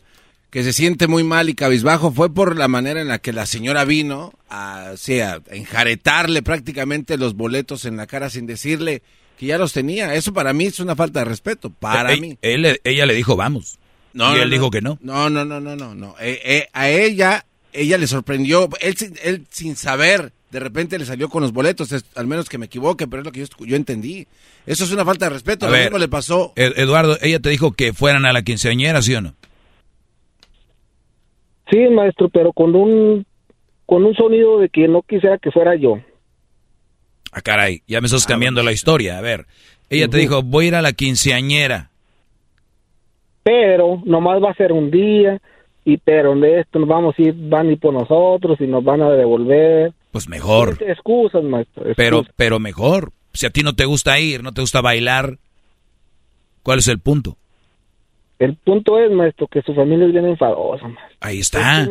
[0.51, 3.47] que se siente muy mal y cabizbajo, fue por la manera en la que la
[3.47, 9.03] señora vino a, sea, a enjaretarle prácticamente los boletos en la cara sin decirle
[9.39, 10.15] que ya los tenía.
[10.15, 12.39] Eso para mí es una falta de respeto, para eh, mí.
[12.43, 13.79] Él, ella le dijo, vamos.
[14.13, 14.99] No, y él dijo que no.
[15.01, 16.15] No, no, no, no, no, no.
[16.21, 21.29] Eh, eh, a ella, ella le sorprendió, él, él sin saber, de repente le salió
[21.29, 24.27] con los boletos, al menos que me equivoque, pero es lo que yo, entendí.
[24.67, 26.53] Eso es una falta de respeto, a lo mismo le pasó.
[26.57, 29.35] Eduardo, ella te dijo que fueran a la quinceañera, ¿sí o no?
[31.71, 33.27] Sí, maestro, pero con un
[33.85, 35.99] con un sonido de que no quisiera que fuera yo.
[37.33, 39.19] Ah, caray, ya me estás ah, cambiando la historia.
[39.19, 39.47] A ver,
[39.91, 41.91] ella te dijo, voy a ir a la quinceañera
[43.49, 45.41] pero nomás va a ser un día
[45.83, 48.85] y pero de esto nos vamos a ir, van a ir por nosotros y nos
[48.85, 49.95] van a devolver.
[50.13, 50.77] Pues mejor.
[50.87, 51.85] Excusas, maestro.
[51.97, 53.11] Pero, pero mejor.
[53.33, 55.39] Si a ti no te gusta ir, no te gusta bailar,
[56.63, 57.39] ¿cuál es el punto?
[58.39, 60.87] El punto es, maestro, que su familia es bien enfadosa.
[61.21, 61.89] Ahí está.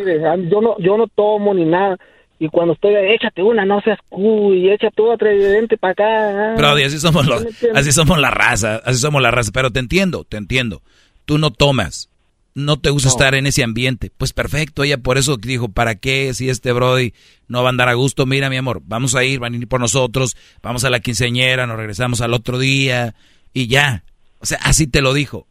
[0.48, 1.98] yo no, yo no tomo ni nada.
[2.38, 6.54] Y cuando estoy, échate una, no seas cuy, échate otro atrevidente para acá.
[6.56, 9.50] Pero así somos los, así somos la raza, así somos la raza.
[9.52, 10.84] Pero te entiendo, te entiendo
[11.28, 12.10] tú no tomas,
[12.56, 14.12] no te gusta estar en ese ambiente.
[14.18, 17.14] Pues perfecto, ella por eso dijo, ¿para qué si este Brody
[17.48, 18.26] no va a andar a gusto?
[18.26, 21.68] Mira, mi amor, vamos a ir, van a ir por nosotros, vamos a la quinceañera,
[21.68, 23.14] nos regresamos al otro día
[23.54, 24.06] y ya.
[24.40, 25.46] O sea, así te lo dijo.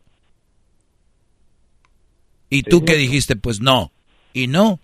[2.49, 3.37] ¿Y tú qué dijiste?
[3.37, 3.93] Pues no.
[4.33, 4.81] Y no.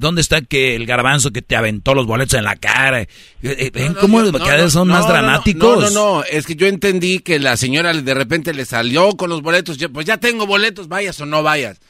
[0.00, 3.02] ¿Dónde está que el garbanzo que te aventó los boletos en la cara?
[3.02, 3.08] Eh,
[3.42, 5.78] eh, ¿Ven cómo los cada son más dramáticos?
[5.78, 9.28] No, no, no, es que yo entendí que la señora de repente le salió con
[9.28, 9.76] los boletos.
[9.92, 11.82] Pues ya tengo boletos, vayas o no vayas.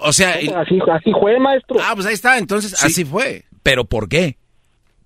[0.00, 0.36] o sea...
[0.36, 1.76] Así, así fue, maestro.
[1.82, 3.44] Ah, pues ahí está, entonces así fue.
[3.62, 4.38] ¿Pero por qué?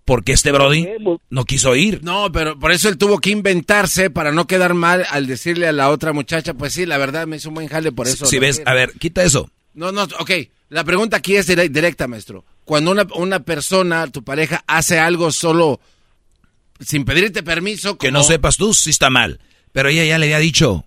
[0.04, 2.04] Porque este Brody pues no quiso ir.
[2.04, 5.72] No, pero por eso él tuvo que inventarse para no quedar mal al decirle a
[5.72, 8.24] la otra muchacha, pues sí, la verdad me hizo un buen jale por eso.
[8.24, 9.50] Si, ves, a ver, quita eso.
[9.74, 10.30] No, no, ok.
[10.68, 15.80] La pregunta aquí es directa, maestro cuando una, una persona, tu pareja, hace algo solo
[16.80, 17.98] sin pedirte permiso.
[17.98, 19.40] Que no sepas tú si está mal.
[19.72, 20.84] Pero ella ya le había dicho.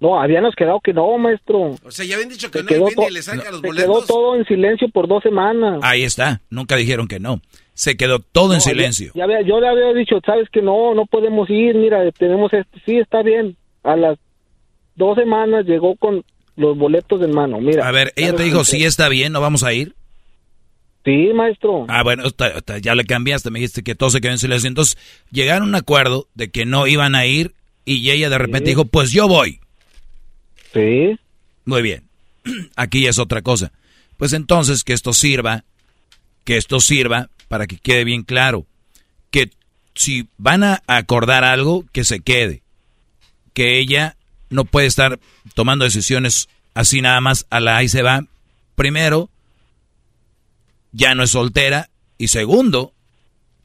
[0.00, 1.76] No, habíamos quedado que no, maestro.
[1.84, 3.84] O sea, ya habían dicho que no y le saca los boletos.
[3.84, 5.80] quedó todo en silencio por dos semanas.
[5.82, 7.42] Ahí está, nunca dijeron que no.
[7.74, 9.12] Se quedó todo en silencio.
[9.14, 12.78] Ya, yo le había dicho, sabes que no, no podemos ir, mira, tenemos esto.
[12.86, 13.56] Sí, está bien.
[13.82, 14.18] A las
[14.96, 16.24] dos semanas llegó con
[16.56, 17.60] los boletos en mano.
[17.60, 17.86] Mira.
[17.86, 19.94] A ver, ella te dijo, sí está bien, no vamos a ir.
[21.04, 21.86] Sí, maestro.
[21.88, 22.24] Ah, bueno,
[22.82, 24.68] ya le cambiaste, me dijiste que todo se quedó en silencio.
[24.68, 24.98] Entonces,
[25.30, 27.54] llegaron a un acuerdo de que no iban a ir
[27.86, 29.60] y ella de repente dijo, pues yo voy.
[30.72, 31.18] Sí.
[31.64, 32.04] Muy bien.
[32.76, 33.72] Aquí es otra cosa.
[34.18, 35.64] Pues entonces que esto sirva,
[36.44, 38.66] que esto sirva para que quede bien claro,
[39.30, 39.50] que
[39.94, 42.62] si van a acordar algo, que se quede.
[43.54, 44.16] Que ella
[44.50, 45.18] no puede estar
[45.54, 48.24] tomando decisiones así nada más a la ahí se va.
[48.74, 49.30] Primero,
[50.92, 51.88] ya no es soltera.
[52.18, 52.92] Y segundo,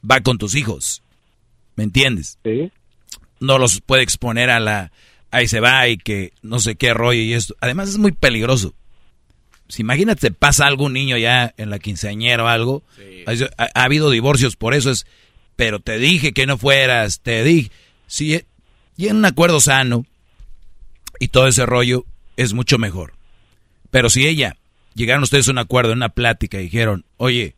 [0.08, 1.02] va con tus hijos.
[1.74, 2.38] ¿Me entiendes?
[2.42, 2.72] Sí.
[3.40, 4.92] No los puede exponer a la
[5.30, 7.54] ahí se va y que no sé qué rollo y esto.
[7.60, 8.74] Además es muy peligroso.
[9.68, 12.82] Si imagínate, pasa algún niño ya en la quinceañera o algo.
[13.26, 13.32] Ha,
[13.74, 15.06] ha, habido divorcios por eso es,
[15.56, 17.70] pero te dije que no fueras, te dije.
[18.06, 18.42] Si
[18.96, 20.06] y en un acuerdo sano
[21.18, 22.04] y todo ese rollo
[22.36, 23.14] es mucho mejor.
[23.90, 24.56] Pero si ella,
[24.94, 27.54] llegaron ustedes a un acuerdo, en una plática y dijeron, oye,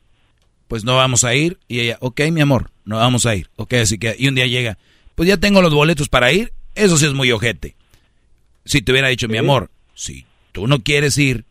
[0.69, 3.75] pues no vamos a ir, y ella, ok, mi amor, no vamos a ir, ok,
[3.75, 4.79] así que, y un día llega,
[5.15, 7.75] pues ya tengo los boletos para ir, eso sí es muy ojete.
[8.65, 11.45] Si te hubiera dicho, mi amor, si tú no quieres ir,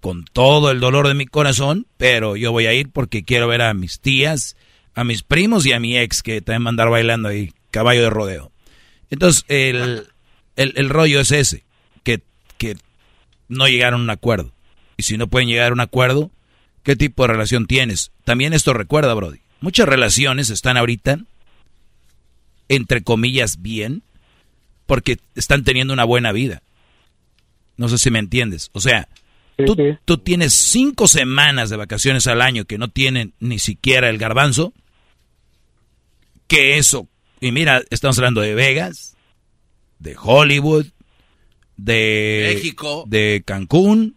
[0.00, 3.62] con todo el dolor de mi corazón, pero yo voy a ir porque quiero ver
[3.62, 4.56] a mis tías,
[4.94, 8.02] a mis primos y a mi ex que también va a andar bailando ahí, caballo
[8.02, 8.52] de rodeo.
[9.10, 10.06] Entonces, el,
[10.56, 11.64] el, rollo es ese,
[12.02, 12.22] que,
[12.58, 12.76] que
[13.48, 14.52] no llegaron a un acuerdo.
[14.96, 16.30] Y si no pueden llegar a un acuerdo,
[16.82, 18.12] ¿qué tipo de relación tienes?
[18.24, 19.40] También esto recuerda, Brody.
[19.60, 21.20] Muchas relaciones están ahorita,
[22.68, 24.02] entre comillas, bien,
[24.86, 26.62] porque están teniendo una buena vida.
[27.76, 28.70] No sé si me entiendes.
[28.72, 29.08] O sea,
[30.04, 34.72] tú, tienes cinco semanas de vacaciones al año que no tienen ni siquiera el garbanzo.
[36.46, 37.08] Que eso,
[37.40, 39.15] y mira, estamos hablando de Vegas,
[39.98, 40.86] de Hollywood,
[41.76, 44.16] de México, de Cancún,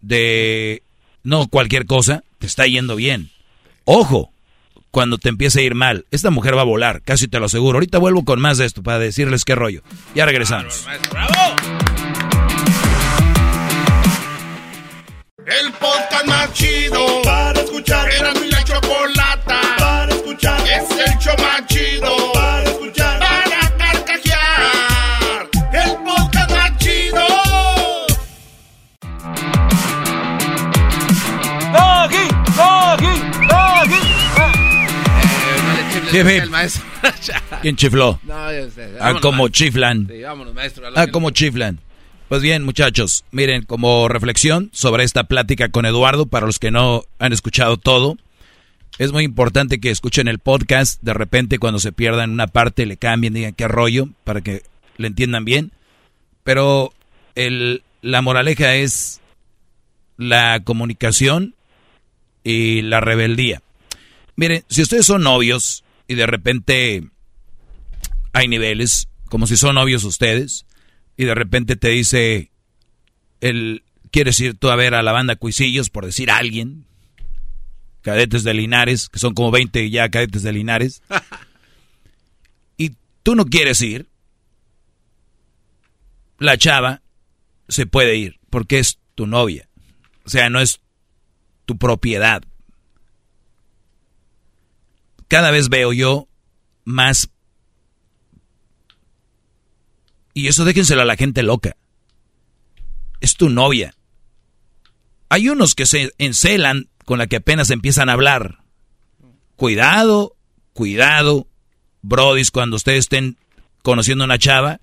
[0.00, 0.82] de
[1.22, 3.30] no cualquier cosa, te está yendo bien.
[3.84, 4.30] Ojo,
[4.96, 6.06] cuando te empiece a ir mal.
[6.10, 7.76] Esta mujer va a volar, casi te lo aseguro.
[7.76, 9.82] Ahorita vuelvo con más de esto para decirles qué rollo.
[10.14, 10.86] Ya regresamos.
[11.10, 11.34] ¡Bravo!
[15.46, 18.10] El podcast más chido para escuchar.
[18.10, 20.60] Era mi la chocolata para escuchar.
[20.66, 21.36] Es el show
[37.62, 38.20] ¿Quién chifló?
[38.24, 38.84] No, yo sé.
[38.94, 39.64] Ah, Vámonos, como maestro.
[39.66, 40.08] chiflan.
[40.08, 40.84] Sí, vámonos, maestro.
[40.94, 41.80] Ah, como chiflan.
[42.28, 47.04] Pues bien, muchachos, miren, como reflexión sobre esta plática con Eduardo, para los que no
[47.20, 48.16] han escuchado todo,
[48.98, 52.96] es muy importante que escuchen el podcast, de repente cuando se pierdan una parte le
[52.96, 54.62] cambien, digan qué rollo, para que
[54.96, 55.70] le entiendan bien.
[56.42, 56.92] Pero
[57.36, 59.20] el, la moraleja es
[60.16, 61.54] la comunicación
[62.42, 63.62] y la rebeldía.
[64.34, 67.08] Miren, si ustedes son novios y de repente
[68.32, 70.66] hay niveles, como si son novios ustedes,
[71.16, 72.50] y de repente te dice,
[73.40, 76.86] el, ¿quieres ir tú a ver a la banda Cuisillos, por decir a alguien?
[78.02, 81.02] Cadetes de Linares, que son como 20 ya cadetes de Linares.
[82.76, 84.08] y tú no quieres ir,
[86.38, 87.02] la chava
[87.68, 89.68] se puede ir, porque es tu novia.
[90.24, 90.80] O sea, no es
[91.64, 92.42] tu propiedad.
[95.28, 96.28] Cada vez veo yo
[96.84, 97.30] más
[100.36, 101.78] y eso déjenselo a la gente loca.
[103.22, 103.94] Es tu novia.
[105.30, 108.58] Hay unos que se encelan con la que apenas empiezan a hablar.
[109.56, 110.36] Cuidado,
[110.74, 111.48] cuidado,
[112.02, 113.38] brodis, cuando ustedes estén
[113.82, 114.82] conociendo a una chava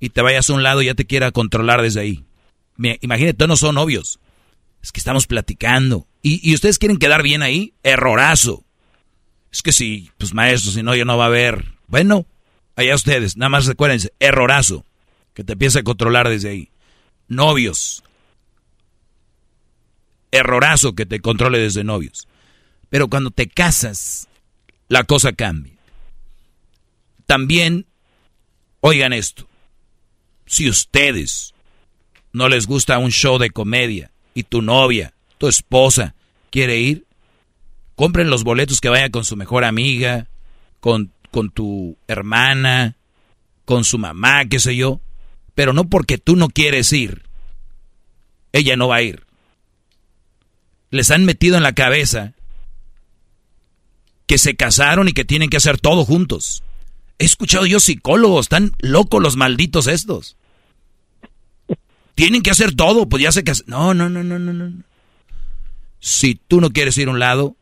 [0.00, 2.26] y te vayas a un lado y ya te quiera controlar desde ahí.
[2.76, 4.20] Imagínate, no son novios.
[4.82, 6.06] Es que estamos platicando.
[6.20, 7.72] ¿Y, ¿Y ustedes quieren quedar bien ahí?
[7.82, 8.63] Errorazo.
[9.54, 11.64] Es que si, pues maestro, si no, ya no va a haber.
[11.86, 12.26] Bueno,
[12.74, 14.84] allá ustedes, nada más recuérdense, errorazo,
[15.32, 16.70] que te empieza a controlar desde ahí.
[17.28, 18.02] Novios,
[20.32, 22.26] errorazo que te controle desde novios.
[22.90, 24.26] Pero cuando te casas,
[24.88, 25.74] la cosa cambia.
[27.24, 27.86] También,
[28.80, 29.46] oigan esto,
[30.46, 31.54] si ustedes
[32.32, 36.16] no les gusta un show de comedia y tu novia, tu esposa,
[36.50, 37.03] quiere ir,
[37.94, 40.28] compren los boletos que vaya con su mejor amiga,
[40.80, 42.96] con con tu hermana,
[43.64, 45.00] con su mamá, qué sé yo,
[45.56, 47.24] pero no porque tú no quieres ir,
[48.52, 49.24] ella no va a ir.
[50.90, 52.34] Les han metido en la cabeza
[54.26, 56.62] que se casaron y que tienen que hacer todo juntos.
[57.18, 60.36] He escuchado yo psicólogos, están locos los malditos estos.
[62.14, 63.42] Tienen que hacer todo, pues ya se.
[63.66, 64.84] No, no, no, no, no, no.
[65.98, 67.56] Si tú no quieres ir a un lado,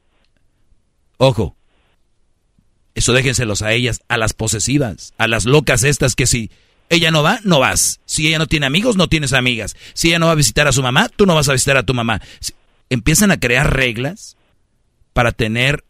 [1.23, 1.57] ojo,
[2.95, 6.51] eso déjenselos a ellas, a las posesivas, a las locas estas que si
[6.89, 8.01] ella no va, no vas.
[8.05, 9.77] Si ella no tiene amigos, no tienes amigas.
[9.95, 11.85] Si ella no va a visitar a su mamá, tú no vas a visitar a
[11.85, 12.21] tu mamá.
[12.91, 14.37] empiezan a crear reglas
[15.13, 15.85] para tener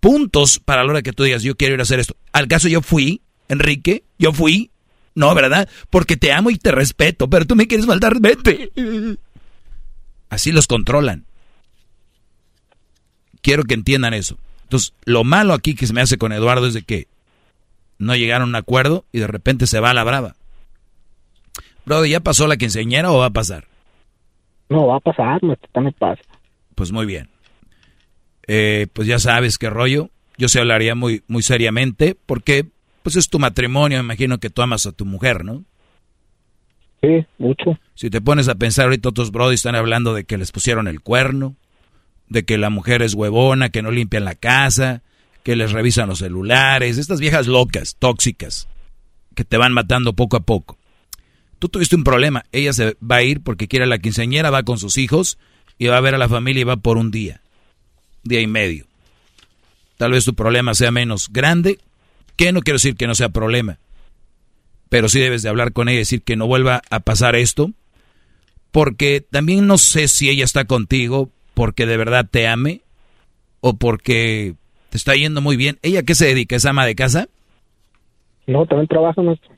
[0.00, 2.16] puntos para la hora que tú digas, yo quiero ir a hacer esto.
[2.32, 4.70] Al caso yo fui, Enrique, yo fui.
[5.14, 5.68] No, ¿verdad?
[5.90, 8.70] Porque te amo y te respeto, pero tú me quieres faltar, vete.
[10.30, 11.26] Así los controlan.
[13.42, 14.38] Quiero que entiendan eso.
[14.70, 17.08] Entonces, lo malo aquí que se me hace con Eduardo es de que
[17.98, 20.36] no llegaron a un acuerdo y de repente se va a la brava.
[21.84, 23.64] Brother, ¿ya pasó la quinceañera o va a pasar?
[24.68, 26.22] No, va a pasar, me, me pasa.
[26.76, 27.28] Pues muy bien.
[28.46, 30.08] Eh, pues ya sabes qué rollo.
[30.38, 32.66] Yo se hablaría muy, muy seriamente porque
[33.02, 35.64] pues es tu matrimonio, me imagino que tú amas a tu mujer, ¿no?
[37.02, 37.76] Sí, mucho.
[37.94, 41.00] Si te pones a pensar ahorita otros brody están hablando de que les pusieron el
[41.00, 41.56] cuerno,
[42.30, 45.02] de que la mujer es huevona, que no limpian la casa,
[45.42, 48.68] que les revisan los celulares, estas viejas locas, tóxicas,
[49.34, 50.78] que te van matando poco a poco.
[51.58, 54.62] Tú tuviste un problema, ella se va a ir porque quiere a la quinceañera, va
[54.62, 55.38] con sus hijos
[55.76, 57.42] y va a ver a la familia y va por un día,
[58.22, 58.86] día y medio.
[59.98, 61.78] Tal vez tu problema sea menos grande,
[62.36, 63.80] que no quiero decir que no sea problema,
[64.88, 67.72] pero sí debes de hablar con ella y decir que no vuelva a pasar esto,
[68.70, 72.82] porque también no sé si ella está contigo porque de verdad te ame
[73.60, 74.54] o porque
[74.90, 75.78] te está yendo muy bien.
[75.82, 76.56] ¿Ella qué se dedica?
[76.56, 77.28] ¿Es ama de casa?
[78.46, 79.50] No, también trabaja, maestro.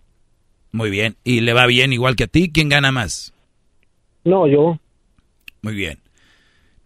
[0.73, 1.17] Muy bien.
[1.25, 2.51] ¿Y le va bien igual que a ti?
[2.53, 3.33] ¿Quién gana más?
[4.25, 4.79] No, yo.
[5.63, 5.99] Muy bien.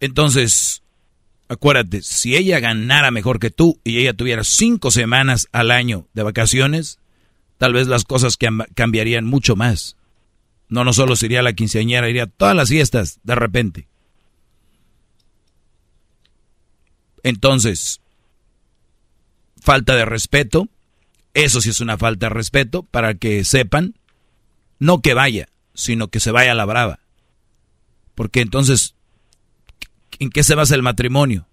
[0.00, 0.82] Entonces,
[1.48, 6.22] acuérdate, si ella ganara mejor que tú y ella tuviera cinco semanas al año de
[6.22, 6.98] vacaciones,
[7.58, 8.36] tal vez las cosas
[8.74, 9.96] cambiarían mucho más.
[10.68, 13.88] No, no solo sería la quinceañera, iría a todas las fiestas de repente.
[17.26, 18.00] Entonces,
[19.60, 20.68] falta de respeto,
[21.34, 23.96] eso sí es una falta de respeto, para que sepan,
[24.78, 27.00] no que vaya, sino que se vaya a la brava.
[28.14, 28.94] Porque entonces,
[30.20, 31.48] ¿en qué se basa el matrimonio?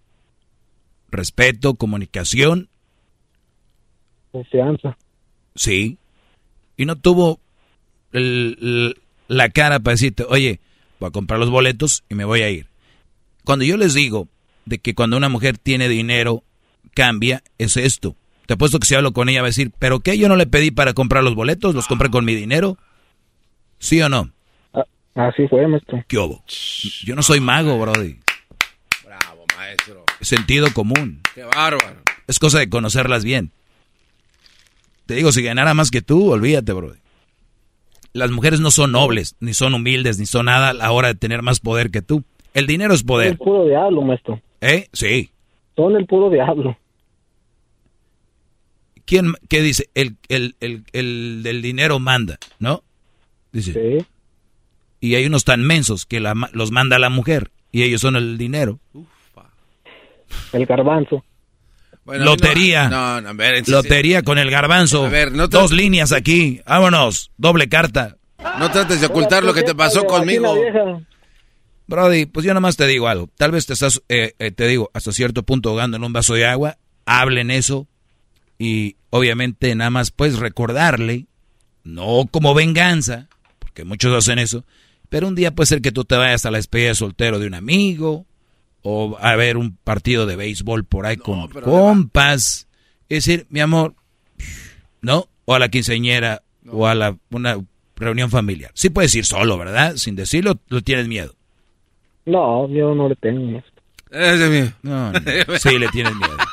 [1.10, 2.70] Respeto, comunicación.
[4.32, 4.96] Confianza.
[5.56, 5.98] Sí.
[6.78, 7.40] Y no tuvo
[8.12, 10.60] la cara para decirte, oye,
[11.00, 12.68] voy a comprar los boletos y me voy a ir.
[13.44, 14.30] Cuando yo les digo
[14.66, 16.44] de que cuando una mujer tiene dinero
[16.94, 18.16] cambia, es esto.
[18.46, 20.18] Te apuesto que si hablo con ella va a decir, ¿pero qué?
[20.18, 22.78] Yo no le pedí para comprar los boletos, los compré con mi dinero.
[23.80, 24.32] ¿Sí o no?
[24.74, 24.86] Ah,
[25.16, 26.04] así fue, maestro.
[26.08, 26.44] ¿Qué hubo?
[27.04, 28.20] Yo no soy mago, Brody.
[29.06, 30.06] Bravo, maestro.
[30.22, 31.22] Sentido común.
[31.34, 32.02] Qué bárbaro.
[32.28, 33.52] Es cosa de conocerlas bien.
[35.06, 37.00] Te digo, si ganara más que tú, olvídate, Brody.
[38.14, 41.16] Las mujeres no son nobles, ni son humildes, ni son nada a la hora de
[41.16, 42.24] tener más poder que tú.
[42.54, 43.34] El dinero es poder.
[43.34, 44.40] Es puro diablo, maestro.
[44.64, 44.88] ¿Eh?
[44.94, 45.30] Sí.
[45.76, 46.78] Son el puro diablo.
[49.06, 49.90] ¿Quién, qué dice?
[49.94, 52.82] El, el, el, el del dinero manda, ¿no?
[53.52, 53.74] Dice.
[53.74, 54.06] Sí.
[55.02, 58.38] Y hay unos tan mensos que la, los manda la mujer y ellos son el
[58.38, 58.80] dinero.
[60.54, 61.26] El garbanzo.
[62.06, 62.88] Lotería.
[62.88, 65.06] No, no, a ver, Lotería con el garbanzo.
[65.06, 66.62] A ver, no Dos líneas aquí.
[66.66, 67.32] Vámonos.
[67.38, 68.16] Doble carta.
[68.60, 70.56] No trates de ocultar lo que te pasó conmigo.
[71.88, 73.30] Brody, pues yo nomás te digo algo.
[73.38, 76.34] Tal vez te estás, eh, eh, te digo, hasta cierto punto ahogando en un vaso
[76.34, 76.78] de agua.
[77.06, 77.88] Hablen eso.
[78.58, 81.28] Y obviamente nada más puedes recordarle,
[81.84, 83.28] no como venganza,
[83.60, 84.64] porque muchos hacen eso,
[85.10, 87.48] pero un día puede ser que tú te vayas a la despedida de soltero de
[87.48, 88.26] un amigo,
[88.84, 92.68] o a ver un partido de béisbol por ahí con compas.
[93.10, 93.96] Es decir, mi amor,
[95.02, 95.30] ¿no?
[95.46, 97.58] O a la quinceñera, o a la, una
[97.96, 98.72] reunión familiar.
[98.76, 99.96] Sí puedes ir solo, ¿verdad?
[99.96, 101.36] Sin decirlo, lo tienes miedo.
[102.26, 103.64] No, yo no le tengo miedo.
[104.84, 105.12] No, no.
[105.60, 106.38] Sí, le tienes miedo.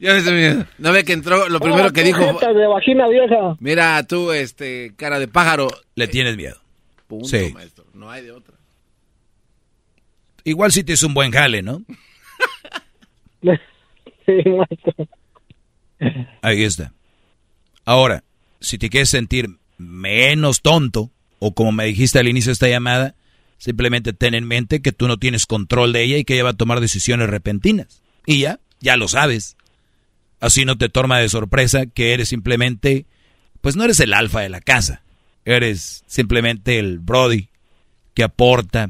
[0.00, 0.66] Ya me miedo.
[0.76, 2.20] No ve que entró, lo primero que dijo...
[2.20, 3.56] de vagina vieja.
[3.58, 5.68] Mira tú, este, cara de pájaro.
[5.94, 6.58] Le tienes miedo.
[7.06, 7.52] Punto, Sí.
[7.54, 7.86] maestro.
[7.94, 8.54] No hay de otra.
[10.42, 11.82] Igual si te hizo un buen jale, ¿no?
[14.26, 15.08] Sí, maestro.
[16.42, 16.92] Ahí está.
[17.84, 18.24] Ahora,
[18.60, 21.10] si te quieres sentir menos tonto,
[21.46, 23.16] o como me dijiste al inicio de esta llamada,
[23.58, 26.50] simplemente ten en mente que tú no tienes control de ella y que ella va
[26.50, 28.00] a tomar decisiones repentinas.
[28.24, 29.58] Y ya, ya lo sabes.
[30.40, 33.04] Así no te toma de sorpresa que eres simplemente,
[33.60, 35.02] pues no eres el alfa de la casa.
[35.44, 37.50] Eres simplemente el Brody
[38.14, 38.88] que aporta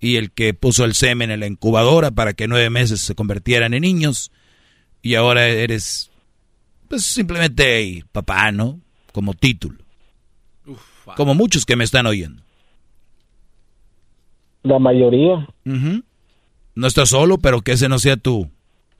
[0.00, 3.72] y el que puso el semen en la incubadora para que nueve meses se convirtieran
[3.72, 4.32] en niños.
[5.00, 6.10] Y ahora eres,
[6.88, 8.80] pues simplemente papá, ¿no?
[9.12, 9.81] Como título.
[11.16, 12.42] Como muchos que me están oyendo.
[14.62, 15.48] La mayoría.
[15.64, 18.50] No estás solo, pero que ese no sea tu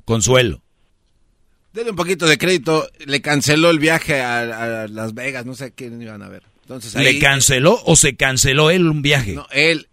[0.05, 0.61] consuelo.
[1.73, 2.87] Dele un poquito de crédito.
[3.07, 5.47] Le canceló el viaje a, a Las Vegas.
[5.47, 6.43] No sé quién iban a ver.
[6.63, 9.33] Entonces, ahí- ¿Le canceló o se canceló él un viaje?
[9.35, 9.89] No, él.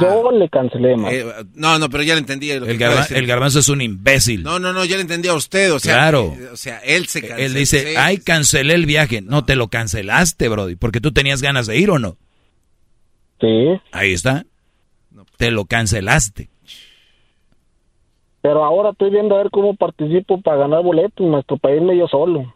[0.00, 1.12] Yo le cancelé, más.
[1.12, 2.52] eh, no, no, pero ya le entendí.
[2.58, 4.42] Lo que el, quiero garba- el garbanzo es un imbécil.
[4.42, 5.72] No, no, no, ya le entendí a usted.
[5.72, 6.34] O sea, Claro.
[6.38, 7.42] eh, o sea, él se canceló.
[7.46, 7.94] Él dice, sí.
[7.96, 9.20] ay, cancelé el viaje.
[9.22, 12.16] No, te lo cancelaste, Brody, porque tú tenías ganas de ir o no.
[13.40, 13.80] Sí.
[13.92, 14.44] Ahí está.
[15.36, 16.50] Te lo cancelaste.
[18.40, 22.06] Pero ahora estoy viendo a ver cómo participo para ganar boletos, maestro, para irme yo
[22.08, 22.54] solo.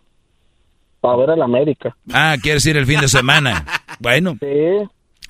[1.01, 1.97] Para ver al América.
[2.13, 3.65] Ah, quieres ir el fin de semana.
[4.01, 4.37] Bueno.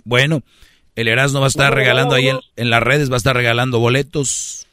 [0.04, 0.40] Bueno,
[0.96, 4.66] el Erasmo va a estar regalando ahí en, las redes, va a estar regalando boletos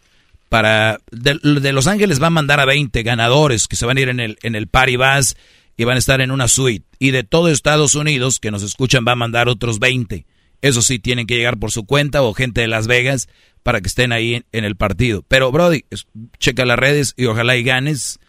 [0.50, 1.00] para...
[1.12, 4.10] De, de Los Ángeles va a mandar a 20 ganadores que se van a ir
[4.10, 5.36] en el, en el Party Bus
[5.78, 6.86] y van a estar en una suite.
[7.00, 10.26] Y de todo Estados Unidos que nos escuchan va a mandar otros 20.
[10.62, 13.30] Eso sí, tienen que llegar por su cuenta o gente de Las Vegas
[13.64, 15.24] para que estén ahí en, en el partido.
[15.28, 16.08] Pero Brody, es-
[16.38, 18.20] checa las redes y ojalá y ganes.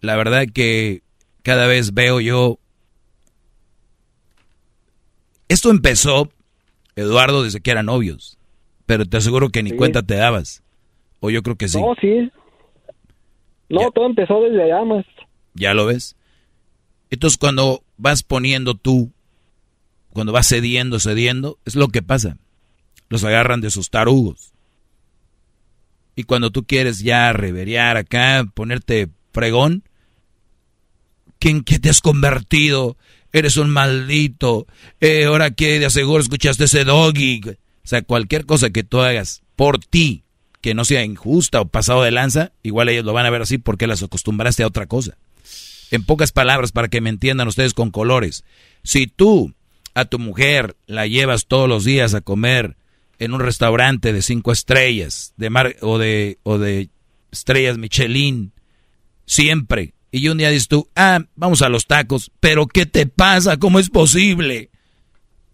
[0.00, 1.02] La verdad que
[1.42, 2.58] cada vez veo yo...
[5.48, 6.30] Esto empezó,
[7.00, 8.38] Eduardo, desde que eran novios.
[8.86, 9.76] Pero te aseguro que ni Sí.
[9.76, 10.62] cuenta te dabas.
[11.20, 11.80] O yo creo que sí.
[11.80, 12.30] No, sí.
[13.68, 15.04] No, todo empezó desde allá.
[15.54, 16.16] ¿Ya lo ves?
[17.10, 19.12] Entonces cuando vas poniendo tú,
[20.12, 22.36] cuando vas cediendo, cediendo, es lo que pasa.
[23.08, 24.52] Los agarran de sus tarugos.
[26.16, 29.84] Y cuando tú quieres ya reverear acá, ponerte fregón,
[31.38, 32.96] ¿que ¿en qué te has convertido?
[33.32, 34.66] Eres un maldito.
[35.00, 37.40] Eh, ahora que de aseguro escuchaste ese doggy.
[37.44, 40.24] O sea, cualquier cosa que tú hagas por ti,
[40.60, 43.58] que no sea injusta o pasado de lanza, igual ellos lo van a ver así
[43.58, 45.16] porque las acostumbraste a otra cosa.
[45.90, 48.44] En pocas palabras, para que me entiendan ustedes con colores.
[48.84, 49.54] Si tú
[49.94, 52.76] a tu mujer la llevas todos los días a comer
[53.18, 56.88] en un restaurante de cinco estrellas de mar o de o de
[57.30, 58.52] estrellas Michelin
[59.26, 63.58] siempre y un día dices tú ah vamos a los tacos pero qué te pasa
[63.58, 64.70] cómo es posible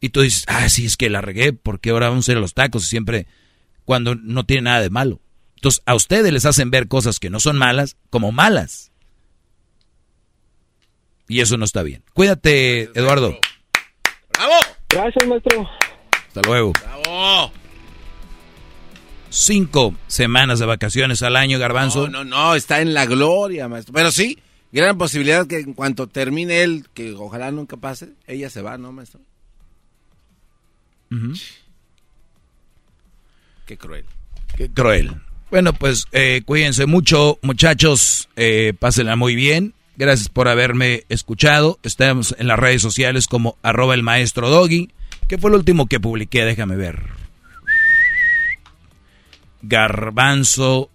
[0.00, 2.40] y tú dices ah sí es que la regué porque ahora vamos a ir a
[2.40, 3.26] los tacos y siempre
[3.84, 5.20] cuando no tiene nada de malo
[5.56, 8.92] entonces a ustedes les hacen ver cosas que no son malas como malas
[11.28, 13.38] y eso no está bien cuídate Eduardo
[14.32, 14.54] ¡Bravo!
[14.90, 15.68] Gracias, maestro.
[16.28, 17.52] hasta luego ¡Bravo!
[19.36, 22.08] cinco semanas de vacaciones al año, Garbanzo.
[22.08, 23.92] No, no, no, está en la gloria, maestro.
[23.92, 24.38] Pero sí,
[24.76, 28.92] gran posibilidad que en cuanto termine él, que ojalá nunca pase, ella se va, ¿no,
[28.92, 29.20] maestro?
[33.64, 34.04] Qué cruel.
[34.56, 35.12] Qué cruel.
[35.50, 38.28] Bueno, pues eh, cuídense mucho, muchachos.
[38.36, 39.72] Eh, pásenla muy bien.
[39.96, 41.78] Gracias por haberme escuchado.
[41.82, 44.90] Estamos en las redes sociales como arroba el maestro Doggy.
[45.26, 46.44] ¿Qué fue lo último que publiqué?
[46.44, 47.02] Déjame ver.
[49.62, 50.90] Garbanzo.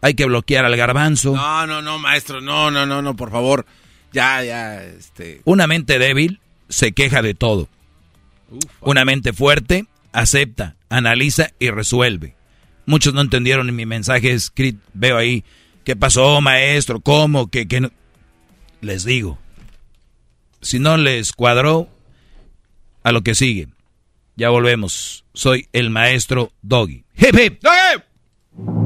[0.00, 1.34] Hay que bloquear al garbanzo.
[1.34, 3.66] No, no, no, maestro, no, no, no, no, por favor.
[4.12, 5.40] Ya, ya, este.
[5.44, 7.68] Una mente débil se queja de todo.
[8.80, 12.36] Una mente fuerte acepta, analiza y resuelve.
[12.86, 14.78] Muchos no entendieron en mi mensaje escrito.
[14.94, 15.44] Veo ahí,
[15.84, 17.00] ¿qué pasó, maestro?
[17.00, 17.50] ¿Cómo?
[17.50, 17.90] ¿Qué, qué no?
[18.80, 19.38] Les digo,
[20.60, 21.88] si no les cuadró,
[23.02, 23.68] a lo que sigue.
[24.36, 25.24] Ya volvemos.
[25.32, 27.04] Soy el maestro Doggy.
[27.16, 28.85] Hip hip.